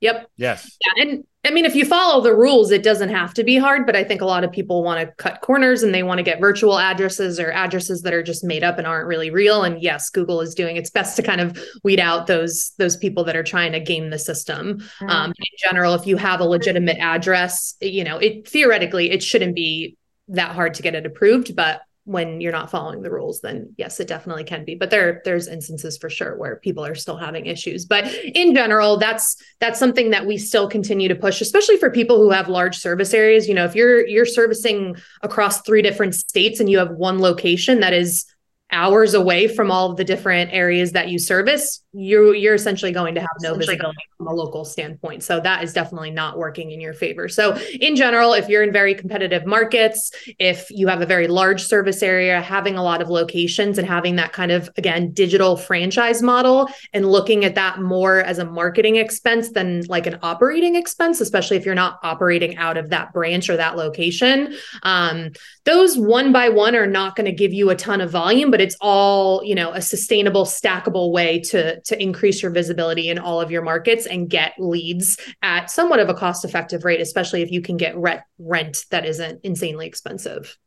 Yep. 0.02 0.30
Yes. 0.38 0.78
Yeah, 0.82 1.04
and 1.04 1.24
I 1.44 1.52
mean, 1.52 1.66
if 1.66 1.76
you 1.76 1.86
follow 1.86 2.22
the 2.22 2.36
rules, 2.36 2.72
it 2.72 2.84
doesn't 2.84 3.10
have 3.10 3.34
to 3.36 3.44
be 3.44 3.58
hard, 3.58 3.86
but 3.86 3.96
I 3.96 4.04
think 4.04 4.22
a 4.22 4.26
lot 4.26 4.44
of 4.44 4.52
people 4.52 4.84
want 4.84 5.00
to 5.00 5.14
cut 5.16 5.42
corners 5.42 5.82
and 5.82 5.94
they 5.94 6.04
want 6.04 6.18
to 6.18 6.24
get 6.24 6.42
virtual 6.42 6.78
addresses 6.78 7.40
or 7.40 7.52
addresses 7.52 8.02
that 8.02 8.14
are 8.14 8.22
just 8.22 8.44
made 8.44 8.64
up 8.64 8.78
and 8.78 8.86
aren't 8.86 9.08
really 9.08 9.30
real. 9.30 9.64
And 9.64 9.82
yes, 9.82 10.10
Google 10.10 10.42
is 10.42 10.54
doing 10.54 10.76
its 10.76 10.90
best 10.90 11.16
to 11.16 11.24
kind 11.24 11.40
of 11.40 11.58
weed 11.84 12.00
out 12.00 12.28
those 12.28 12.74
those 12.78 12.98
people 12.98 13.24
that 13.24 13.36
are 13.36 13.44
trying 13.44 13.72
to 13.72 13.80
game 13.80 14.10
the 14.10 14.20
system. 14.20 14.80
Mm-hmm. 14.80 15.10
Um, 15.10 15.30
in 15.32 15.58
general, 15.58 15.94
if 15.94 16.06
you 16.06 16.18
have 16.18 16.42
a 16.42 16.46
legitimate 16.46 16.98
address, 16.98 17.76
you 17.80 18.04
know, 18.04 18.18
it 18.18 18.48
theoretically 18.48 19.12
it 19.12 19.24
shouldn't 19.24 19.56
be 19.56 19.96
that 20.28 20.52
hard 20.52 20.74
to 20.76 20.84
get 20.84 20.96
it 20.96 21.06
approved, 21.06 21.56
but 21.56 21.82
when 22.08 22.40
you're 22.40 22.54
not 22.54 22.72
following 22.72 23.02
the 23.02 23.12
rules 23.12 23.42
then 23.42 23.74
yes 23.78 24.00
it 24.00 24.08
definitely 24.08 24.46
can 24.46 24.64
be 24.64 24.76
but 24.76 24.90
there 24.90 25.22
there's 25.26 25.50
instances 25.50 25.98
for 25.98 26.10
sure 26.10 26.38
where 26.38 26.56
people 26.56 26.86
are 26.86 26.96
still 26.96 27.18
having 27.18 27.46
issues. 27.46 27.84
But 27.84 28.06
in 28.24 28.56
general 28.56 28.96
that's 28.96 29.36
that's 29.60 29.78
something 29.78 30.12
that 30.12 30.26
we 30.26 30.38
still 30.38 30.70
continue 30.70 31.10
to 31.10 31.16
push 31.16 31.42
especially 31.42 31.78
for 31.78 31.90
people 31.90 32.18
who 32.18 32.32
have 32.32 32.48
large 32.48 32.78
service 32.78 33.14
areas. 33.14 33.48
You 33.48 33.56
know 33.56 33.66
if 33.66 33.76
you're 33.76 34.08
you're 34.08 34.26
servicing 34.26 34.96
across 35.22 35.62
three 35.64 35.82
different 35.82 36.16
states 36.16 36.62
and 36.62 36.70
you 36.70 36.78
have 36.78 36.92
one 36.92 37.20
location 37.20 37.82
that 37.82 37.92
is 37.92 38.26
hours 38.72 39.14
away 39.14 39.48
from 39.48 39.70
all 39.70 39.92
of 39.92 39.98
the 39.98 40.04
different 40.04 40.52
areas 40.54 40.94
that 40.94 41.10
you 41.10 41.20
service, 41.20 41.84
you 41.98 42.34
you're 42.34 42.54
essentially 42.54 42.92
going 42.92 43.16
to 43.16 43.22
have 43.22 43.30
no 43.42 43.56
visibility 43.56 43.98
from 44.18 44.28
a 44.28 44.34
local 44.34 44.64
standpoint. 44.64 45.24
So 45.24 45.40
that 45.40 45.64
is 45.64 45.74
definitely 45.74 46.12
not 46.12 46.38
working 46.38 46.70
in 46.72 46.80
your 46.80 46.94
favor. 46.94 47.28
So 47.28 47.58
in 47.80 47.96
general, 47.96 48.34
if 48.34 48.48
you're 48.48 48.62
in 48.62 48.72
very 48.72 48.94
competitive 48.94 49.46
markets, 49.46 50.12
if 50.38 50.70
you 50.70 50.88
have 50.88 51.02
a 51.02 51.06
very 51.06 51.28
large 51.28 51.64
service 51.64 52.04
area, 52.04 52.40
having 52.42 52.76
a 52.76 52.84
lot 52.84 53.02
of 53.02 53.10
locations 53.10 53.80
and 53.80 53.88
having 53.88 54.18
that 54.18 54.32
kind 54.32 54.52
of 54.52 54.70
again 54.78 55.12
digital 55.12 55.58
franchise 55.58 56.22
model 56.22 56.70
and 56.94 57.12
looking 57.12 57.44
at 57.46 57.56
that 57.56 57.82
more 57.82 58.20
as 58.20 58.38
a 58.38 58.46
marketing 58.46 58.98
expense 58.98 59.50
than 59.50 59.82
like 59.88 60.06
an 60.06 60.20
operating 60.22 60.76
expense, 60.76 61.20
especially 61.20 61.58
if 61.58 61.66
you're 61.66 61.76
not 61.76 62.00
operating 62.04 62.58
out 62.58 62.78
of 62.78 62.90
that 62.90 63.12
branch 63.12 63.50
or 63.50 63.58
that 63.58 63.76
location, 63.76 64.54
um, 64.84 65.32
those 65.66 65.98
one 65.98 66.32
by 66.32 66.50
one 66.50 66.76
are 66.76 66.88
not 66.88 67.16
going 67.16 67.26
to 67.26 67.32
give 67.32 67.54
you 67.54 67.72
a 67.72 67.76
ton 67.76 68.02
of 68.02 68.12
volume 68.12 68.52
but 68.52 68.62
it's 68.62 68.76
all 68.82 69.44
you 69.44 69.56
know 69.56 69.72
a 69.72 69.82
sustainable 69.82 70.46
stackable 70.46 71.12
way 71.12 71.40
to 71.40 71.80
to 71.88 72.02
increase 72.02 72.42
your 72.42 72.52
visibility 72.52 73.10
in 73.10 73.20
all 73.20 73.42
of 73.42 73.52
your 73.52 73.62
markets 73.62 74.06
and 74.06 74.30
get 74.30 74.54
leads 74.58 75.18
at 75.42 75.70
somewhat 75.70 76.00
of 76.00 76.10
a 76.10 76.14
cost 76.14 76.46
effective 76.46 76.86
rate 76.86 77.02
especially 77.02 77.42
if 77.42 77.52
you 77.52 77.62
can 77.62 77.78
get 77.78 77.96
rent 77.98 78.22
rent 78.40 78.86
that 78.92 79.06
isn't 79.06 79.40
insanely 79.44 79.88
expensive 79.88 80.58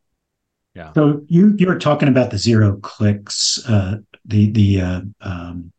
yeah 0.74 0.92
so 0.94 1.22
you 1.28 1.54
you 1.56 1.66
were 1.66 1.78
talking 1.78 2.08
about 2.08 2.30
the 2.30 2.38
zero 2.38 2.76
clicks 2.78 3.64
uh 3.68 3.96
the 4.24 4.50
the 4.52 4.80
uh 4.80 5.00
um 5.20 5.72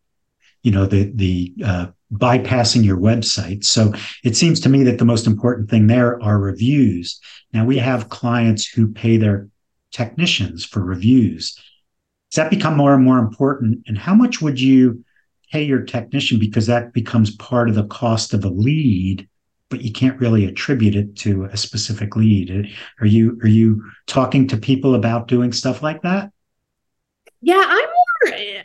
you 0.63 0.71
know 0.71 0.85
the 0.85 1.11
the 1.15 1.53
uh 1.65 1.87
bypassing 2.13 2.83
your 2.83 2.97
website. 2.97 3.63
So 3.63 3.93
it 4.23 4.35
seems 4.35 4.59
to 4.61 4.69
me 4.69 4.83
that 4.83 4.97
the 4.97 5.05
most 5.05 5.27
important 5.27 5.69
thing 5.69 5.87
there 5.87 6.21
are 6.21 6.39
reviews. 6.39 7.19
Now 7.53 7.65
we 7.65 7.77
have 7.77 8.09
clients 8.09 8.67
who 8.67 8.91
pay 8.91 9.17
their 9.17 9.47
technicians 9.91 10.65
for 10.65 10.83
reviews. 10.83 11.55
Does 12.31 12.35
that 12.35 12.49
become 12.49 12.77
more 12.77 12.93
and 12.93 13.03
more 13.03 13.19
important? 13.19 13.83
And 13.87 13.97
how 13.97 14.13
much 14.13 14.41
would 14.41 14.59
you 14.59 15.03
pay 15.51 15.63
your 15.63 15.81
technician 15.81 16.39
because 16.39 16.67
that 16.67 16.93
becomes 16.93 17.35
part 17.35 17.69
of 17.69 17.75
the 17.75 17.85
cost 17.87 18.33
of 18.33 18.45
a 18.45 18.49
lead, 18.49 19.27
but 19.69 19.81
you 19.81 19.91
can't 19.91 20.19
really 20.19 20.45
attribute 20.45 20.95
it 20.95 21.15
to 21.17 21.45
a 21.45 21.57
specific 21.57 22.15
lead? 22.15 22.73
Are 22.99 23.05
you 23.05 23.39
are 23.43 23.47
you 23.47 23.83
talking 24.07 24.47
to 24.47 24.57
people 24.57 24.95
about 24.95 25.27
doing 25.27 25.51
stuff 25.51 25.81
like 25.81 26.01
that? 26.03 26.31
Yeah, 27.41 27.63
I'm 27.65 27.89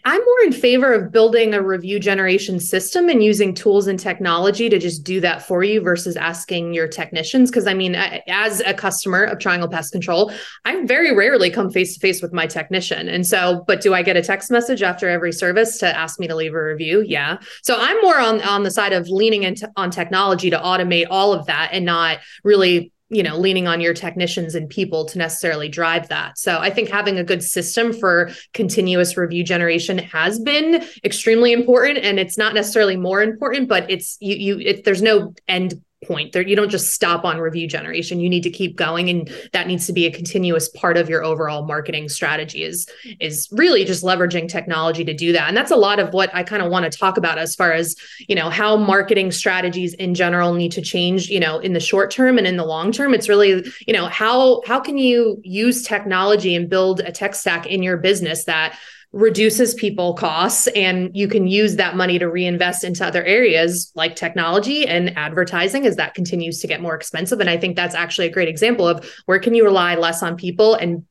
I'm 0.05 0.21
more 0.21 0.41
in 0.45 0.53
favor 0.53 0.93
of 0.93 1.11
building 1.11 1.55
a 1.55 1.63
review 1.63 1.99
generation 1.99 2.61
system 2.61 3.09
and 3.09 3.23
using 3.23 3.55
tools 3.55 3.87
and 3.87 3.99
technology 3.99 4.69
to 4.69 4.79
just 4.79 5.03
do 5.03 5.21
that 5.21 5.43
for 5.43 5.65
you 5.65 5.81
versus 5.81 6.17
asking 6.17 6.75
your 6.75 6.87
technicians. 6.89 7.51
Because 7.51 7.67
I 7.67 7.75
mean, 7.75 7.95
as 7.95 8.61
a 8.61 8.75
customer 8.75 9.25
of 9.25 9.39
Triangle 9.39 9.69
Pest 9.69 9.93
Control, 9.93 10.33
I 10.65 10.85
very 10.85 11.15
rarely 11.15 11.51
come 11.51 11.71
face 11.71 11.95
to 11.95 12.01
face 12.01 12.23
with 12.23 12.33
my 12.33 12.47
technician. 12.47 13.09
And 13.09 13.27
so, 13.27 13.65
but 13.67 13.81
do 13.81 13.95
I 13.95 14.03
get 14.03 14.17
a 14.17 14.23
text 14.23 14.51
message 14.51 14.83
after 14.83 15.09
every 15.09 15.33
service 15.33 15.79
to 15.79 15.97
ask 15.97 16.21
me 16.21 16.27
to 16.29 16.35
leave 16.35 16.55
a 16.55 16.63
review? 16.63 17.03
Yeah. 17.07 17.39
So 17.63 17.77
I'm 17.79 18.01
more 18.03 18.19
on 18.19 18.43
on 18.43 18.63
the 18.63 18.71
side 18.71 18.93
of 18.93 19.09
leaning 19.09 19.43
into 19.43 19.71
on 19.77 19.91
technology 19.91 20.51
to 20.51 20.59
automate 20.59 21.07
all 21.11 21.33
of 21.33 21.47
that 21.47 21.71
and 21.73 21.85
not 21.85 22.19
really 22.45 22.93
you 23.09 23.23
know 23.23 23.37
leaning 23.37 23.69
on 23.69 23.81
your 23.81 23.95
technicians 23.95 24.55
and 24.55 24.69
people 24.69 25.05
to 25.07 25.19
necessarily 25.19 25.69
drive 25.69 26.09
that. 26.09 26.39
So 26.39 26.59
i 26.59 26.71
think 26.71 26.89
having 26.89 27.19
a 27.19 27.25
good 27.25 27.43
system 27.43 27.93
for 27.93 28.31
continuous 28.53 29.17
review 29.17 29.45
generation 29.45 29.99
has 29.99 30.39
been 30.39 30.85
extremely 31.05 31.53
important 31.53 31.99
and 31.99 32.19
it's 32.19 32.39
not 32.39 32.55
necessarily 32.55 32.97
more 32.97 33.23
important 33.23 33.69
but 33.69 33.91
it's 33.91 34.17
you 34.21 34.37
you 34.37 34.59
it, 34.59 34.85
there's 34.85 35.03
no 35.03 35.35
end 35.49 35.81
point. 36.05 36.33
There 36.33 36.47
you 36.47 36.55
don't 36.55 36.69
just 36.69 36.93
stop 36.93 37.25
on 37.25 37.39
review 37.39 37.67
generation. 37.67 38.21
You 38.21 38.29
need 38.29 38.43
to 38.43 38.51
keep 38.51 38.77
going 38.77 39.09
and 39.09 39.31
that 39.53 39.67
needs 39.67 39.87
to 39.87 39.93
be 39.93 40.07
a 40.07 40.13
continuous 40.13 40.69
part 40.69 40.97
of 40.97 41.09
your 41.09 41.25
overall 41.25 41.65
marketing 41.65 42.09
strategy 42.09 42.63
is 42.63 42.87
is 43.19 43.49
really 43.51 43.85
just 43.85 44.05
leveraging 44.05 44.49
technology 44.49 45.05
to 45.05 45.15
do 45.15 45.33
that. 45.33 45.49
And 45.49 45.57
that's 45.57 45.71
a 45.71 45.77
lot 45.77 45.99
of 45.99 46.13
what 46.13 46.35
i 46.35 46.43
kind 46.43 46.63
of 46.63 46.71
want 46.71 46.91
to 46.91 46.99
talk 46.99 47.17
about 47.17 47.39
as 47.39 47.55
far 47.55 47.73
as 47.73 47.97
you 48.29 48.35
know 48.35 48.51
how 48.51 48.77
marketing 48.77 49.33
strategies 49.33 49.95
in 49.95 50.15
general 50.15 50.53
need 50.53 50.73
to 50.73 50.83
change 50.83 51.29
you 51.29 51.41
know 51.41 51.59
in 51.59 51.73
the 51.73 51.81
short 51.81 52.11
term 52.11 52.39
and 52.39 52.47
in 52.47 52.57
the 52.57 52.65
long 52.65 52.93
term. 52.93 53.15
It's 53.15 53.29
really 53.29 53.67
you 53.87 53.95
know 53.95 54.07
how 54.07 54.63
how 54.67 54.81
can 54.81 54.99
you 54.99 55.41
use 55.43 55.83
technology 55.83 56.55
and 56.55 56.69
build 56.69 57.01
a 57.01 57.11
tech 57.11 57.35
stack 57.35 57.67
in 57.67 57.83
your 57.83 57.97
business 57.97 58.45
that 58.45 58.79
reduces 59.13 59.75
people 59.75 60.15
costs 60.15 60.67
and 60.69 61.11
you 61.17 61.29
can 61.29 61.47
use 61.47 61.77
that 61.77 61.97
money 61.97 62.19
to 62.19 62.29
reinvest 62.29 62.85
into 62.85 63.05
other 63.07 63.25
areas 63.25 63.93
like 63.95 64.17
technology 64.17 64.87
and 64.87 65.17
advertising 65.17 65.87
as 65.87 65.97
that 65.97 66.15
continues 66.15 66.61
to 66.61 66.67
get 66.67 66.83
more 66.83 66.95
expensive. 66.95 67.41
And 67.41 67.49
i 67.49 67.57
think 67.57 67.77
that's 67.77 67.95
actually 67.95 68.27
a 68.27 68.33
great 68.33 68.49
example 68.49 68.87
of 68.87 69.09
where 69.27 69.39
can 69.39 69.55
you 69.55 69.65
rely 69.65 69.95
less 69.95 70.23
on 70.23 70.37
people 70.37 70.75
and 70.75 71.05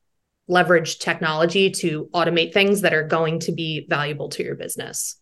leverage 0.48 0.98
technology 0.98 1.70
to 1.70 2.08
automate 2.14 2.52
things 2.52 2.82
that 2.82 2.94
are 2.94 3.02
going 3.02 3.40
to 3.40 3.52
be 3.52 3.86
valuable 3.88 4.28
to 4.28 4.44
your 4.44 4.54
business? 4.54 5.18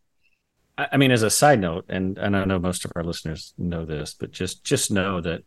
I 0.77 0.97
mean 0.97 1.13
as 1.13 1.23
a 1.23 1.31
side 1.31 1.61
note 1.61 1.87
and, 1.89 2.19
and 2.19 2.37
i 2.37 2.45
know 2.45 2.59
most 2.59 2.85
of 2.85 2.93
our 2.97 3.05
listeners 3.05 3.55
know 3.57 3.85
this 3.85 4.15
but 4.19 4.33
just 4.33 4.65
just 4.65 4.91
know 4.91 5.21
that 5.21 5.43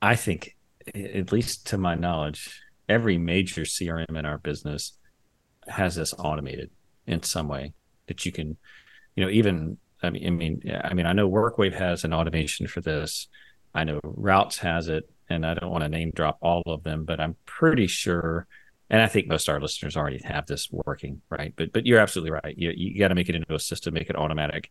i 0.00 0.14
think 0.14 0.56
at 0.94 1.32
least 1.32 1.66
to 1.68 1.78
my 1.78 1.96
knowledge 1.96 2.62
every 2.88 3.18
major 3.18 3.62
crm 3.62 4.16
in 4.16 4.24
our 4.24 4.38
business 4.38 4.92
has 5.68 5.94
this 5.94 6.14
automated 6.18 6.70
in 7.06 7.22
some 7.22 7.48
way 7.48 7.72
that 8.06 8.24
you 8.24 8.32
can, 8.32 8.56
you 9.16 9.24
know, 9.24 9.30
even 9.30 9.78
I 10.02 10.10
mean, 10.10 10.26
I 10.26 10.30
mean, 10.30 10.62
I 10.82 10.94
mean, 10.94 11.06
I 11.06 11.12
know 11.12 11.28
WorkWave 11.28 11.74
has 11.74 12.04
an 12.04 12.12
automation 12.12 12.66
for 12.66 12.80
this. 12.80 13.28
I 13.74 13.84
know 13.84 14.00
Routes 14.04 14.58
has 14.58 14.88
it, 14.88 15.08
and 15.28 15.44
I 15.44 15.54
don't 15.54 15.70
want 15.70 15.82
to 15.82 15.88
name 15.88 16.12
drop 16.14 16.38
all 16.40 16.62
of 16.66 16.82
them, 16.82 17.04
but 17.04 17.20
I'm 17.20 17.36
pretty 17.46 17.86
sure, 17.86 18.46
and 18.90 19.00
I 19.00 19.06
think 19.06 19.26
most 19.26 19.48
of 19.48 19.54
our 19.54 19.60
listeners 19.60 19.96
already 19.96 20.20
have 20.24 20.46
this 20.46 20.68
working, 20.70 21.22
right? 21.30 21.52
But 21.56 21.72
but 21.72 21.86
you're 21.86 21.98
absolutely 22.00 22.32
right. 22.32 22.54
You 22.56 22.72
you 22.76 22.98
got 22.98 23.08
to 23.08 23.14
make 23.14 23.28
it 23.28 23.34
into 23.34 23.54
a 23.54 23.58
system, 23.58 23.94
make 23.94 24.10
it 24.10 24.16
automatic. 24.16 24.70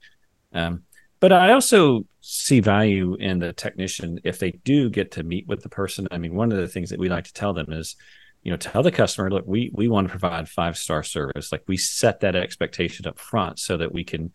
Um, 0.53 0.83
but 1.19 1.31
I 1.31 1.53
also 1.53 2.05
see 2.21 2.59
value 2.59 3.15
in 3.15 3.39
the 3.39 3.53
technician 3.53 4.19
if 4.23 4.39
they 4.39 4.51
do 4.51 4.89
get 4.89 5.11
to 5.11 5.23
meet 5.23 5.47
with 5.47 5.63
the 5.63 5.69
person. 5.69 6.07
I 6.11 6.17
mean, 6.17 6.35
one 6.35 6.51
of 6.51 6.57
the 6.57 6.67
things 6.67 6.89
that 6.89 6.99
we 6.99 7.09
like 7.09 7.23
to 7.25 7.33
tell 7.33 7.53
them 7.53 7.71
is 7.71 7.95
you 8.43 8.51
know 8.51 8.57
tell 8.57 8.83
the 8.83 8.91
customer 8.91 9.31
look 9.31 9.45
we 9.47 9.71
we 9.73 9.87
want 9.87 10.07
to 10.07 10.11
provide 10.11 10.47
five 10.47 10.77
star 10.77 11.01
service. 11.03 11.51
Like 11.51 11.63
we 11.67 11.77
set 11.77 12.19
that 12.19 12.35
expectation 12.35 13.07
up 13.07 13.17
front 13.17 13.59
so 13.59 13.77
that 13.77 13.91
we 13.91 14.03
can 14.03 14.31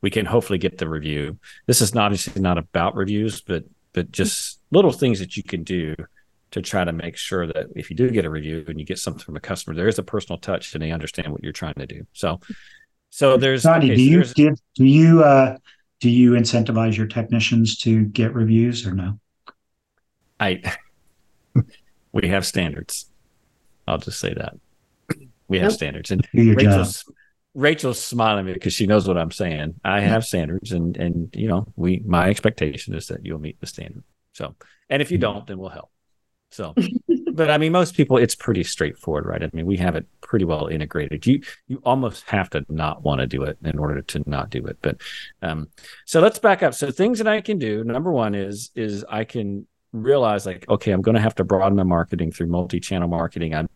we 0.00 0.10
can 0.10 0.26
hopefully 0.26 0.58
get 0.58 0.78
the 0.78 0.88
review. 0.88 1.38
This 1.66 1.80
is 1.80 1.94
not 1.94 2.06
obviously 2.06 2.42
not 2.42 2.58
about 2.58 2.96
reviews 2.96 3.40
but 3.40 3.64
but 3.92 4.10
just 4.10 4.60
little 4.70 4.92
things 4.92 5.20
that 5.20 5.36
you 5.36 5.42
can 5.42 5.62
do 5.62 5.94
to 6.50 6.60
try 6.60 6.84
to 6.84 6.92
make 6.92 7.16
sure 7.16 7.46
that 7.46 7.66
if 7.74 7.88
you 7.88 7.96
do 7.96 8.10
get 8.10 8.24
a 8.24 8.30
review 8.30 8.64
and 8.66 8.78
you 8.78 8.84
get 8.84 8.98
something 8.98 9.22
from 9.22 9.36
a 9.36 9.40
customer 9.40 9.76
there 9.76 9.88
is 9.88 9.98
a 9.98 10.02
personal 10.02 10.38
touch 10.38 10.74
and 10.74 10.82
they 10.82 10.90
understand 10.90 11.32
what 11.32 11.42
you're 11.42 11.52
trying 11.52 11.74
to 11.74 11.86
do. 11.86 12.04
So 12.12 12.40
so 13.10 13.36
there's 13.36 13.64
okay, 13.64 13.94
do 13.94 14.02
you 14.02 14.24
so 14.24 14.34
do 14.74 14.84
you 14.84 15.22
uh 15.22 15.56
do 16.00 16.10
you 16.10 16.32
incentivize 16.32 16.96
your 16.96 17.06
technicians 17.06 17.78
to 17.78 18.06
get 18.06 18.34
reviews 18.34 18.84
or 18.84 18.92
no? 18.92 19.20
I 20.40 20.62
we 22.12 22.26
have 22.26 22.44
standards 22.44 23.11
I'll 23.86 23.98
just 23.98 24.20
say 24.20 24.34
that 24.34 24.54
we 25.48 25.58
have 25.58 25.72
standards, 25.72 26.10
and 26.10 26.26
Rachel's 26.32 27.04
Rachel's 27.54 28.02
smiling 28.02 28.46
because 28.46 28.72
she 28.72 28.86
knows 28.86 29.06
what 29.06 29.18
I'm 29.18 29.30
saying. 29.30 29.74
I 29.84 30.00
have 30.00 30.24
standards, 30.24 30.72
and 30.72 30.96
and 30.96 31.34
you 31.34 31.48
know, 31.48 31.66
we 31.76 32.02
my 32.06 32.28
expectation 32.28 32.94
is 32.94 33.08
that 33.08 33.24
you'll 33.24 33.40
meet 33.40 33.60
the 33.60 33.66
standard. 33.66 34.04
So, 34.32 34.54
and 34.88 35.02
if 35.02 35.10
you 35.10 35.18
don't, 35.18 35.46
then 35.46 35.58
we'll 35.58 35.68
help. 35.68 35.90
So, 36.50 36.74
but 37.32 37.50
I 37.50 37.56
mean, 37.58 37.72
most 37.72 37.96
people, 37.96 38.18
it's 38.18 38.34
pretty 38.34 38.62
straightforward, 38.62 39.24
right? 39.26 39.42
I 39.42 39.48
mean, 39.54 39.64
we 39.64 39.78
have 39.78 39.96
it 39.96 40.06
pretty 40.20 40.44
well 40.44 40.66
integrated. 40.66 41.26
You 41.26 41.40
you 41.66 41.80
almost 41.84 42.24
have 42.28 42.50
to 42.50 42.64
not 42.68 43.02
want 43.02 43.20
to 43.20 43.26
do 43.26 43.42
it 43.42 43.58
in 43.64 43.78
order 43.78 44.02
to 44.02 44.22
not 44.26 44.50
do 44.50 44.64
it. 44.66 44.78
But 44.82 45.00
um, 45.40 45.68
so 46.06 46.20
let's 46.20 46.38
back 46.38 46.62
up. 46.62 46.74
So 46.74 46.90
things 46.90 47.18
that 47.18 47.28
I 47.28 47.40
can 47.40 47.58
do. 47.58 47.84
Number 47.84 48.12
one 48.12 48.34
is 48.34 48.70
is 48.74 49.04
I 49.08 49.24
can 49.24 49.66
realize 49.92 50.46
like, 50.46 50.68
okay, 50.68 50.92
I'm 50.92 51.02
going 51.02 51.14
to 51.14 51.20
have 51.20 51.34
to 51.36 51.44
broaden 51.44 51.76
my 51.76 51.82
marketing 51.82 52.32
through 52.32 52.46
multi-channel 52.46 53.08
marketing. 53.08 53.54
I 53.54 53.66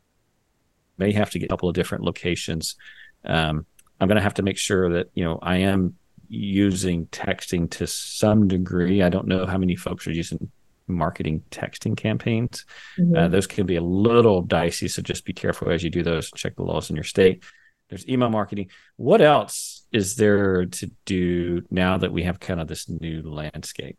may 0.98 1.12
have 1.12 1.30
to 1.30 1.38
get 1.38 1.46
a 1.46 1.48
couple 1.48 1.68
of 1.68 1.74
different 1.74 2.04
locations. 2.04 2.76
Um, 3.24 3.66
I'm 4.00 4.08
going 4.08 4.16
to 4.16 4.22
have 4.22 4.34
to 4.34 4.42
make 4.42 4.58
sure 4.58 4.92
that 4.94 5.10
you 5.14 5.24
know 5.24 5.38
I 5.42 5.58
am 5.58 5.96
using 6.28 7.06
texting 7.06 7.70
to 7.70 7.86
some 7.86 8.48
degree. 8.48 9.02
I 9.02 9.08
don't 9.08 9.28
know 9.28 9.46
how 9.46 9.58
many 9.58 9.76
folks 9.76 10.06
are 10.06 10.12
using 10.12 10.50
marketing 10.88 11.42
texting 11.50 11.96
campaigns. 11.96 12.64
Mm-hmm. 12.98 13.16
Uh, 13.16 13.28
those 13.28 13.46
can 13.46 13.66
be 13.66 13.76
a 13.76 13.82
little 13.82 14.42
dicey, 14.42 14.88
so 14.88 15.02
just 15.02 15.24
be 15.24 15.32
careful 15.32 15.70
as 15.70 15.82
you 15.82 15.90
do 15.90 16.02
those. 16.02 16.30
Check 16.32 16.56
the 16.56 16.62
laws 16.62 16.90
in 16.90 16.96
your 16.96 17.04
state. 17.04 17.44
There's 17.88 18.08
email 18.08 18.30
marketing. 18.30 18.70
What 18.96 19.20
else 19.20 19.84
is 19.92 20.16
there 20.16 20.66
to 20.66 20.90
do 21.04 21.62
now 21.70 21.98
that 21.98 22.12
we 22.12 22.24
have 22.24 22.40
kind 22.40 22.60
of 22.60 22.66
this 22.66 22.88
new 22.88 23.22
landscape? 23.22 23.96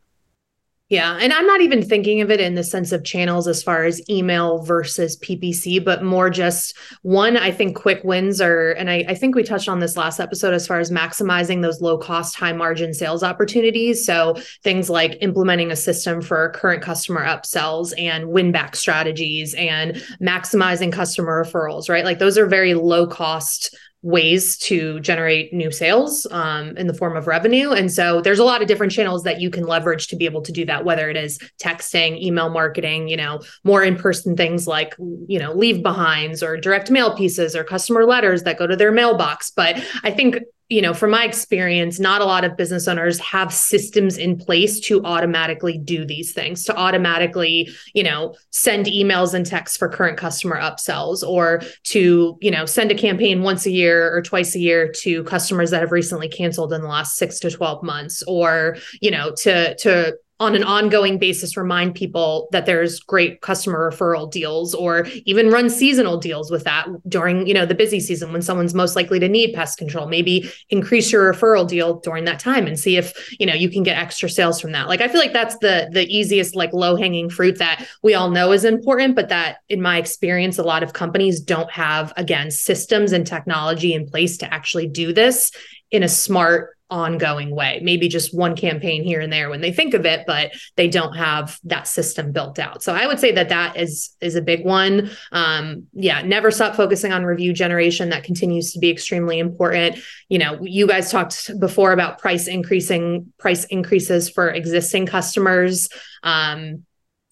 Yeah. 0.89 1.17
And 1.19 1.33
I'm 1.33 1.45
not 1.45 1.59
even 1.59 1.83
thinking 1.83 2.21
of 2.21 2.31
it 2.31 2.39
in 2.39 2.55
the 2.55 2.63
sense 2.63 2.93
of 2.93 3.03
channels 3.03 3.45
as 3.45 3.61
far 3.61 3.83
as 3.83 4.09
email 4.09 4.59
versus 4.59 5.17
PPC, 5.17 5.83
but 5.83 6.01
more 6.01 6.29
just 6.29 6.77
one, 7.01 7.35
I 7.35 7.51
think 7.51 7.75
quick 7.75 8.01
wins 8.05 8.39
are, 8.39 8.71
and 8.71 8.89
I, 8.89 9.03
I, 9.09 9.13
think 9.13 9.35
we 9.35 9.43
touched 9.43 9.67
on 9.67 9.81
this 9.81 9.97
last 9.97 10.21
episode 10.21 10.53
as 10.53 10.65
far 10.65 10.79
as 10.79 10.89
maximizing 10.89 11.61
those 11.61 11.81
low 11.81 11.97
cost, 11.97 12.37
high 12.37 12.53
margin 12.53 12.93
sales 12.93 13.21
opportunities. 13.21 14.05
So 14.05 14.35
things 14.63 14.89
like 14.89 15.17
implementing 15.19 15.71
a 15.71 15.75
system 15.75 16.21
for 16.21 16.51
current 16.51 16.81
customer 16.81 17.25
upsells 17.25 17.93
and 17.97 18.29
win 18.29 18.53
back 18.53 18.73
strategies 18.77 19.55
and 19.55 19.95
maximizing 20.21 20.93
customer 20.93 21.43
referrals, 21.43 21.89
right? 21.89 22.05
Like 22.05 22.19
those 22.19 22.37
are 22.37 22.45
very 22.45 22.75
low 22.75 23.07
cost 23.07 23.75
ways 24.07 24.55
to 24.55 25.01
generate 25.01 25.51
new 25.51 25.69
sales 25.69 26.25
um, 26.31 26.77
in 26.77 26.87
the 26.87 26.93
form 26.93 27.17
of 27.17 27.27
revenue. 27.27 27.71
And 27.71 27.91
so 27.91 28.21
there's 28.21 28.39
a 28.39 28.43
lot 28.45 28.61
of 28.61 28.67
different 28.69 28.93
channels 28.93 29.23
that 29.23 29.41
you 29.41 29.49
can 29.49 29.65
leverage 29.65 30.07
to 30.07 30.15
be 30.15 30.23
able 30.23 30.41
to 30.43 30.53
do 30.53 30.63
that, 30.65 30.85
whether 30.85 31.09
it 31.09 31.17
is 31.17 31.37
texting, 31.61 32.17
email 32.21 32.49
marketing, 32.49 33.09
you 33.09 33.17
know, 33.17 33.41
more 33.65 33.83
in 33.83 33.97
person 33.97 34.37
things 34.37 34.65
like, 34.65 34.95
you 35.27 35.37
know, 35.37 35.51
leave 35.51 35.83
behinds 35.83 36.41
or 36.41 36.55
direct 36.55 36.89
mail 36.89 37.17
pieces 37.17 37.53
or 37.53 37.65
customer 37.65 38.05
letters 38.05 38.43
that 38.43 38.57
go 38.57 38.65
to 38.65 38.77
their 38.77 38.93
mailbox. 38.93 39.51
But 39.51 39.83
I 40.03 40.11
think 40.11 40.37
you 40.69 40.81
know, 40.81 40.93
from 40.93 41.11
my 41.11 41.23
experience, 41.23 41.97
not 41.99 42.21
a 42.21 42.25
lot 42.25 42.43
of 42.43 42.57
business 42.57 42.87
owners 42.87 43.19
have 43.19 43.53
systems 43.53 44.17
in 44.17 44.37
place 44.37 44.81
to 44.81 45.01
automatically 45.05 45.77
do 45.77 46.05
these 46.05 46.33
things, 46.33 46.65
to 46.65 46.75
automatically, 46.75 47.69
you 47.93 48.03
know, 48.03 48.35
send 48.51 48.85
emails 48.87 49.33
and 49.33 49.45
texts 49.45 49.77
for 49.77 49.87
current 49.87 50.17
customer 50.17 50.59
upsells 50.59 51.23
or 51.23 51.61
to, 51.83 52.37
you 52.41 52.51
know, 52.51 52.65
send 52.65 52.91
a 52.91 52.95
campaign 52.95 53.43
once 53.43 53.65
a 53.65 53.71
year 53.71 54.13
or 54.13 54.21
twice 54.21 54.55
a 54.55 54.59
year 54.59 54.91
to 54.91 55.23
customers 55.23 55.71
that 55.71 55.81
have 55.81 55.93
recently 55.93 56.27
canceled 56.27 56.73
in 56.73 56.81
the 56.81 56.87
last 56.87 57.15
6 57.15 57.39
to 57.39 57.51
12 57.51 57.81
months 57.83 58.21
or, 58.27 58.75
you 59.01 59.11
know, 59.11 59.31
to 59.37 59.73
to 59.75 60.17
on 60.39 60.55
an 60.55 60.63
ongoing 60.63 61.17
basis 61.17 61.57
remind 61.57 61.95
people 61.95 62.47
that 62.51 62.65
there's 62.65 62.99
great 62.99 63.41
customer 63.41 63.89
referral 63.91 64.29
deals 64.29 64.75
or 64.75 65.07
even 65.25 65.49
run 65.49 65.69
seasonal 65.69 66.17
deals 66.17 66.51
with 66.51 66.63
that 66.63 66.87
during 67.07 67.47
you 67.47 67.53
know 67.53 67.65
the 67.65 67.73
busy 67.75 67.99
season 67.99 68.31
when 68.31 68.41
someone's 68.41 68.73
most 68.73 68.95
likely 68.95 69.19
to 69.19 69.27
need 69.27 69.53
pest 69.53 69.77
control. 69.77 70.07
Maybe 70.07 70.49
increase 70.69 71.11
your 71.11 71.33
referral 71.33 71.67
deal 71.67 71.99
during 71.99 72.25
that 72.25 72.39
time 72.39 72.67
and 72.67 72.79
see 72.79 72.97
if 72.97 73.35
you 73.39 73.45
know 73.45 73.53
you 73.53 73.69
can 73.69 73.83
get 73.83 73.97
extra 73.97 74.29
sales 74.29 74.61
from 74.61 74.71
that. 74.73 74.87
Like 74.87 75.01
i 75.01 75.07
feel 75.07 75.21
like 75.21 75.33
that's 75.33 75.57
the 75.59 75.89
the 75.91 76.05
easiest 76.07 76.55
like 76.55 76.73
low 76.73 76.95
hanging 76.95 77.29
fruit 77.29 77.57
that 77.57 77.87
we 78.03 78.13
all 78.13 78.29
know 78.29 78.51
is 78.51 78.65
important 78.65 79.15
but 79.15 79.29
that 79.29 79.57
in 79.69 79.81
my 79.81 79.97
experience 79.97 80.57
a 80.57 80.63
lot 80.63 80.83
of 80.83 80.93
companies 80.93 81.39
don't 81.39 81.71
have 81.71 82.13
again 82.17 82.51
systems 82.51 83.11
and 83.11 83.25
technology 83.25 83.93
in 83.93 84.07
place 84.07 84.37
to 84.37 84.53
actually 84.53 84.87
do 84.87 85.13
this 85.13 85.51
in 85.91 86.03
a 86.03 86.09
smart 86.09 86.76
ongoing 86.89 87.53
way. 87.53 87.79
Maybe 87.83 88.07
just 88.07 88.35
one 88.35 88.55
campaign 88.55 89.03
here 89.03 89.19
and 89.19 89.31
there 89.31 89.49
when 89.49 89.61
they 89.61 89.71
think 89.71 89.93
of 89.93 90.05
it 90.05 90.23
but 90.25 90.51
they 90.75 90.87
don't 90.87 91.13
have 91.13 91.59
that 91.65 91.87
system 91.87 92.31
built 92.31 92.59
out. 92.59 92.81
So 92.81 92.93
i 92.93 93.05
would 93.05 93.19
say 93.19 93.31
that 93.33 93.49
that 93.49 93.77
is 93.77 94.15
is 94.21 94.35
a 94.35 94.41
big 94.41 94.65
one. 94.65 95.11
Um 95.31 95.87
yeah 95.93 96.21
never 96.21 96.49
stop 96.49 96.75
focusing 96.75 97.11
on 97.11 97.25
review 97.25 97.53
generation. 97.53 98.09
That 98.09 98.23
continues 98.23 98.73
to 98.73 98.79
be 98.79 98.89
extremely 98.89 99.39
important. 99.39 99.99
You 100.29 100.39
know 100.39 100.59
you 100.61 100.87
guys 100.87 101.11
talked 101.11 101.59
before 101.59 101.91
about 101.91 102.19
price 102.19 102.47
increasing 102.47 103.33
price 103.37 103.65
increases 103.65 104.29
for 104.29 104.49
existing 104.49 105.07
customers. 105.07 105.89
Um 106.23 106.85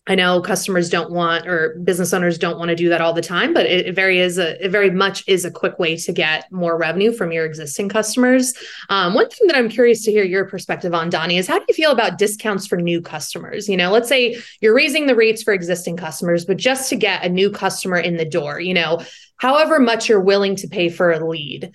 I 0.08 0.14
know 0.14 0.40
customers 0.40 0.92
don't 0.92 1.10
want 1.10 1.48
or 1.48 1.80
business 1.84 2.14
owners 2.14 2.38
don't 2.38 2.60
want 2.60 2.70
to 2.70 2.76
do 2.76 2.90
that 2.90 3.02
all 3.02 3.14
the 3.14 3.24
time, 3.24 3.56
but 3.56 3.66
it, 3.66 3.96
very 3.96 4.20
is 4.20 4.38
a 4.38 4.64
it 4.64 4.70
very 4.70 4.92
much 4.92 5.24
is 5.28 5.46
a 5.46 5.52
quick 5.52 5.80
way 5.80 5.98
to 5.98 6.12
get 6.12 6.52
more 6.52 6.78
revenue 6.78 7.12
from 7.12 7.32
your 7.32 7.44
existing 7.44 7.90
customers. 7.90 8.54
Um, 8.90 9.16
one 9.16 9.30
thing 9.30 9.48
that 9.48 9.58
I'm 9.58 9.68
curious 9.68 10.04
to 10.06 10.12
hear 10.12 10.24
your 10.24 10.46
perspective 10.46 10.94
on, 10.94 11.10
Donnie, 11.10 11.38
is 11.38 11.48
how 11.48 11.58
do 11.58 11.66
you 11.68 11.74
feel 11.74 11.92
about 11.92 12.20
discounts 12.20 12.68
for 12.68 12.78
new 12.78 13.02
customers? 13.02 13.68
You 13.68 13.78
know, 13.78 13.92
let's 13.92 14.08
say 14.08 14.38
you're 14.62 14.76
raising 14.76 15.08
the 15.08 15.16
rates 15.16 15.42
for 15.42 15.54
existing 15.54 15.98
customers, 15.98 16.46
but 16.46 16.58
just 16.58 16.90
to 16.92 16.96
get 16.96 17.26
a 17.26 17.30
new 17.30 17.50
customer 17.50 17.98
in 17.98 18.18
the 18.18 18.26
door, 18.26 18.60
you 18.60 18.76
know, 18.76 19.02
however 19.38 19.80
much 19.80 20.08
you're 20.08 20.22
willing 20.22 20.56
to 20.58 20.68
pay 20.68 20.90
for 20.90 21.12
a 21.12 21.28
lead 21.28 21.72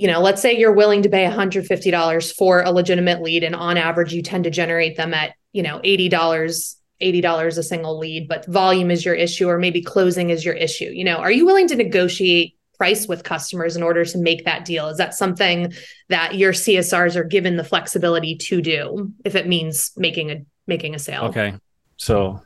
you 0.00 0.06
know, 0.06 0.20
let's 0.20 0.40
say 0.40 0.56
you're 0.56 0.72
willing 0.72 1.02
to 1.02 1.08
pay 1.08 1.26
$150 1.26 2.36
for 2.36 2.62
a 2.62 2.70
legitimate 2.70 3.20
lead, 3.20 3.42
and 3.42 3.56
on 3.56 3.76
average, 3.76 4.12
you 4.12 4.22
tend 4.22 4.44
to 4.44 4.50
generate 4.50 4.96
them 4.96 5.12
at, 5.12 5.34
you 5.52 5.60
know, 5.64 5.80
$80 5.80 6.76
$80 7.00 7.58
a 7.58 7.62
single 7.62 7.98
lead, 7.98 8.28
but 8.28 8.46
volume 8.46 8.90
is 8.90 9.04
your 9.04 9.14
issue, 9.14 9.48
or 9.48 9.58
maybe 9.58 9.82
closing 9.82 10.30
is 10.30 10.44
your 10.44 10.54
issue. 10.54 10.90
You 10.90 11.04
know, 11.04 11.16
are 11.16 11.30
you 11.30 11.46
willing 11.46 11.68
to 11.68 11.76
negotiate 11.76 12.56
price 12.76 13.08
with 13.08 13.24
customers 13.24 13.76
in 13.76 13.82
order 13.82 14.04
to 14.04 14.18
make 14.18 14.44
that 14.44 14.64
deal? 14.64 14.88
Is 14.88 14.98
that 14.98 15.14
something 15.14 15.72
that 16.08 16.36
your 16.36 16.52
CSRs 16.52 17.16
are 17.16 17.24
given 17.24 17.56
the 17.56 17.64
flexibility 17.64 18.36
to 18.36 18.62
do 18.62 19.12
if 19.24 19.34
it 19.34 19.46
means 19.46 19.92
making 19.96 20.30
a 20.30 20.44
making 20.66 20.94
a 20.94 20.98
sale? 20.98 21.24
Okay. 21.24 21.54
So 21.96 22.42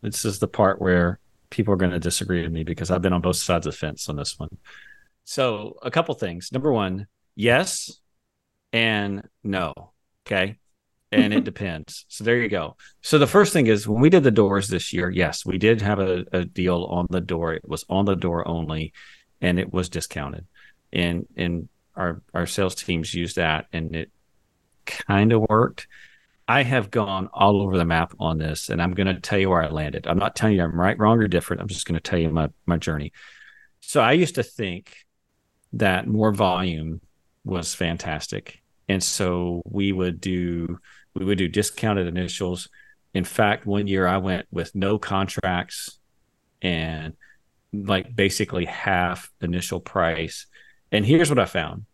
this 0.00 0.24
is 0.24 0.38
the 0.38 0.48
part 0.48 0.80
where 0.80 1.18
people 1.50 1.74
are 1.74 1.78
going 1.78 1.92
to 1.92 2.00
disagree 2.00 2.42
with 2.42 2.52
me 2.52 2.64
because 2.64 2.90
I've 2.90 3.02
been 3.02 3.12
on 3.12 3.20
both 3.20 3.36
sides 3.36 3.66
of 3.66 3.72
the 3.72 3.78
fence 3.78 4.08
on 4.08 4.16
this 4.16 4.38
one. 4.38 4.56
So 5.24 5.78
a 5.82 5.90
couple 5.90 6.14
things. 6.14 6.50
Number 6.52 6.72
one, 6.72 7.06
yes 7.36 8.00
and 8.72 9.28
no. 9.42 9.72
Okay 10.26 10.58
and 11.14 11.32
it 11.32 11.44
depends. 11.44 12.04
So 12.08 12.24
there 12.24 12.38
you 12.38 12.48
go. 12.48 12.76
So 13.00 13.18
the 13.18 13.26
first 13.26 13.52
thing 13.52 13.66
is 13.66 13.86
when 13.86 14.00
we 14.00 14.10
did 14.10 14.24
the 14.24 14.30
doors 14.30 14.68
this 14.68 14.92
year, 14.92 15.08
yes, 15.08 15.46
we 15.46 15.58
did 15.58 15.80
have 15.80 16.00
a, 16.00 16.24
a 16.32 16.44
deal 16.44 16.84
on 16.84 17.06
the 17.10 17.20
door. 17.20 17.54
It 17.54 17.66
was 17.68 17.84
on 17.88 18.04
the 18.04 18.16
door 18.16 18.46
only, 18.46 18.92
and 19.40 19.58
it 19.58 19.72
was 19.72 19.88
discounted, 19.88 20.46
and 20.92 21.26
and 21.36 21.68
our 21.94 22.22
our 22.32 22.46
sales 22.46 22.74
teams 22.74 23.14
used 23.14 23.36
that, 23.36 23.66
and 23.72 23.94
it 23.94 24.10
kind 24.86 25.32
of 25.32 25.42
worked. 25.48 25.86
I 26.46 26.62
have 26.62 26.90
gone 26.90 27.30
all 27.32 27.62
over 27.62 27.78
the 27.78 27.86
map 27.86 28.14
on 28.18 28.36
this, 28.38 28.68
and 28.68 28.82
I'm 28.82 28.92
going 28.92 29.06
to 29.06 29.20
tell 29.20 29.38
you 29.38 29.48
where 29.48 29.62
I 29.62 29.68
landed. 29.68 30.06
I'm 30.06 30.18
not 30.18 30.36
telling 30.36 30.56
you 30.56 30.62
I'm 30.62 30.78
right, 30.78 30.98
wrong, 30.98 31.18
or 31.18 31.28
different. 31.28 31.62
I'm 31.62 31.68
just 31.68 31.86
going 31.86 31.94
to 31.94 32.10
tell 32.10 32.18
you 32.18 32.30
my 32.30 32.48
my 32.66 32.76
journey. 32.76 33.12
So 33.80 34.00
I 34.00 34.12
used 34.12 34.34
to 34.34 34.42
think 34.42 34.96
that 35.74 36.06
more 36.06 36.32
volume 36.32 37.00
was 37.44 37.74
fantastic, 37.74 38.62
and 38.88 39.02
so 39.02 39.62
we 39.64 39.92
would 39.92 40.20
do 40.20 40.78
we 41.14 41.24
would 41.24 41.38
do 41.38 41.48
discounted 41.48 42.06
initials. 42.06 42.68
In 43.12 43.24
fact, 43.24 43.66
one 43.66 43.86
year 43.86 44.06
I 44.06 44.18
went 44.18 44.46
with 44.50 44.74
no 44.74 44.98
contracts 44.98 45.98
and 46.60 47.14
like 47.72 48.14
basically 48.14 48.64
half 48.64 49.30
initial 49.40 49.80
price. 49.80 50.46
And 50.92 51.04
here's 51.04 51.30
what 51.30 51.38
I 51.38 51.44
found. 51.44 51.86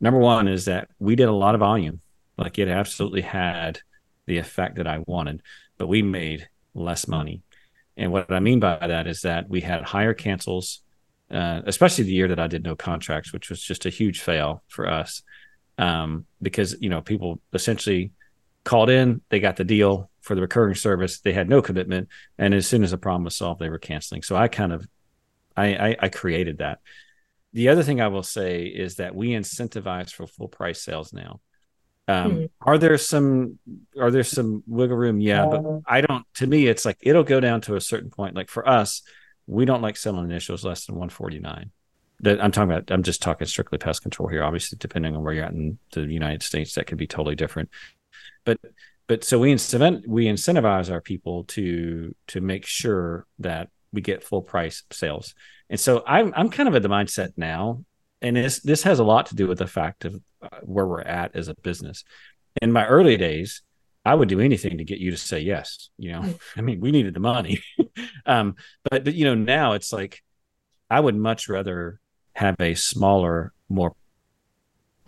Number 0.00 0.18
one 0.18 0.48
is 0.48 0.66
that 0.66 0.88
we 0.98 1.16
did 1.16 1.28
a 1.28 1.32
lot 1.32 1.54
of 1.54 1.60
volume. 1.60 2.00
Like 2.36 2.58
it 2.58 2.68
absolutely 2.68 3.22
had 3.22 3.80
the 4.26 4.38
effect 4.38 4.76
that 4.76 4.86
I 4.86 5.02
wanted, 5.06 5.42
but 5.78 5.86
we 5.86 6.02
made 6.02 6.48
less 6.74 7.06
money. 7.06 7.42
And 7.96 8.10
what 8.10 8.32
I 8.32 8.40
mean 8.40 8.58
by 8.58 8.84
that 8.86 9.06
is 9.06 9.20
that 9.22 9.48
we 9.48 9.60
had 9.60 9.82
higher 9.82 10.14
cancels, 10.14 10.80
uh, 11.30 11.62
especially 11.66 12.04
the 12.04 12.12
year 12.12 12.28
that 12.28 12.40
I 12.40 12.48
did 12.48 12.64
no 12.64 12.74
contracts, 12.74 13.32
which 13.32 13.50
was 13.50 13.62
just 13.62 13.86
a 13.86 13.90
huge 13.90 14.20
fail 14.20 14.62
for 14.68 14.88
us. 14.88 15.22
Um, 15.78 16.26
because, 16.40 16.76
you 16.80 16.88
know, 16.88 17.00
people 17.00 17.40
essentially 17.52 18.12
called 18.64 18.90
in, 18.90 19.20
they 19.28 19.40
got 19.40 19.56
the 19.56 19.64
deal 19.64 20.10
for 20.20 20.34
the 20.34 20.40
recurring 20.40 20.74
service. 20.74 21.20
They 21.20 21.32
had 21.32 21.48
no 21.48 21.62
commitment, 21.62 22.08
and 22.38 22.54
as 22.54 22.66
soon 22.66 22.82
as 22.82 22.90
the 22.90 22.98
problem 22.98 23.24
was 23.24 23.36
solved, 23.36 23.60
they 23.60 23.68
were 23.68 23.78
canceling. 23.78 24.22
So 24.22 24.36
I 24.36 24.48
kind 24.48 24.72
of, 24.72 24.86
I, 25.56 25.74
I, 25.74 25.96
I 26.00 26.08
created 26.08 26.58
that. 26.58 26.80
The 27.52 27.68
other 27.68 27.82
thing 27.82 28.00
I 28.00 28.08
will 28.08 28.22
say 28.22 28.64
is 28.64 28.96
that 28.96 29.14
we 29.14 29.30
incentivize 29.30 30.10
for 30.10 30.26
full 30.26 30.48
price 30.48 30.82
sales 30.82 31.12
now. 31.12 31.40
Um, 32.08 32.32
mm-hmm. 32.32 32.44
Are 32.60 32.76
there 32.78 32.98
some 32.98 33.58
are 33.98 34.10
there 34.10 34.24
some 34.24 34.62
wiggle 34.66 34.96
room? 34.96 35.20
Yeah, 35.20 35.46
but 35.46 35.62
I 35.86 36.00
don't. 36.00 36.26
To 36.34 36.46
me, 36.46 36.66
it's 36.66 36.84
like 36.84 36.98
it'll 37.00 37.22
go 37.22 37.40
down 37.40 37.60
to 37.62 37.76
a 37.76 37.80
certain 37.80 38.10
point. 38.10 38.34
Like 38.34 38.50
for 38.50 38.68
us, 38.68 39.02
we 39.46 39.64
don't 39.64 39.82
like 39.82 39.96
selling 39.96 40.24
initials 40.24 40.64
less 40.64 40.86
than 40.86 40.96
149 40.96 41.70
that 42.20 42.42
I'm 42.42 42.52
talking 42.52 42.70
about, 42.70 42.90
I'm 42.90 43.02
just 43.02 43.22
talking 43.22 43.46
strictly 43.46 43.78
pest 43.78 44.02
control 44.02 44.28
here. 44.28 44.42
Obviously, 44.42 44.78
depending 44.78 45.16
on 45.16 45.22
where 45.22 45.32
you're 45.32 45.44
at 45.44 45.52
in 45.52 45.78
the 45.92 46.02
United 46.02 46.42
States, 46.42 46.74
that 46.74 46.86
could 46.86 46.98
be 46.98 47.06
totally 47.06 47.34
different 47.34 47.70
but 48.44 48.58
but 49.06 49.24
so 49.24 49.38
we 49.38 49.52
incent 49.52 50.06
we 50.06 50.26
incentivize 50.26 50.90
our 50.90 51.00
people 51.00 51.44
to 51.44 52.14
to 52.28 52.40
make 52.40 52.66
sure 52.66 53.26
that 53.38 53.68
we 53.92 54.00
get 54.00 54.24
full 54.24 54.42
price 54.42 54.82
sales. 54.90 55.34
And 55.70 55.80
so 55.80 56.02
I'm 56.06 56.32
I'm 56.36 56.50
kind 56.50 56.68
of 56.68 56.74
at 56.74 56.82
the 56.82 56.88
mindset 56.88 57.30
now, 57.36 57.84
and 58.20 58.36
this 58.36 58.60
this 58.60 58.82
has 58.82 58.98
a 58.98 59.04
lot 59.04 59.26
to 59.26 59.34
do 59.34 59.46
with 59.46 59.58
the 59.58 59.66
fact 59.66 60.04
of 60.04 60.20
uh, 60.42 60.48
where 60.62 60.86
we're 60.86 61.02
at 61.02 61.34
as 61.36 61.48
a 61.48 61.54
business. 61.54 62.04
In 62.60 62.72
my 62.72 62.86
early 62.86 63.16
days, 63.16 63.62
I 64.04 64.14
would 64.14 64.28
do 64.28 64.40
anything 64.40 64.78
to 64.78 64.84
get 64.84 64.98
you 64.98 65.10
to 65.10 65.16
say 65.16 65.40
yes. 65.40 65.90
You 65.96 66.12
know, 66.12 66.20
mm. 66.20 66.38
I 66.56 66.60
mean, 66.60 66.80
we 66.80 66.90
needed 66.90 67.14
the 67.14 67.20
money, 67.20 67.62
um, 68.26 68.56
but, 68.90 69.04
but 69.04 69.14
you 69.14 69.24
know 69.24 69.34
now 69.34 69.72
it's 69.72 69.92
like 69.92 70.22
I 70.90 71.00
would 71.00 71.16
much 71.16 71.48
rather 71.48 72.00
have 72.34 72.56
a 72.60 72.74
smaller, 72.74 73.52
more 73.68 73.94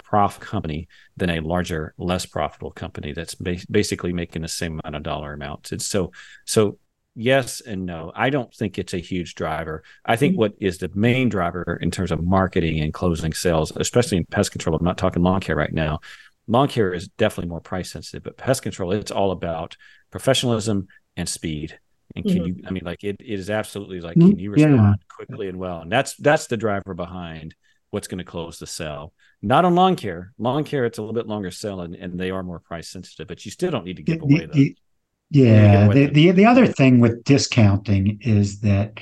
profit 0.07 0.40
company 0.40 0.88
than 1.16 1.31
a 1.31 1.40
larger, 1.40 1.92
less 1.99 2.27
profitable 2.27 2.71
company 2.71 3.12
that's 3.12 3.35
ba- 3.35 3.59
basically 3.71 4.12
making 4.12 4.42
the 4.42 4.49
same 4.49 4.81
amount 4.81 4.95
of 4.97 5.03
dollar 5.03 5.33
amounts. 5.33 5.73
And 5.73 5.83
so, 5.83 6.12
so 6.45 6.79
yes 7.16 7.61
and 7.61 7.87
no. 7.87 8.12
I 8.14 8.31
don't 8.31 8.55
think 8.55 8.79
it's 8.79 8.95
a 8.95 8.99
huge 8.99 9.35
driver. 9.35 9.83
I 10.05 10.16
think 10.16 10.35
mm-hmm. 10.35 10.40
what 10.40 10.55
is 10.61 10.79
the 10.79 10.90
main 10.95 11.29
driver 11.29 11.79
in 11.83 11.90
terms 11.90 12.12
of 12.12 12.23
marketing 12.23 12.81
and 12.81 12.95
closing 12.95 13.33
sales, 13.33 13.73
especially 13.75 14.19
in 14.19 14.27
pest 14.27 14.53
control, 14.53 14.77
I'm 14.77 14.85
not 14.85 14.99
talking 14.99 15.23
lawn 15.23 15.40
care 15.40 15.57
right 15.57 15.73
now. 15.73 16.01
Lawn 16.47 16.69
care 16.69 16.92
is 16.92 17.09
definitely 17.09 17.49
more 17.49 17.61
price 17.61 17.90
sensitive, 17.90 18.23
but 18.23 18.37
pest 18.37 18.62
control, 18.62 18.92
it's 18.92 19.11
all 19.11 19.33
about 19.33 19.77
professionalism 20.12 20.87
and 21.16 21.29
speed. 21.29 21.79
And 22.14 22.25
can 22.25 22.35
mm-hmm. 22.35 22.47
you, 22.47 22.64
I 22.64 22.71
mean, 22.71 22.85
like 22.85 23.03
it, 23.03 23.16
it 23.19 23.40
is 23.40 23.51
absolutely 23.51 24.01
like, 24.01 24.16
mm-hmm. 24.16 24.31
can 24.31 24.38
you 24.38 24.53
respond 24.53 24.77
yeah. 24.77 24.92
quickly 25.09 25.49
and 25.49 25.59
well? 25.59 25.81
And 25.81 25.90
that's, 25.90 26.14
that's 26.16 26.47
the 26.47 26.57
driver 26.57 26.95
behind 26.95 27.57
what's 27.90 28.09
going 28.09 28.18
to 28.18 28.25
close 28.25 28.59
the 28.59 28.66
sale. 28.66 29.12
Not 29.42 29.64
on 29.64 29.75
lawn 29.75 29.96
care. 29.96 30.33
Lawn 30.38 30.64
care, 30.64 30.85
it's 30.85 30.99
a 30.99 31.03
little 31.03 31.14
bit 31.14 31.27
longer 31.27 31.51
sell 31.51 31.81
and, 31.81 31.94
and 31.94 32.18
they 32.18 32.31
are 32.31 32.42
more 32.42 32.59
price 32.59 32.88
sensitive, 32.88 33.27
but 33.29 33.44
you 33.44 33.51
still 33.51 33.70
don't 33.70 33.85
need 33.85 33.96
to 33.96 34.03
give 34.03 34.22
away 34.22 34.46
the, 34.53 34.77
yeah. 35.31 35.88
The, 35.88 36.07
the, 36.07 36.31
the 36.31 36.46
other 36.46 36.66
thing 36.66 37.01
with 37.01 37.25
discounting 37.25 38.18
is 38.22 38.61
that 38.61 39.01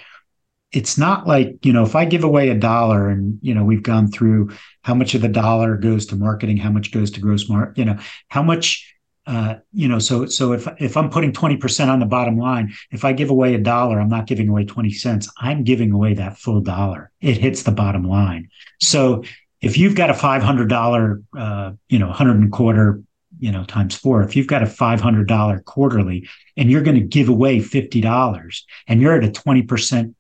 it's 0.73 0.99
not 0.99 1.27
like, 1.27 1.65
you 1.65 1.73
know, 1.73 1.85
if 1.85 1.95
I 1.95 2.05
give 2.05 2.25
away 2.25 2.49
a 2.49 2.59
dollar 2.59 3.09
and, 3.09 3.39
you 3.43 3.55
know, 3.55 3.65
we've 3.65 3.83
gone 3.83 4.11
through 4.11 4.51
how 4.83 4.95
much 4.95 5.15
of 5.15 5.23
the 5.23 5.29
dollar 5.29 5.77
goes 5.77 6.07
to 6.07 6.17
marketing, 6.17 6.57
how 6.57 6.71
much 6.71 6.91
goes 6.91 7.13
to 7.13 7.21
gross 7.21 7.49
mark, 7.49 7.79
you 7.79 7.85
know, 7.85 7.99
how 8.29 8.43
much 8.43 8.94
uh, 9.27 9.57
you 9.73 9.89
know, 9.89 9.99
so 9.99 10.27
so 10.27 10.53
if 10.53 10.69
if 10.79 10.97
I'm 10.97 11.09
putting 11.09 11.33
20% 11.33 11.89
on 11.89 11.99
the 11.99 12.07
bottom 12.07 12.37
line, 12.37 12.75
if 12.91 13.05
I 13.05 13.13
give 13.13 13.31
away 13.31 13.55
a 13.55 13.59
dollar, 13.59 13.99
I'm 13.99 14.09
not 14.09 14.27
giving 14.27 14.49
away 14.49 14.65
20 14.65 14.91
cents. 14.91 15.31
I'm 15.39 15.65
giving 15.65 15.93
away 15.93 16.15
that 16.15 16.39
full 16.39 16.61
dollar. 16.61 17.11
It 17.21 17.39
hits 17.39 17.63
the 17.63 17.73
bottom 17.73 18.05
line. 18.05 18.51
So 18.81 19.25
if 19.63 19.79
you've 19.79 19.95
got 19.95 20.11
a 20.11 20.13
$500, 20.13 21.25
uh, 21.39 21.73
you 21.89 21.99
know, 21.99 22.09
100 22.09 22.37
and 22.37 22.53
quarter, 22.53 23.03
you 23.39 23.51
know, 23.51 23.65
times 23.65 23.95
four, 23.95 24.23
if 24.23 24.37
you've 24.37 24.47
got 24.47 24.63
a 24.63 24.67
$500 24.67 25.65
quarterly 25.65 26.29
and 26.59 26.71
you're 26.71 26.83
going 26.83 27.01
to 27.01 27.07
give 27.07 27.31
away 27.31 27.61
$50 27.61 28.63
and 28.87 29.01
you're 29.01 29.17
at 29.17 29.25
a 29.25 29.29
20% 29.29 30.15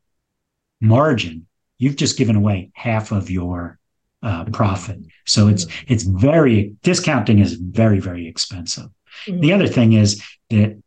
margin, 0.81 1.47
you've 1.77 1.97
just 1.97 2.17
given 2.17 2.37
away 2.37 2.71
half 2.73 3.13
of 3.13 3.31
your 3.31 3.79
uh, 4.25 4.45
profit. 4.47 4.99
So 5.27 5.49
it's, 5.49 5.67
it's 5.87 6.03
very, 6.03 6.75
discounting 6.83 7.39
is 7.39 7.55
very, 7.55 8.01
very 8.01 8.27
expensive. 8.27 8.89
Mm-hmm. 9.27 9.41
The 9.41 9.53
other 9.53 9.69
thing 9.69 9.93
is 9.93 10.23
that, 10.51 10.83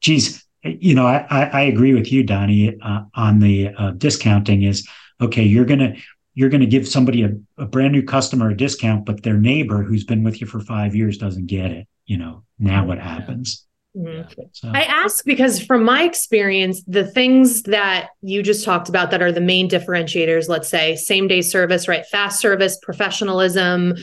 geez, 0.00 0.44
you 0.62 0.94
know, 0.94 1.06
I, 1.06 1.26
I, 1.30 1.44
I 1.44 1.60
agree 1.62 1.94
with 1.94 2.12
you, 2.12 2.22
Donnie, 2.22 2.76
uh, 2.80 3.02
on 3.14 3.40
the 3.40 3.70
uh, 3.76 3.90
discounting 3.92 4.62
is 4.62 4.86
okay. 5.20 5.42
You're 5.42 5.64
gonna 5.64 5.96
you're 6.34 6.48
going 6.48 6.60
to 6.60 6.66
give 6.66 6.88
somebody 6.88 7.24
a, 7.24 7.30
a 7.58 7.66
brand 7.66 7.92
new 7.92 8.02
customer 8.02 8.50
a 8.50 8.56
discount, 8.56 9.04
but 9.04 9.22
their 9.22 9.36
neighbor 9.36 9.82
who's 9.82 10.04
been 10.04 10.22
with 10.22 10.40
you 10.40 10.46
for 10.46 10.60
five 10.60 10.94
years 10.94 11.18
doesn't 11.18 11.46
get 11.46 11.70
it. 11.70 11.86
You 12.06 12.18
know, 12.18 12.44
now 12.58 12.86
what 12.86 12.98
happens? 12.98 13.66
Mm-hmm. 13.96 14.42
So. 14.52 14.70
I 14.72 14.82
ask 14.82 15.24
because 15.24 15.62
from 15.62 15.84
my 15.84 16.04
experience, 16.04 16.82
the 16.86 17.06
things 17.06 17.62
that 17.64 18.08
you 18.22 18.42
just 18.42 18.64
talked 18.64 18.88
about 18.88 19.10
that 19.10 19.20
are 19.20 19.32
the 19.32 19.40
main 19.40 19.68
differentiators, 19.68 20.48
let's 20.48 20.68
say 20.68 20.96
same 20.96 21.28
day 21.28 21.42
service, 21.42 21.88
right? 21.88 22.06
Fast 22.06 22.40
service, 22.40 22.78
professionalism, 22.82 23.94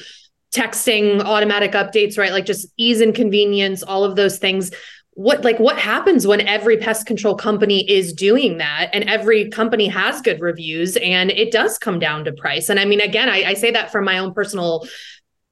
texting, 0.51 1.21
automatic 1.21 1.71
updates, 1.71 2.17
right? 2.17 2.31
Like 2.31 2.45
just 2.45 2.67
ease 2.77 3.01
and 3.01 3.15
convenience, 3.15 3.81
all 3.81 4.03
of 4.03 4.15
those 4.15 4.37
things 4.37 4.71
what 5.19 5.43
like 5.43 5.59
what 5.59 5.77
happens 5.77 6.25
when 6.25 6.39
every 6.47 6.77
pest 6.77 7.05
control 7.05 7.35
company 7.35 7.81
is 7.91 8.13
doing 8.13 8.57
that 8.57 8.89
and 8.93 9.03
every 9.03 9.49
company 9.49 9.85
has 9.85 10.21
good 10.21 10.39
reviews 10.39 10.95
and 10.95 11.29
it 11.31 11.51
does 11.51 11.77
come 11.77 11.99
down 11.99 12.23
to 12.23 12.31
price 12.31 12.69
and 12.69 12.79
i 12.79 12.85
mean 12.85 13.01
again 13.01 13.27
i, 13.27 13.43
I 13.43 13.53
say 13.55 13.69
that 13.71 13.91
from 13.91 14.05
my 14.05 14.17
own 14.17 14.33
personal 14.33 14.87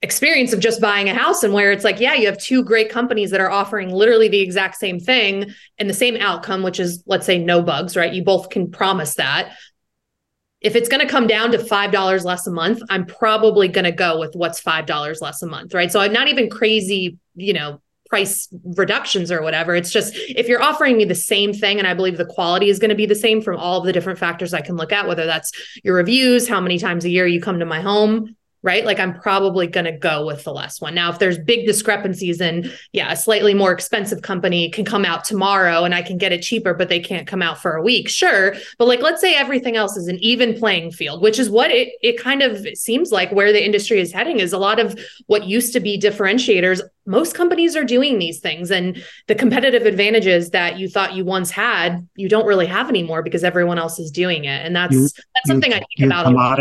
experience 0.03 0.53
of 0.53 0.59
just 0.59 0.79
buying 0.79 1.09
a 1.09 1.13
house 1.13 1.41
and 1.41 1.53
where 1.53 1.71
it's 1.71 1.83
like 1.83 1.99
yeah 1.99 2.13
you 2.13 2.27
have 2.27 2.37
two 2.37 2.63
great 2.63 2.89
companies 2.89 3.31
that 3.31 3.41
are 3.41 3.49
offering 3.49 3.89
literally 3.89 4.27
the 4.27 4.39
exact 4.39 4.75
same 4.75 4.99
thing 4.99 5.51
and 5.79 5.89
the 5.89 5.93
same 5.93 6.15
outcome 6.17 6.61
which 6.61 6.79
is 6.79 7.03
let's 7.07 7.25
say 7.25 7.37
no 7.37 7.63
bugs 7.63 7.95
right? 7.97 8.13
You 8.13 8.23
both 8.23 8.49
can 8.49 8.69
promise 8.69 9.15
that. 9.15 9.55
If 10.61 10.75
it's 10.75 10.89
going 10.89 11.01
to 11.01 11.07
come 11.07 11.27
down 11.27 11.51
to 11.51 11.59
$5 11.59 12.25
less 12.25 12.45
a 12.45 12.51
month 12.51 12.81
i'm 12.89 13.05
probably 13.05 13.67
going 13.67 13.85
to 13.85 13.91
go 13.91 14.19
with 14.19 14.35
what's 14.35 14.61
$5 14.61 15.21
less 15.21 15.41
a 15.41 15.47
month 15.47 15.73
right? 15.73 15.91
So 15.91 15.99
i'm 15.99 16.13
not 16.13 16.27
even 16.27 16.49
crazy 16.49 17.17
you 17.35 17.53
know 17.53 17.81
price 18.07 18.47
reductions 18.63 19.31
or 19.31 19.41
whatever. 19.41 19.75
It's 19.75 19.91
just 19.91 20.13
if 20.15 20.47
you're 20.47 20.63
offering 20.63 20.95
me 20.95 21.03
the 21.03 21.13
same 21.15 21.51
thing 21.51 21.77
and 21.77 21.85
i 21.85 21.93
believe 21.93 22.15
the 22.15 22.25
quality 22.25 22.69
is 22.69 22.79
going 22.79 22.89
to 22.89 22.95
be 22.95 23.05
the 23.05 23.15
same 23.15 23.41
from 23.41 23.57
all 23.57 23.79
of 23.79 23.85
the 23.85 23.91
different 23.91 24.17
factors 24.17 24.53
i 24.53 24.61
can 24.61 24.77
look 24.77 24.93
at 24.93 25.09
whether 25.09 25.25
that's 25.25 25.51
your 25.83 25.95
reviews 25.95 26.47
how 26.47 26.61
many 26.61 26.79
times 26.79 27.03
a 27.03 27.09
year 27.09 27.27
you 27.27 27.41
come 27.41 27.59
to 27.59 27.65
my 27.65 27.81
home 27.81 28.36
right? 28.63 28.85
Like 28.85 28.99
I'm 28.99 29.13
probably 29.19 29.67
going 29.67 29.85
to 29.85 29.91
go 29.91 30.25
with 30.25 30.43
the 30.43 30.51
less 30.51 30.81
one. 30.81 30.95
Now, 30.95 31.11
if 31.11 31.19
there's 31.19 31.37
big 31.37 31.65
discrepancies 31.65 32.41
and 32.41 32.71
yeah, 32.91 33.11
a 33.11 33.15
slightly 33.15 33.53
more 33.53 33.71
expensive 33.71 34.21
company 34.21 34.69
can 34.71 34.83
come 34.83 35.05
out 35.05 35.23
tomorrow 35.23 35.83
and 35.83 35.93
I 35.93 36.01
can 36.01 36.17
get 36.17 36.31
it 36.31 36.41
cheaper, 36.41 36.73
but 36.73 36.89
they 36.89 36.99
can't 36.99 37.27
come 37.27 37.41
out 37.41 37.59
for 37.61 37.75
a 37.75 37.81
week, 37.81 38.09
sure. 38.09 38.55
But 38.77 38.87
like, 38.87 39.01
let's 39.01 39.21
say 39.21 39.35
everything 39.35 39.75
else 39.75 39.95
is 39.95 40.07
an 40.07 40.17
even 40.21 40.57
playing 40.57 40.91
field, 40.91 41.21
which 41.21 41.39
is 41.39 41.49
what 41.49 41.71
it, 41.71 41.93
it 42.01 42.19
kind 42.19 42.41
of 42.41 42.67
seems 42.77 43.11
like 43.11 43.31
where 43.31 43.53
the 43.53 43.63
industry 43.63 43.99
is 43.99 44.11
heading 44.11 44.39
is 44.39 44.53
a 44.53 44.57
lot 44.57 44.79
of 44.79 44.99
what 45.27 45.45
used 45.45 45.73
to 45.73 45.79
be 45.79 45.99
differentiators. 45.99 46.81
Most 47.05 47.35
companies 47.35 47.75
are 47.75 47.85
doing 47.85 48.19
these 48.19 48.39
things 48.39 48.71
and 48.71 49.01
the 49.27 49.35
competitive 49.35 49.85
advantages 49.85 50.49
that 50.49 50.77
you 50.77 50.89
thought 50.89 51.13
you 51.13 51.23
once 51.23 51.51
had, 51.51 52.05
you 52.15 52.27
don't 52.27 52.45
really 52.45 52.65
have 52.65 52.89
anymore 52.89 53.21
because 53.23 53.43
everyone 53.43 53.77
else 53.77 53.99
is 53.99 54.11
doing 54.11 54.45
it. 54.45 54.65
And 54.65 54.75
that's, 54.75 54.93
you, 54.93 55.01
that's 55.03 55.47
something 55.47 55.73
I 55.73 55.83
think 55.95 56.07
about 56.07 56.25
a 56.25 56.31
lot 56.31 56.59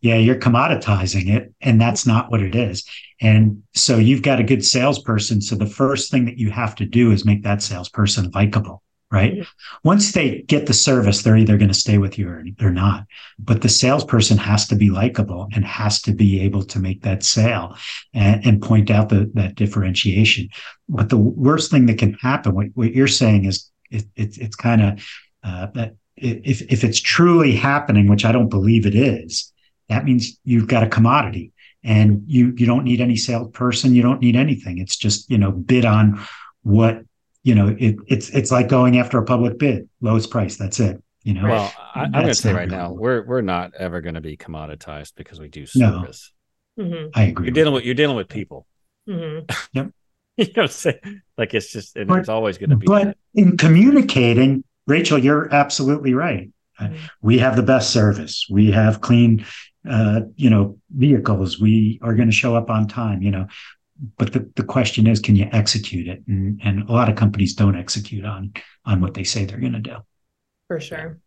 yeah, 0.00 0.16
you're 0.16 0.36
commoditizing 0.36 1.28
it, 1.34 1.52
and 1.60 1.80
that's 1.80 2.06
not 2.06 2.30
what 2.30 2.40
it 2.40 2.54
is. 2.54 2.84
And 3.20 3.62
so 3.74 3.96
you've 3.96 4.22
got 4.22 4.40
a 4.40 4.44
good 4.44 4.64
salesperson. 4.64 5.40
So 5.40 5.56
the 5.56 5.66
first 5.66 6.10
thing 6.10 6.24
that 6.26 6.38
you 6.38 6.50
have 6.50 6.74
to 6.76 6.86
do 6.86 7.10
is 7.10 7.24
make 7.24 7.42
that 7.42 7.62
salesperson 7.62 8.30
likable, 8.32 8.82
right? 9.10 9.32
Mm-hmm. 9.34 9.42
Once 9.82 10.12
they 10.12 10.42
get 10.42 10.66
the 10.66 10.72
service, 10.72 11.22
they're 11.22 11.36
either 11.36 11.58
going 11.58 11.68
to 11.68 11.74
stay 11.74 11.98
with 11.98 12.16
you 12.16 12.28
or 12.28 12.44
they're 12.58 12.70
not. 12.70 13.06
But 13.40 13.62
the 13.62 13.68
salesperson 13.68 14.38
has 14.38 14.68
to 14.68 14.76
be 14.76 14.90
likable 14.90 15.48
and 15.52 15.64
has 15.64 16.00
to 16.02 16.12
be 16.12 16.40
able 16.42 16.62
to 16.66 16.78
make 16.78 17.02
that 17.02 17.24
sale 17.24 17.76
and, 18.14 18.46
and 18.46 18.62
point 18.62 18.90
out 18.90 19.08
the, 19.08 19.28
that 19.34 19.56
differentiation. 19.56 20.48
But 20.88 21.08
the 21.08 21.18
worst 21.18 21.72
thing 21.72 21.86
that 21.86 21.98
can 21.98 22.14
happen, 22.14 22.54
what, 22.54 22.66
what 22.74 22.94
you're 22.94 23.08
saying 23.08 23.46
is 23.46 23.68
it, 23.90 24.04
it, 24.14 24.38
it's 24.38 24.56
kind 24.56 24.82
of 24.82 25.08
uh, 25.42 25.66
that 25.74 25.96
if, 26.16 26.62
if 26.62 26.84
it's 26.84 27.00
truly 27.00 27.54
happening, 27.54 28.08
which 28.08 28.24
I 28.24 28.32
don't 28.32 28.48
believe 28.48 28.86
it 28.86 28.94
is, 28.94 29.52
that 29.88 30.04
means 30.04 30.38
you've 30.44 30.68
got 30.68 30.82
a 30.82 30.88
commodity 30.88 31.52
and 31.82 32.22
you 32.26 32.52
you 32.56 32.66
don't 32.66 32.84
need 32.84 33.00
any 33.00 33.16
salesperson. 33.16 33.94
You 33.94 34.02
don't 34.02 34.20
need 34.20 34.36
anything. 34.36 34.78
It's 34.78 34.96
just 34.96 35.30
you 35.30 35.38
know 35.38 35.50
bid 35.50 35.84
on 35.84 36.20
what 36.62 37.02
you 37.42 37.54
know 37.54 37.76
it, 37.78 37.96
it's 38.06 38.28
it's 38.30 38.50
like 38.50 38.68
going 38.68 38.98
after 38.98 39.18
a 39.18 39.24
public 39.24 39.58
bid 39.58 39.88
lowest 40.00 40.30
price. 40.30 40.56
That's 40.56 40.80
it 40.80 41.02
you 41.28 41.34
know? 41.34 41.44
Well 41.44 41.72
I, 41.94 42.04
am 42.04 42.12
going 42.12 42.26
to 42.26 42.34
say 42.34 42.54
right 42.54 42.68
now 42.68 42.90
we're 42.90 43.22
we're 43.22 43.42
not 43.42 43.74
ever 43.74 44.00
going 44.00 44.14
to 44.14 44.20
be 44.22 44.36
commoditized 44.36 45.12
because 45.14 45.38
we 45.38 45.48
do 45.48 45.66
service. 45.66 46.32
No, 46.76 46.84
mm-hmm. 46.84 47.08
i 47.14 47.24
agree 47.24 47.46
you're 47.46 47.54
dealing 47.54 47.74
with 47.74 47.84
you're 47.84 47.94
dealing 47.94 48.16
with 48.16 48.28
people. 48.28 48.66
Mm-hmm. 49.08 49.44
yep. 49.72 49.90
You 50.38 50.46
know 50.56 50.66
say 50.66 51.00
like 51.36 51.52
it's 51.52 51.72
just 51.72 51.98
but, 52.06 52.20
it's 52.20 52.28
always 52.28 52.58
going 52.58 52.70
to 52.70 52.76
be 52.76 52.86
but 52.86 53.04
that. 53.04 53.16
in 53.34 53.56
communicating 53.56 54.62
rachel 54.86 55.18
you're 55.18 55.52
absolutely 55.52 56.14
right. 56.14 56.50
Mm-hmm. 56.80 56.94
we 57.20 57.38
have 57.38 57.56
the 57.56 57.62
best 57.64 57.90
service. 57.90 58.46
We 58.48 58.70
have 58.70 59.00
clean 59.00 59.44
uh, 59.88 60.20
you 60.36 60.50
know, 60.50 60.78
vehicles. 60.90 61.60
We 61.60 61.98
are 62.02 62.14
going 62.14 62.28
to 62.28 62.34
show 62.34 62.56
up 62.56 62.70
on 62.70 62.88
time, 62.88 63.22
you 63.22 63.30
know. 63.30 63.46
But 64.16 64.32
the, 64.32 64.48
the 64.54 64.62
question 64.62 65.08
is, 65.08 65.18
can 65.18 65.34
you 65.34 65.48
execute 65.50 66.06
it? 66.06 66.22
And, 66.28 66.60
and 66.62 66.88
a 66.88 66.92
lot 66.92 67.08
of 67.08 67.16
companies 67.16 67.54
don't 67.54 67.76
execute 67.76 68.24
on 68.24 68.52
on 68.84 69.00
what 69.00 69.14
they 69.14 69.24
say 69.24 69.44
they're 69.44 69.58
going 69.58 69.72
to 69.72 69.80
do. 69.80 69.96
For 70.68 70.80
sure. 70.80 71.18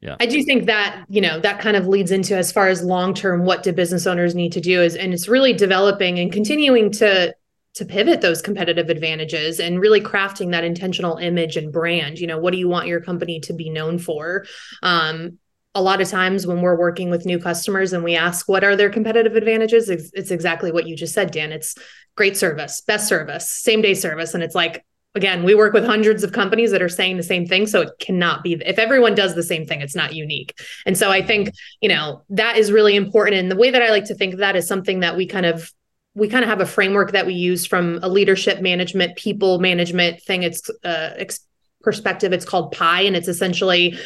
Yeah. 0.00 0.16
I 0.20 0.26
do 0.26 0.42
think 0.44 0.66
that, 0.66 1.04
you 1.08 1.20
know, 1.20 1.40
that 1.40 1.58
kind 1.60 1.76
of 1.76 1.88
leads 1.88 2.12
into 2.12 2.36
as 2.36 2.52
far 2.52 2.68
as 2.68 2.82
long 2.82 3.14
term, 3.14 3.44
what 3.44 3.62
do 3.62 3.72
business 3.72 4.06
owners 4.06 4.34
need 4.34 4.52
to 4.52 4.60
do 4.60 4.82
is, 4.82 4.94
and 4.94 5.12
it's 5.12 5.26
really 5.26 5.52
developing 5.52 6.18
and 6.18 6.30
continuing 6.30 6.92
to 6.92 7.34
to 7.76 7.84
pivot 7.84 8.22
those 8.22 8.40
competitive 8.40 8.88
advantages 8.88 9.60
and 9.60 9.80
really 9.80 10.00
crafting 10.00 10.52
that 10.52 10.64
intentional 10.64 11.18
image 11.18 11.58
and 11.58 11.74
brand 11.74 12.18
you 12.18 12.26
know 12.26 12.38
what 12.38 12.52
do 12.52 12.58
you 12.58 12.68
want 12.68 12.86
your 12.86 13.02
company 13.02 13.38
to 13.38 13.52
be 13.52 13.68
known 13.68 13.98
for 13.98 14.46
um, 14.82 15.38
a 15.76 15.82
lot 15.82 16.00
of 16.00 16.08
times 16.08 16.46
when 16.46 16.62
we're 16.62 16.78
working 16.78 17.10
with 17.10 17.26
new 17.26 17.38
customers 17.38 17.92
and 17.92 18.02
we 18.02 18.16
ask 18.16 18.48
what 18.48 18.64
are 18.64 18.74
their 18.74 18.88
competitive 18.88 19.36
advantages? 19.36 19.90
It's, 19.90 20.30
exactly 20.30 20.72
what 20.72 20.86
you 20.86 20.96
just 20.96 21.12
said 21.12 21.30
dan. 21.30 21.52
It's 21.52 21.76
great 22.16 22.36
service 22.36 22.80
best 22.80 23.08
service 23.08 23.48
same 23.48 23.82
day 23.82 23.92
service. 23.94 24.32
And 24.32 24.42
it's 24.42 24.54
like 24.54 24.84
again 25.14 25.44
we 25.44 25.54
work 25.54 25.74
with 25.74 25.84
hundreds 25.84 26.24
of 26.24 26.32
companies 26.32 26.70
that 26.70 26.82
are 26.82 26.88
saying 26.88 27.16
the 27.16 27.22
same 27.22 27.46
thing 27.46 27.66
so 27.66 27.82
it 27.82 27.90
cannot 27.98 28.42
be 28.42 28.54
if 28.54 28.78
everyone 28.78 29.14
does 29.14 29.34
the 29.34 29.42
same 29.42 29.66
thing 29.66 29.82
it's 29.82 29.94
not 29.94 30.14
unique. 30.14 30.58
And 30.86 30.96
so 30.96 31.10
i 31.10 31.22
think 31.22 31.50
you 31.82 31.90
know 31.90 32.22
that 32.30 32.56
is 32.56 32.72
really 32.72 32.96
important. 32.96 33.36
And 33.36 33.50
the 33.50 33.56
way 33.56 33.70
that 33.70 33.82
i 33.82 33.90
like 33.90 34.06
to 34.06 34.14
think 34.14 34.32
of 34.32 34.40
that 34.40 34.56
is 34.56 34.66
something 34.66 35.00
that 35.00 35.16
we 35.16 35.26
kind 35.26 35.46
of 35.46 35.70
we 36.14 36.28
kind 36.28 36.42
of 36.42 36.48
have 36.48 36.62
a 36.62 36.66
framework 36.66 37.12
that 37.12 37.26
we 37.26 37.34
use 37.34 37.66
from 37.66 37.98
a 38.02 38.08
leadership 38.08 38.62
management 38.62 39.16
people 39.16 39.58
management 39.58 40.22
thing. 40.22 40.42
It's 40.42 40.70
uh, 40.82 41.10
ex- 41.16 41.46
perspective. 41.82 42.32
It's 42.32 42.46
called 42.46 42.72
PIE 42.72 43.02
and 43.02 43.14
it's 43.14 43.28
essentially 43.28 43.98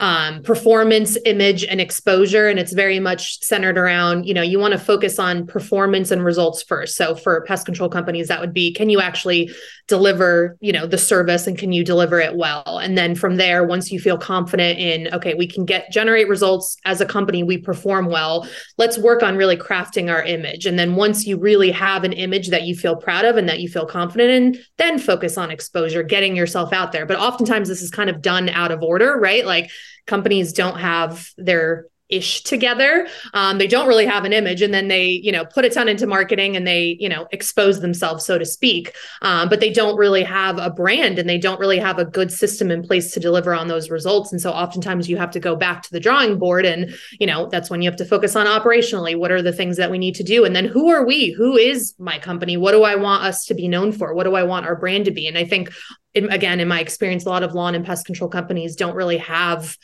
um, 0.00 0.42
performance, 0.42 1.18
image, 1.24 1.64
and 1.64 1.80
exposure. 1.80 2.48
And 2.48 2.58
it's 2.58 2.72
very 2.72 3.00
much 3.00 3.42
centered 3.42 3.76
around, 3.76 4.26
you 4.26 4.34
know, 4.34 4.42
you 4.42 4.58
want 4.58 4.72
to 4.72 4.78
focus 4.78 5.18
on 5.18 5.46
performance 5.46 6.12
and 6.12 6.24
results 6.24 6.62
first. 6.62 6.96
So 6.96 7.16
for 7.16 7.40
pest 7.42 7.66
control 7.66 7.88
companies, 7.88 8.28
that 8.28 8.40
would 8.40 8.54
be 8.54 8.72
can 8.72 8.90
you 8.90 9.00
actually 9.00 9.50
deliver, 9.88 10.56
you 10.60 10.72
know, 10.72 10.86
the 10.86 10.98
service 10.98 11.46
and 11.46 11.58
can 11.58 11.72
you 11.72 11.82
deliver 11.82 12.20
it 12.20 12.36
well? 12.36 12.78
And 12.78 12.96
then 12.96 13.16
from 13.16 13.36
there, 13.36 13.64
once 13.64 13.90
you 13.90 13.98
feel 13.98 14.16
confident 14.16 14.78
in, 14.78 15.12
okay, 15.12 15.34
we 15.34 15.48
can 15.48 15.64
get 15.64 15.90
generate 15.90 16.28
results 16.28 16.76
as 16.84 17.00
a 17.00 17.06
company, 17.06 17.42
we 17.42 17.58
perform 17.58 18.06
well. 18.06 18.46
Let's 18.76 18.98
work 18.98 19.24
on 19.24 19.36
really 19.36 19.56
crafting 19.56 20.12
our 20.12 20.22
image. 20.22 20.64
And 20.66 20.78
then 20.78 20.94
once 20.94 21.26
you 21.26 21.38
really 21.38 21.72
have 21.72 22.04
an 22.04 22.12
image 22.12 22.50
that 22.50 22.62
you 22.62 22.76
feel 22.76 22.94
proud 22.94 23.24
of 23.24 23.36
and 23.36 23.48
that 23.48 23.60
you 23.60 23.68
feel 23.68 23.86
confident 23.86 24.30
in, 24.30 24.62
then 24.76 24.98
focus 24.98 25.36
on 25.36 25.50
exposure, 25.50 26.04
getting 26.04 26.36
yourself 26.36 26.72
out 26.72 26.92
there. 26.92 27.06
But 27.06 27.18
oftentimes 27.18 27.68
this 27.68 27.82
is 27.82 27.90
kind 27.90 28.10
of 28.10 28.22
done 28.22 28.48
out 28.50 28.70
of 28.70 28.82
order, 28.82 29.18
right? 29.18 29.44
Like 29.44 29.70
companies 30.06 30.52
don't 30.52 30.78
have 30.78 31.30
their 31.36 31.86
ish 32.08 32.42
together. 32.42 33.06
Um, 33.34 33.58
they 33.58 33.66
don't 33.66 33.86
really 33.86 34.06
have 34.06 34.24
an 34.24 34.32
image, 34.32 34.62
and 34.62 34.72
then 34.72 34.88
they, 34.88 35.06
you 35.06 35.30
know, 35.30 35.44
put 35.44 35.64
a 35.64 35.70
ton 35.70 35.88
into 35.88 36.06
marketing 36.06 36.56
and 36.56 36.66
they, 36.66 36.96
you 36.98 37.08
know, 37.08 37.26
expose 37.32 37.80
themselves, 37.80 38.24
so 38.24 38.38
to 38.38 38.46
speak. 38.46 38.94
Um, 39.22 39.48
but 39.48 39.60
they 39.60 39.70
don't 39.70 39.96
really 39.96 40.22
have 40.22 40.58
a 40.58 40.70
brand, 40.70 41.18
and 41.18 41.28
they 41.28 41.38
don't 41.38 41.60
really 41.60 41.78
have 41.78 41.98
a 41.98 42.04
good 42.04 42.32
system 42.32 42.70
in 42.70 42.82
place 42.82 43.12
to 43.12 43.20
deliver 43.20 43.54
on 43.54 43.68
those 43.68 43.90
results. 43.90 44.32
And 44.32 44.40
so, 44.40 44.50
oftentimes, 44.50 45.08
you 45.08 45.16
have 45.16 45.30
to 45.32 45.40
go 45.40 45.54
back 45.54 45.82
to 45.82 45.90
the 45.90 46.00
drawing 46.00 46.38
board, 46.38 46.64
and 46.64 46.94
you 47.20 47.26
know, 47.26 47.48
that's 47.48 47.70
when 47.70 47.82
you 47.82 47.90
have 47.90 47.98
to 47.98 48.06
focus 48.06 48.36
on 48.36 48.46
operationally. 48.46 49.16
What 49.16 49.30
are 49.30 49.42
the 49.42 49.52
things 49.52 49.76
that 49.76 49.90
we 49.90 49.98
need 49.98 50.14
to 50.16 50.24
do, 50.24 50.44
and 50.44 50.56
then 50.56 50.64
who 50.64 50.88
are 50.88 51.04
we? 51.04 51.32
Who 51.32 51.56
is 51.56 51.94
my 51.98 52.18
company? 52.18 52.56
What 52.56 52.72
do 52.72 52.84
I 52.84 52.94
want 52.94 53.24
us 53.24 53.44
to 53.46 53.54
be 53.54 53.68
known 53.68 53.92
for? 53.92 54.14
What 54.14 54.24
do 54.24 54.34
I 54.34 54.44
want 54.44 54.66
our 54.66 54.76
brand 54.76 55.04
to 55.06 55.10
be? 55.10 55.26
And 55.26 55.36
I 55.36 55.44
think, 55.44 55.70
in, 56.14 56.30
again, 56.30 56.60
in 56.60 56.68
my 56.68 56.80
experience, 56.80 57.24
a 57.26 57.28
lot 57.28 57.42
of 57.42 57.54
lawn 57.54 57.74
and 57.74 57.84
pest 57.84 58.06
control 58.06 58.30
companies 58.30 58.76
don't 58.76 58.94
really 58.94 59.18
have 59.18 59.76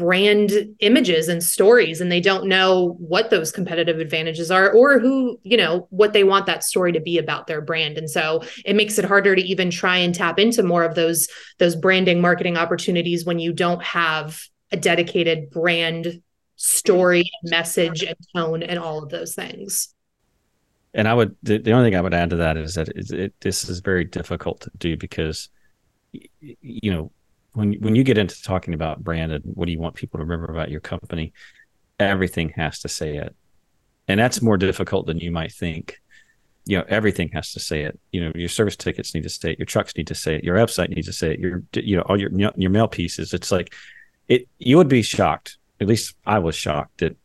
brand 0.00 0.50
images 0.78 1.28
and 1.28 1.42
stories 1.42 2.00
and 2.00 2.10
they 2.10 2.22
don't 2.22 2.48
know 2.48 2.96
what 3.00 3.28
those 3.28 3.52
competitive 3.52 3.98
advantages 3.98 4.50
are 4.50 4.72
or 4.72 4.98
who 4.98 5.38
you 5.42 5.58
know 5.58 5.86
what 5.90 6.14
they 6.14 6.24
want 6.24 6.46
that 6.46 6.64
story 6.64 6.90
to 6.90 7.00
be 7.00 7.18
about 7.18 7.46
their 7.46 7.60
brand. 7.60 7.98
And 7.98 8.08
so 8.08 8.42
it 8.64 8.74
makes 8.74 8.98
it 8.98 9.04
harder 9.04 9.36
to 9.36 9.42
even 9.42 9.70
try 9.70 9.98
and 9.98 10.14
tap 10.14 10.38
into 10.38 10.62
more 10.62 10.84
of 10.84 10.94
those 10.94 11.28
those 11.58 11.76
branding 11.76 12.22
marketing 12.22 12.56
opportunities 12.56 13.26
when 13.26 13.38
you 13.38 13.52
don't 13.52 13.82
have 13.82 14.40
a 14.72 14.76
dedicated 14.78 15.50
brand 15.50 16.22
story 16.56 17.30
message 17.42 18.02
and 18.02 18.16
tone 18.34 18.62
and 18.62 18.78
all 18.78 19.02
of 19.02 19.10
those 19.10 19.34
things 19.34 19.94
and 20.94 21.06
i 21.08 21.14
would 21.14 21.36
the, 21.42 21.58
the 21.58 21.72
only 21.72 21.88
thing 21.88 21.98
i 21.98 22.00
would 22.00 22.14
add 22.14 22.30
to 22.30 22.36
that 22.36 22.56
is 22.56 22.74
that 22.74 22.88
it, 22.88 23.10
it, 23.10 23.34
this 23.40 23.68
is 23.68 23.80
very 23.80 24.04
difficult 24.04 24.60
to 24.60 24.70
do 24.78 24.96
because 24.96 25.48
you 26.40 26.90
know 26.90 27.10
when 27.52 27.74
when 27.74 27.94
you 27.94 28.04
get 28.04 28.18
into 28.18 28.40
talking 28.42 28.74
about 28.74 29.02
brand 29.02 29.32
and 29.32 29.44
what 29.44 29.66
do 29.66 29.72
you 29.72 29.78
want 29.78 29.94
people 29.94 30.18
to 30.18 30.24
remember 30.24 30.50
about 30.52 30.70
your 30.70 30.80
company, 30.80 31.32
everything 31.98 32.50
has 32.50 32.80
to 32.80 32.88
say 32.88 33.16
it, 33.16 33.34
and 34.08 34.20
that's 34.20 34.42
more 34.42 34.56
difficult 34.56 35.06
than 35.06 35.18
you 35.18 35.30
might 35.30 35.52
think. 35.52 36.00
You 36.66 36.78
know, 36.78 36.84
everything 36.88 37.30
has 37.32 37.52
to 37.52 37.60
say 37.60 37.82
it. 37.82 37.98
You 38.12 38.24
know, 38.24 38.32
your 38.34 38.48
service 38.48 38.76
tickets 38.76 39.14
need 39.14 39.22
to 39.24 39.28
say 39.28 39.52
it. 39.52 39.58
Your 39.58 39.66
trucks 39.66 39.96
need 39.96 40.06
to 40.08 40.14
say 40.14 40.36
it. 40.36 40.44
Your 40.44 40.56
website 40.56 40.90
needs 40.90 41.06
to 41.06 41.12
say 41.12 41.32
it. 41.32 41.40
Your 41.40 41.62
you 41.74 41.96
know 41.96 42.02
all 42.02 42.20
your 42.20 42.30
your 42.56 42.70
mail 42.70 42.88
pieces. 42.88 43.34
It's 43.34 43.50
like 43.50 43.74
it. 44.28 44.48
You 44.58 44.76
would 44.76 44.88
be 44.88 45.02
shocked. 45.02 45.58
At 45.80 45.88
least 45.88 46.14
I 46.26 46.38
was 46.38 46.54
shocked 46.54 46.98
that 46.98 47.16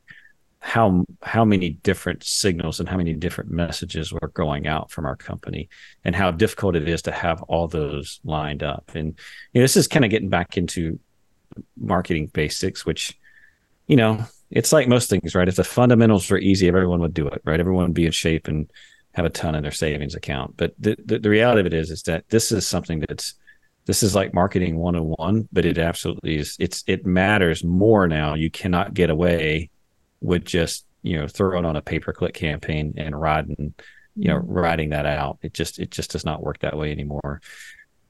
how 0.66 1.06
how 1.22 1.46
many 1.46 1.70
different 1.70 2.24
signals 2.24 2.80
and 2.80 2.90
how 2.90 2.98
many 2.98 3.14
different 3.14 3.52
messages 3.52 4.12
were 4.12 4.32
going 4.34 4.66
out 4.66 4.90
from 4.90 5.06
our 5.06 5.16
company 5.16 5.70
and 6.04 6.16
how 6.16 6.32
difficult 6.32 6.76
it 6.76 6.90
is 6.90 7.04
to 7.04 7.12
have 7.12 7.42
all 7.44 7.68
those 7.68 8.20
lined 8.24 8.64
up 8.64 8.92
and 8.96 9.08
you 9.54 9.62
know 9.62 9.64
this 9.64 9.78
is 9.78 9.88
kind 9.88 10.04
of 10.04 10.10
getting 10.10 10.30
back 10.30 10.58
into 10.58 11.00
marketing 11.78 12.26
basics 12.34 12.84
which 12.86 13.18
you 13.86 13.96
know 13.96 14.26
it's 14.52 14.72
like 14.72 14.88
most 14.88 15.10
things, 15.10 15.36
right? 15.36 15.48
If 15.48 15.56
the 15.56 15.64
fundamentals 15.64 16.30
were 16.30 16.38
easy, 16.38 16.68
everyone 16.68 17.00
would 17.02 17.14
do 17.14 17.28
it, 17.28 17.42
right? 17.46 17.60
Everyone 17.60 17.86
would 17.86 17.94
be 17.94 18.06
in 18.06 18.12
shape 18.12 18.48
and 18.48 18.72
have 19.14 19.26
a 19.26 19.30
ton 19.30 19.56
in 19.56 19.64
their 19.64 19.72
savings 19.72 20.16
account. 20.16 20.56
But 20.58 20.74
the, 20.80 20.96
the, 21.04 21.20
the 21.20 21.30
reality 21.30 21.62
of 21.62 21.66
it 21.66 21.74
is, 21.74 21.90
is 21.90 22.04
that 22.04 22.28
this 22.30 22.52
is 22.52 22.68
something 22.68 23.04
that's, 23.08 23.34
this 23.86 24.04
is 24.04 24.16
like 24.16 24.34
marketing 24.34 24.78
101, 24.78 25.50
but 25.52 25.66
it 25.66 25.78
absolutely 25.78 26.38
is. 26.38 26.56
It's, 26.60 26.84
it 26.88 27.06
matters 27.06 27.64
more 27.64 28.08
now. 28.08 28.36
You 28.36 28.50
cannot 28.50 28.94
get 28.94 29.10
away 29.10 29.70
with 30.22 30.46
just, 30.46 30.86
you 31.02 31.20
know, 31.20 31.28
throwing 31.28 31.66
on 31.66 31.76
a 31.76 31.82
pay 31.82 32.00
per 32.00 32.14
click 32.14 32.34
campaign 32.34 32.94
and 32.98 33.20
riding, 33.20 33.74
you 34.16 34.28
know, 34.28 34.40
mm-hmm. 34.40 34.52
riding 34.52 34.90
that 34.90 35.06
out. 35.06 35.40
It 35.42 35.54
just, 35.54 35.80
it 35.80 35.92
just 35.92 36.12
does 36.12 36.26
not 36.26 36.44
work 36.44 36.60
that 36.60 36.78
way 36.78 36.92
anymore. 36.92 37.42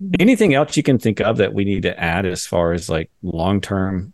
Mm-hmm. 0.02 0.16
Anything 0.20 0.54
else 0.54 0.78
you 0.78 0.84
can 0.84 1.00
think 1.00 1.22
of 1.22 1.38
that 1.38 1.54
we 1.54 1.66
need 1.66 1.84
to 1.84 2.00
add 2.00 2.26
as 2.26 2.46
far 2.46 2.74
as 2.74 2.90
like 2.90 3.10
long 3.22 3.62
term 3.62 4.14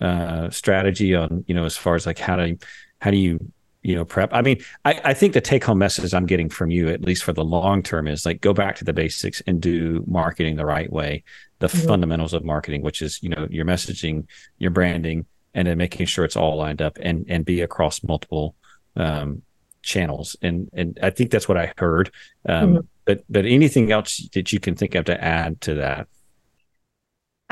uh, 0.00 0.48
strategy 0.50 1.14
on 1.14 1.44
you 1.46 1.54
know 1.54 1.66
as 1.66 1.76
far 1.76 1.94
as 1.94 2.06
like 2.06 2.18
how 2.18 2.36
to 2.36 2.56
how 3.00 3.10
do 3.10 3.18
you 3.18 3.38
you 3.82 3.94
know 3.94 4.04
prep 4.04 4.30
i 4.32 4.40
mean 4.40 4.58
I, 4.84 5.00
I 5.04 5.14
think 5.14 5.34
the 5.34 5.42
take 5.42 5.62
home 5.62 5.78
message 5.78 6.14
i'm 6.14 6.24
getting 6.24 6.48
from 6.48 6.70
you 6.70 6.88
at 6.88 7.02
least 7.02 7.22
for 7.22 7.34
the 7.34 7.44
long 7.44 7.82
term 7.82 8.08
is 8.08 8.24
like 8.24 8.40
go 8.40 8.54
back 8.54 8.76
to 8.76 8.84
the 8.84 8.94
basics 8.94 9.42
and 9.46 9.60
do 9.60 10.02
marketing 10.06 10.56
the 10.56 10.64
right 10.64 10.90
way 10.90 11.22
the 11.58 11.66
mm-hmm. 11.66 11.86
fundamentals 11.86 12.32
of 12.32 12.44
marketing 12.44 12.82
which 12.82 13.02
is 13.02 13.22
you 13.22 13.28
know 13.28 13.46
your 13.50 13.66
messaging 13.66 14.26
your 14.58 14.70
branding 14.70 15.26
and 15.54 15.66
then 15.66 15.78
making 15.78 16.06
sure 16.06 16.24
it's 16.24 16.36
all 16.36 16.56
lined 16.56 16.82
up 16.82 16.98
and 17.00 17.26
and 17.28 17.44
be 17.44 17.60
across 17.60 18.02
multiple 18.02 18.54
um, 18.96 19.42
channels 19.82 20.36
and 20.42 20.68
and 20.72 20.98
i 21.02 21.10
think 21.10 21.30
that's 21.30 21.48
what 21.48 21.56
i 21.56 21.72
heard 21.78 22.10
um, 22.48 22.74
mm-hmm. 22.74 22.80
but 23.04 23.24
but 23.28 23.46
anything 23.46 23.92
else 23.92 24.28
that 24.34 24.52
you 24.52 24.60
can 24.60 24.74
think 24.74 24.94
of 24.94 25.06
to 25.06 25.24
add 25.24 25.60
to 25.60 25.74
that 25.74 26.06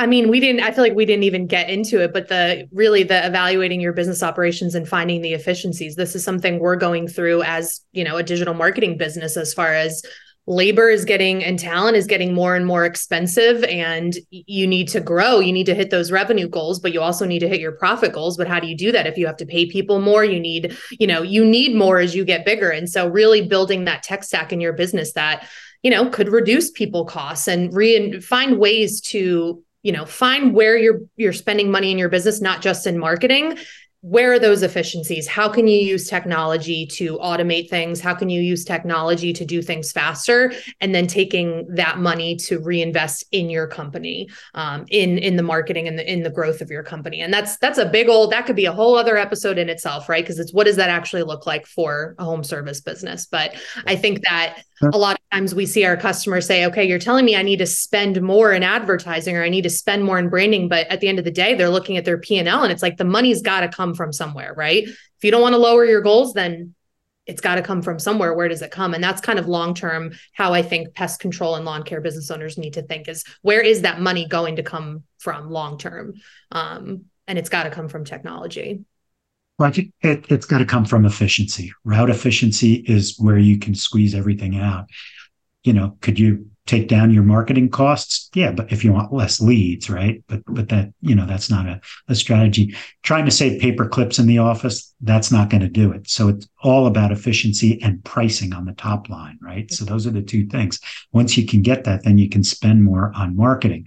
I 0.00 0.06
mean, 0.06 0.28
we 0.28 0.38
didn't, 0.38 0.62
I 0.62 0.70
feel 0.70 0.84
like 0.84 0.94
we 0.94 1.06
didn't 1.06 1.24
even 1.24 1.48
get 1.48 1.68
into 1.68 2.00
it, 2.00 2.12
but 2.12 2.28
the 2.28 2.68
really 2.70 3.02
the 3.02 3.26
evaluating 3.26 3.80
your 3.80 3.92
business 3.92 4.22
operations 4.22 4.76
and 4.76 4.88
finding 4.88 5.22
the 5.22 5.32
efficiencies. 5.32 5.96
This 5.96 6.14
is 6.14 6.22
something 6.22 6.60
we're 6.60 6.76
going 6.76 7.08
through 7.08 7.42
as, 7.42 7.80
you 7.90 8.04
know, 8.04 8.16
a 8.16 8.22
digital 8.22 8.54
marketing 8.54 8.96
business 8.96 9.36
as 9.36 9.52
far 9.52 9.74
as 9.74 10.04
labor 10.48 10.88
is 10.88 11.04
getting 11.04 11.44
and 11.44 11.58
talent 11.58 11.94
is 11.94 12.06
getting 12.06 12.32
more 12.32 12.56
and 12.56 12.64
more 12.64 12.86
expensive 12.86 13.62
and 13.64 14.16
you 14.30 14.66
need 14.66 14.88
to 14.88 14.98
grow. 14.98 15.40
You 15.40 15.52
need 15.52 15.66
to 15.66 15.74
hit 15.74 15.90
those 15.90 16.10
revenue 16.10 16.48
goals 16.48 16.80
but 16.80 16.92
you 16.92 17.02
also 17.02 17.26
need 17.26 17.40
to 17.40 17.48
hit 17.48 17.60
your 17.60 17.72
profit 17.72 18.14
goals. 18.14 18.38
But 18.38 18.48
how 18.48 18.58
do 18.58 18.66
you 18.66 18.76
do 18.76 18.90
that? 18.92 19.06
If 19.06 19.18
you 19.18 19.26
have 19.26 19.36
to 19.36 19.46
pay 19.46 19.66
people 19.66 20.00
more 20.00 20.24
you 20.24 20.40
need 20.40 20.76
you 20.90 21.06
know 21.06 21.22
you 21.22 21.44
need 21.44 21.76
more 21.76 21.98
as 21.98 22.14
you 22.14 22.24
get 22.24 22.46
bigger. 22.46 22.70
And 22.70 22.88
so 22.88 23.08
really 23.08 23.46
building 23.46 23.84
that 23.84 24.02
tech 24.02 24.24
stack 24.24 24.50
in 24.50 24.60
your 24.60 24.72
business 24.72 25.12
that 25.12 25.46
you 25.82 25.90
know 25.90 26.08
could 26.08 26.30
reduce 26.30 26.70
people 26.70 27.04
costs 27.04 27.46
and 27.46 27.72
re- 27.74 28.18
find 28.20 28.58
ways 28.58 29.02
to 29.02 29.62
you 29.82 29.92
know 29.92 30.06
find 30.06 30.54
where 30.54 30.78
you're 30.78 31.02
you're 31.16 31.34
spending 31.34 31.70
money 31.70 31.92
in 31.92 31.98
your 31.98 32.08
business 32.08 32.40
not 32.40 32.62
just 32.62 32.86
in 32.86 32.98
marketing 32.98 33.58
where 34.08 34.32
are 34.32 34.38
those 34.38 34.62
efficiencies? 34.62 35.26
How 35.26 35.48
can 35.48 35.66
you 35.66 35.78
use 35.78 36.08
technology 36.08 36.86
to 36.86 37.18
automate 37.18 37.68
things? 37.68 38.00
How 38.00 38.14
can 38.14 38.28
you 38.28 38.40
use 38.40 38.64
technology 38.64 39.32
to 39.32 39.44
do 39.44 39.62
things 39.62 39.92
faster? 39.92 40.52
And 40.80 40.94
then 40.94 41.06
taking 41.06 41.66
that 41.74 41.98
money 41.98 42.36
to 42.36 42.58
reinvest 42.58 43.24
in 43.32 43.50
your 43.50 43.66
company 43.66 44.28
um, 44.54 44.84
in 44.90 45.18
in 45.18 45.36
the 45.36 45.42
marketing 45.42 45.88
and 45.88 45.98
the, 45.98 46.10
in 46.10 46.22
the 46.22 46.30
growth 46.30 46.60
of 46.60 46.70
your 46.70 46.82
company. 46.82 47.20
And 47.20 47.32
that's 47.32 47.56
that's 47.58 47.78
a 47.78 47.86
big 47.86 48.08
old 48.08 48.32
that 48.32 48.46
could 48.46 48.56
be 48.56 48.66
a 48.66 48.72
whole 48.72 48.96
other 48.96 49.16
episode 49.16 49.58
in 49.58 49.68
itself 49.68 50.08
right? 50.08 50.24
Because 50.24 50.38
it's 50.38 50.52
what 50.52 50.64
does 50.64 50.76
that 50.76 50.90
actually 50.90 51.22
look 51.22 51.46
like 51.46 51.66
for 51.66 52.14
a 52.18 52.24
home 52.24 52.44
service 52.44 52.80
business? 52.80 53.26
But 53.26 53.54
i 53.86 53.96
think 53.96 54.22
that 54.22 54.62
a 54.92 54.98
lot 54.98 55.16
of 55.16 55.30
times 55.32 55.54
we 55.54 55.66
see 55.66 55.84
our 55.84 55.96
customers 55.96 56.46
say 56.46 56.64
okay 56.64 56.84
you're 56.84 56.98
telling 56.98 57.24
me 57.24 57.34
i 57.36 57.42
need 57.42 57.58
to 57.58 57.66
spend 57.66 58.20
more 58.22 58.52
in 58.52 58.62
advertising 58.62 59.36
or 59.36 59.42
i 59.42 59.48
need 59.48 59.62
to 59.62 59.70
spend 59.70 60.04
more 60.04 60.18
in 60.18 60.28
branding 60.28 60.68
but 60.68 60.86
at 60.86 61.00
the 61.00 61.08
end 61.08 61.18
of 61.18 61.24
the 61.24 61.30
day 61.30 61.54
they're 61.54 61.68
looking 61.68 61.96
at 61.96 62.04
their 62.04 62.18
p&l 62.18 62.62
and 62.62 62.72
it's 62.72 62.82
like 62.82 62.96
the 62.96 63.04
money's 63.04 63.42
got 63.42 63.60
to 63.60 63.68
come 63.68 63.94
from 63.98 64.14
somewhere 64.14 64.54
right? 64.56 64.84
If 64.84 65.24
you 65.24 65.30
don't 65.30 65.42
want 65.42 65.52
to 65.52 65.58
lower 65.58 65.84
your 65.84 66.00
goals 66.00 66.32
then 66.32 66.74
it's 67.26 67.42
got 67.42 67.56
to 67.56 67.62
come 67.62 67.82
from 67.82 67.98
somewhere. 67.98 68.32
Where 68.32 68.48
does 68.48 68.62
it 68.62 68.70
come? 68.70 68.94
And 68.94 69.04
that's 69.04 69.20
kind 69.20 69.38
of 69.38 69.46
long 69.46 69.74
term 69.74 70.12
how 70.32 70.54
i 70.54 70.62
think 70.62 70.94
pest 70.94 71.20
control 71.20 71.56
and 71.56 71.66
lawn 71.66 71.82
care 71.82 72.00
business 72.00 72.30
owners 72.30 72.56
need 72.56 72.74
to 72.74 72.82
think 72.82 73.06
is 73.06 73.22
where 73.42 73.60
is 73.60 73.82
that 73.82 74.00
money 74.00 74.26
going 74.26 74.56
to 74.56 74.62
come 74.62 75.02
from 75.18 75.50
long 75.50 75.76
term 75.76 76.14
um, 76.52 77.04
and 77.28 77.38
it's 77.38 77.50
got 77.50 77.64
to 77.64 77.70
come 77.70 77.88
from 77.88 78.04
technology. 78.04 78.84
Well, 79.58 79.68
I 79.68 79.72
think 79.72 79.92
it, 80.00 80.30
it's 80.30 80.46
got 80.46 80.58
to 80.58 80.64
come 80.64 80.84
from 80.84 81.04
efficiency. 81.04 81.72
Route 81.84 82.10
efficiency 82.10 82.74
is 82.74 83.18
where 83.18 83.38
you 83.38 83.58
can 83.58 83.74
squeeze 83.74 84.14
everything 84.14 84.56
out. 84.56 84.86
You 85.64 85.74
know, 85.74 85.98
could 86.00 86.18
you 86.18 86.50
take 86.68 86.86
down 86.86 87.12
your 87.12 87.22
marketing 87.22 87.70
costs? 87.70 88.30
Yeah, 88.34 88.52
but 88.52 88.70
if 88.70 88.84
you 88.84 88.92
want 88.92 89.12
less 89.12 89.40
leads, 89.40 89.90
right? 89.90 90.22
But 90.28 90.42
but 90.46 90.68
that 90.68 90.92
you 91.00 91.14
know 91.14 91.26
that's 91.26 91.50
not 91.50 91.66
a, 91.66 91.80
a 92.08 92.14
strategy. 92.14 92.76
Trying 93.02 93.24
to 93.24 93.30
save 93.30 93.60
paper 93.60 93.88
clips 93.88 94.18
in 94.18 94.26
the 94.26 94.38
office, 94.38 94.94
that's 95.00 95.32
not 95.32 95.50
going 95.50 95.62
to 95.62 95.68
do 95.68 95.90
it. 95.90 96.08
So 96.08 96.28
it's 96.28 96.48
all 96.62 96.86
about 96.86 97.10
efficiency 97.10 97.82
and 97.82 98.04
pricing 98.04 98.52
on 98.52 98.64
the 98.64 98.74
top 98.74 99.08
line, 99.08 99.38
right? 99.42 99.70
So 99.72 99.84
those 99.84 100.06
are 100.06 100.12
the 100.12 100.22
two 100.22 100.46
things. 100.46 100.78
Once 101.12 101.36
you 101.36 101.46
can 101.46 101.62
get 101.62 101.84
that, 101.84 102.04
then 102.04 102.18
you 102.18 102.28
can 102.28 102.44
spend 102.44 102.84
more 102.84 103.12
on 103.16 103.36
marketing 103.36 103.86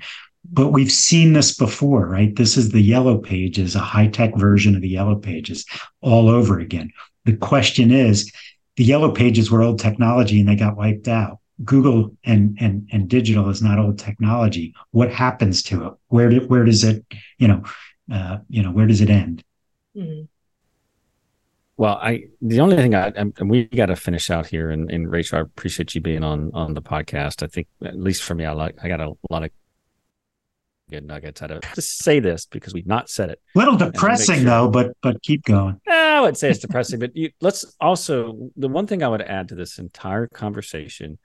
but 0.53 0.69
we've 0.69 0.91
seen 0.91 1.33
this 1.33 1.55
before, 1.55 2.07
right? 2.07 2.35
This 2.35 2.57
is 2.57 2.71
the 2.71 2.81
yellow 2.81 3.17
pages, 3.17 3.75
a 3.75 3.79
high 3.79 4.07
tech 4.07 4.35
version 4.35 4.75
of 4.75 4.81
the 4.81 4.89
yellow 4.89 5.15
pages 5.15 5.65
all 6.01 6.29
over 6.29 6.59
again. 6.59 6.91
The 7.25 7.37
question 7.37 7.91
is 7.91 8.31
the 8.75 8.83
yellow 8.83 9.11
pages 9.11 9.51
were 9.51 9.61
old 9.61 9.79
technology 9.79 10.39
and 10.39 10.49
they 10.49 10.55
got 10.55 10.77
wiped 10.77 11.07
out. 11.07 11.39
Google 11.63 12.15
and 12.23 12.57
and 12.59 12.87
and 12.91 13.09
digital 13.09 13.49
is 13.49 13.61
not 13.61 13.79
old 13.79 13.99
technology. 13.99 14.73
What 14.91 15.11
happens 15.11 15.63
to 15.63 15.87
it? 15.87 15.93
Where 16.07 16.29
do, 16.29 16.41
where 16.47 16.63
does 16.63 16.83
it, 16.83 17.05
you 17.37 17.47
know, 17.47 17.63
uh, 18.11 18.39
you 18.49 18.63
know, 18.63 18.71
where 18.71 18.87
does 18.87 19.01
it 19.01 19.09
end? 19.09 19.43
Mm-hmm. 19.95 20.23
Well, 21.77 21.97
I 22.01 22.25
the 22.41 22.59
only 22.59 22.75
thing 22.75 22.93
I 22.93 23.07
and 23.15 23.33
we 23.49 23.65
got 23.65 23.87
to 23.87 23.95
finish 23.95 24.29
out 24.29 24.45
here, 24.45 24.69
and, 24.69 24.91
and 24.91 25.09
Rachel, 25.09 25.39
I 25.39 25.41
appreciate 25.41 25.95
you 25.95 26.01
being 26.01 26.23
on 26.23 26.51
on 26.53 26.73
the 26.73 26.81
podcast. 26.81 27.41
I 27.41 27.47
think 27.47 27.67
at 27.83 27.97
least 27.97 28.23
for 28.23 28.35
me, 28.35 28.45
I 28.45 28.51
like 28.51 28.75
I 28.83 28.87
got 28.87 28.99
a 28.99 29.13
lot 29.29 29.43
of 29.43 29.49
good 30.91 31.05
nuggets 31.05 31.41
out 31.41 31.49
of 31.49 31.57
it. 31.57 31.65
Just 31.73 31.97
say 32.03 32.19
this 32.19 32.45
because 32.45 32.73
we've 32.73 32.85
not 32.85 33.09
said 33.09 33.31
it. 33.31 33.41
A 33.55 33.59
little 33.59 33.77
depressing 33.77 34.35
sure. 34.35 34.45
though, 34.45 34.69
but 34.69 34.95
but 35.01 35.23
keep 35.23 35.43
going. 35.43 35.79
I 35.89 36.21
would 36.21 36.37
say 36.37 36.51
it's 36.51 36.59
depressing, 36.59 36.99
but 36.99 37.15
you, 37.15 37.31
let's 37.41 37.65
also 37.79 38.51
the 38.55 38.67
one 38.67 38.85
thing 38.85 39.01
I 39.01 39.07
would 39.07 39.23
add 39.23 39.47
to 39.47 39.55
this 39.55 39.79
entire 39.79 40.27
conversation, 40.27 41.17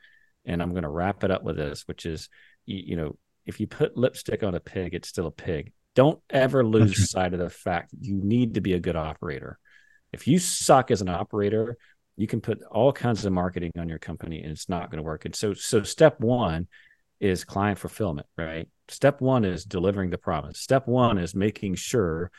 and 0.47 0.63
I'm 0.63 0.71
going 0.71 0.85
to 0.85 0.89
wrap 0.89 1.25
it 1.25 1.31
up 1.31 1.43
with 1.43 1.57
this, 1.57 1.83
which 1.87 2.07
is 2.07 2.29
you, 2.65 2.83
you, 2.87 2.97
know 2.97 3.17
if 3.45 3.61
you 3.61 3.67
put 3.67 3.97
lipstick 3.97 4.43
on 4.43 4.55
a 4.55 4.61
pig, 4.61 4.95
it's 4.95 5.09
still 5.09 5.27
a 5.27 5.33
pig. 5.33 5.73
Don't 5.95 6.21
ever 6.31 6.65
lose 6.65 6.99
right. 6.99 7.09
sight 7.09 7.33
of 7.33 7.41
the 7.41 7.51
fact 7.51 7.93
you 8.01 8.17
need 8.17 8.55
to 8.55 8.61
be 8.61 8.75
a 8.75 8.81
good 8.81 8.97
operator. 8.97 9.59
If 10.13 10.27
you 10.27 10.39
suck 10.39 10.91
as 10.91 11.01
an 11.01 11.09
operator, 11.09 11.77
you 12.17 12.27
can 12.27 12.41
put 12.41 12.63
all 12.71 12.93
kinds 12.93 13.25
of 13.25 13.33
marketing 13.33 13.73
on 13.79 13.89
your 13.89 13.99
company 13.99 14.43
and 14.43 14.51
it's 14.51 14.69
not 14.69 14.91
going 14.91 14.99
to 14.99 15.03
work. 15.03 15.25
And 15.25 15.35
so 15.35 15.55
so 15.55 15.83
step 15.83 16.21
one 16.21 16.67
is 17.21 17.45
client 17.45 17.79
fulfillment, 17.79 18.27
right? 18.37 18.69
Step 18.89 19.21
one 19.21 19.45
is 19.45 19.65
delivering 19.65 20.11
the 20.11 20.19
promise. 20.19 20.61
Step 20.61 20.87
one 20.87 21.19
is 21.19 21.35
making 21.35 21.75
sure 21.75 22.31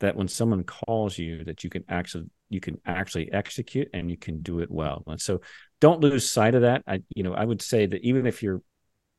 that 0.00 0.16
when 0.16 0.28
someone 0.28 0.64
calls 0.64 1.16
you 1.16 1.44
that 1.44 1.64
you 1.64 1.70
can 1.70 1.84
actually 1.88 2.24
you 2.52 2.60
can 2.60 2.80
actually 2.86 3.32
execute 3.32 3.88
and 3.92 4.10
you 4.10 4.16
can 4.16 4.42
do 4.42 4.60
it 4.60 4.70
well. 4.70 5.02
And 5.06 5.20
so 5.20 5.40
don't 5.80 6.00
lose 6.00 6.30
sight 6.30 6.54
of 6.54 6.62
that. 6.62 6.82
I 6.86 7.02
you 7.14 7.22
know, 7.22 7.34
I 7.34 7.44
would 7.44 7.62
say 7.62 7.86
that 7.86 8.02
even 8.02 8.26
if 8.26 8.42
your 8.42 8.62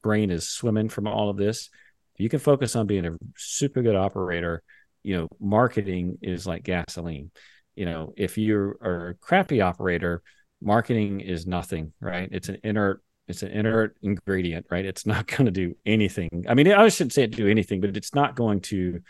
brain 0.01 0.31
is 0.31 0.47
swimming 0.47 0.89
from 0.89 1.07
all 1.07 1.29
of 1.29 1.37
this, 1.37 1.69
you 2.17 2.29
can 2.29 2.39
focus 2.39 2.75
on 2.75 2.87
being 2.87 3.05
a 3.05 3.17
super 3.37 3.81
good 3.81 3.95
operator. 3.95 4.61
You 5.03 5.17
know, 5.17 5.27
marketing 5.39 6.19
is 6.21 6.45
like 6.45 6.63
gasoline. 6.63 7.31
You 7.75 7.85
know, 7.85 8.13
if 8.15 8.37
you're 8.37 9.09
a 9.09 9.15
crappy 9.15 9.61
operator, 9.61 10.21
marketing 10.61 11.21
is 11.21 11.47
nothing, 11.47 11.93
right? 11.99 12.29
It's 12.31 12.49
an 12.49 12.59
inert 12.63 13.01
it's 13.27 13.41
an 13.41 13.51
inert 13.51 13.95
ingredient, 14.01 14.65
right? 14.69 14.85
It's 14.85 15.05
not 15.05 15.27
going 15.37 15.45
to 15.45 15.51
do 15.51 15.75
anything. 15.85 16.45
I 16.47 16.53
mean, 16.53 16.71
I 16.71 16.87
shouldn't 16.89 17.13
say 17.13 17.23
it 17.23 17.31
do 17.31 17.47
anything, 17.47 17.81
but 17.81 17.95
it's 17.95 18.13
not 18.13 18.35
going 18.35 18.61
to. 18.61 19.01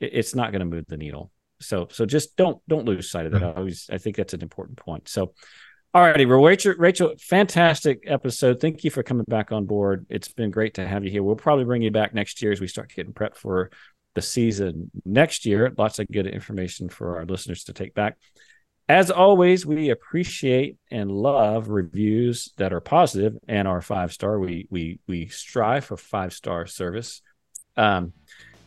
It's 0.00 0.34
not 0.34 0.50
going 0.50 0.60
to 0.60 0.66
move 0.66 0.86
the 0.88 0.96
needle. 0.96 1.30
So, 1.60 1.88
so 1.90 2.06
just 2.06 2.36
don't 2.36 2.60
don't 2.68 2.84
lose 2.84 3.10
sight 3.10 3.26
of 3.26 3.32
that. 3.32 3.42
I 3.42 3.52
always, 3.52 3.88
I 3.92 3.98
think 3.98 4.16
that's 4.16 4.34
an 4.34 4.42
important 4.42 4.78
point. 4.78 5.08
So, 5.08 5.34
all 5.92 6.02
righty, 6.02 6.24
Rachel, 6.24 6.74
Rachel, 6.78 7.14
fantastic 7.18 8.04
episode. 8.06 8.60
Thank 8.60 8.84
you 8.84 8.90
for 8.90 9.02
coming 9.02 9.24
back 9.26 9.50
on 9.52 9.66
board. 9.66 10.06
It's 10.08 10.32
been 10.32 10.50
great 10.50 10.74
to 10.74 10.86
have 10.86 11.04
you 11.04 11.10
here. 11.10 11.22
We'll 11.22 11.36
probably 11.36 11.64
bring 11.64 11.82
you 11.82 11.90
back 11.90 12.14
next 12.14 12.42
year 12.42 12.52
as 12.52 12.60
we 12.60 12.68
start 12.68 12.92
getting 12.94 13.12
prepped 13.12 13.36
for 13.36 13.70
the 14.14 14.22
season 14.22 14.90
next 15.04 15.46
year. 15.46 15.72
Lots 15.76 15.98
of 15.98 16.06
good 16.08 16.26
information 16.26 16.88
for 16.88 17.18
our 17.18 17.24
listeners 17.24 17.64
to 17.64 17.72
take 17.72 17.94
back. 17.94 18.16
As 18.88 19.10
always, 19.10 19.64
we 19.64 19.90
appreciate 19.90 20.76
and 20.90 21.10
love 21.10 21.68
reviews 21.68 22.52
that 22.56 22.72
are 22.72 22.80
positive 22.80 23.36
and 23.46 23.68
are 23.68 23.80
five 23.80 24.12
star. 24.12 24.38
We 24.40 24.66
we 24.68 24.98
we 25.06 25.28
strive 25.28 25.84
for 25.84 25.96
five 25.96 26.32
star 26.32 26.66
service. 26.66 27.22
Um, 27.76 28.12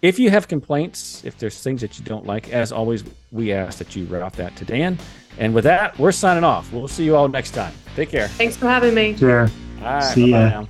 if 0.04 0.20
you 0.20 0.30
have 0.30 0.50
complaints, 0.50 1.24
if 1.24 1.38
there's 1.38 1.64
things 1.64 1.80
that 1.82 1.98
you 1.98 2.04
don't 2.04 2.26
like, 2.28 2.52
as 2.52 2.74
always, 2.74 3.06
we 3.32 3.54
ask 3.54 3.80
that 3.80 3.96
you 3.96 4.04
write 4.06 4.22
off 4.22 4.36
that 4.36 4.54
to 4.58 4.66
Dan. 4.66 5.00
And 5.40 5.56
with 5.56 5.64
that, 5.64 5.98
we're 5.98 6.12
signing 6.12 6.44
off. 6.44 6.72
We'll 6.74 6.90
see 6.90 7.06
you 7.06 7.16
all 7.16 7.30
next 7.30 7.52
time. 7.52 7.74
Take 7.96 8.10
care. 8.10 8.28
Thanks 8.28 8.58
for 8.58 8.68
having 8.68 8.94
me. 8.94 9.16
Sure. 9.16 9.50
All 9.80 9.84
right. 9.86 10.04
See 10.04 10.32
ya. 10.32 10.50
Now. 10.50 10.68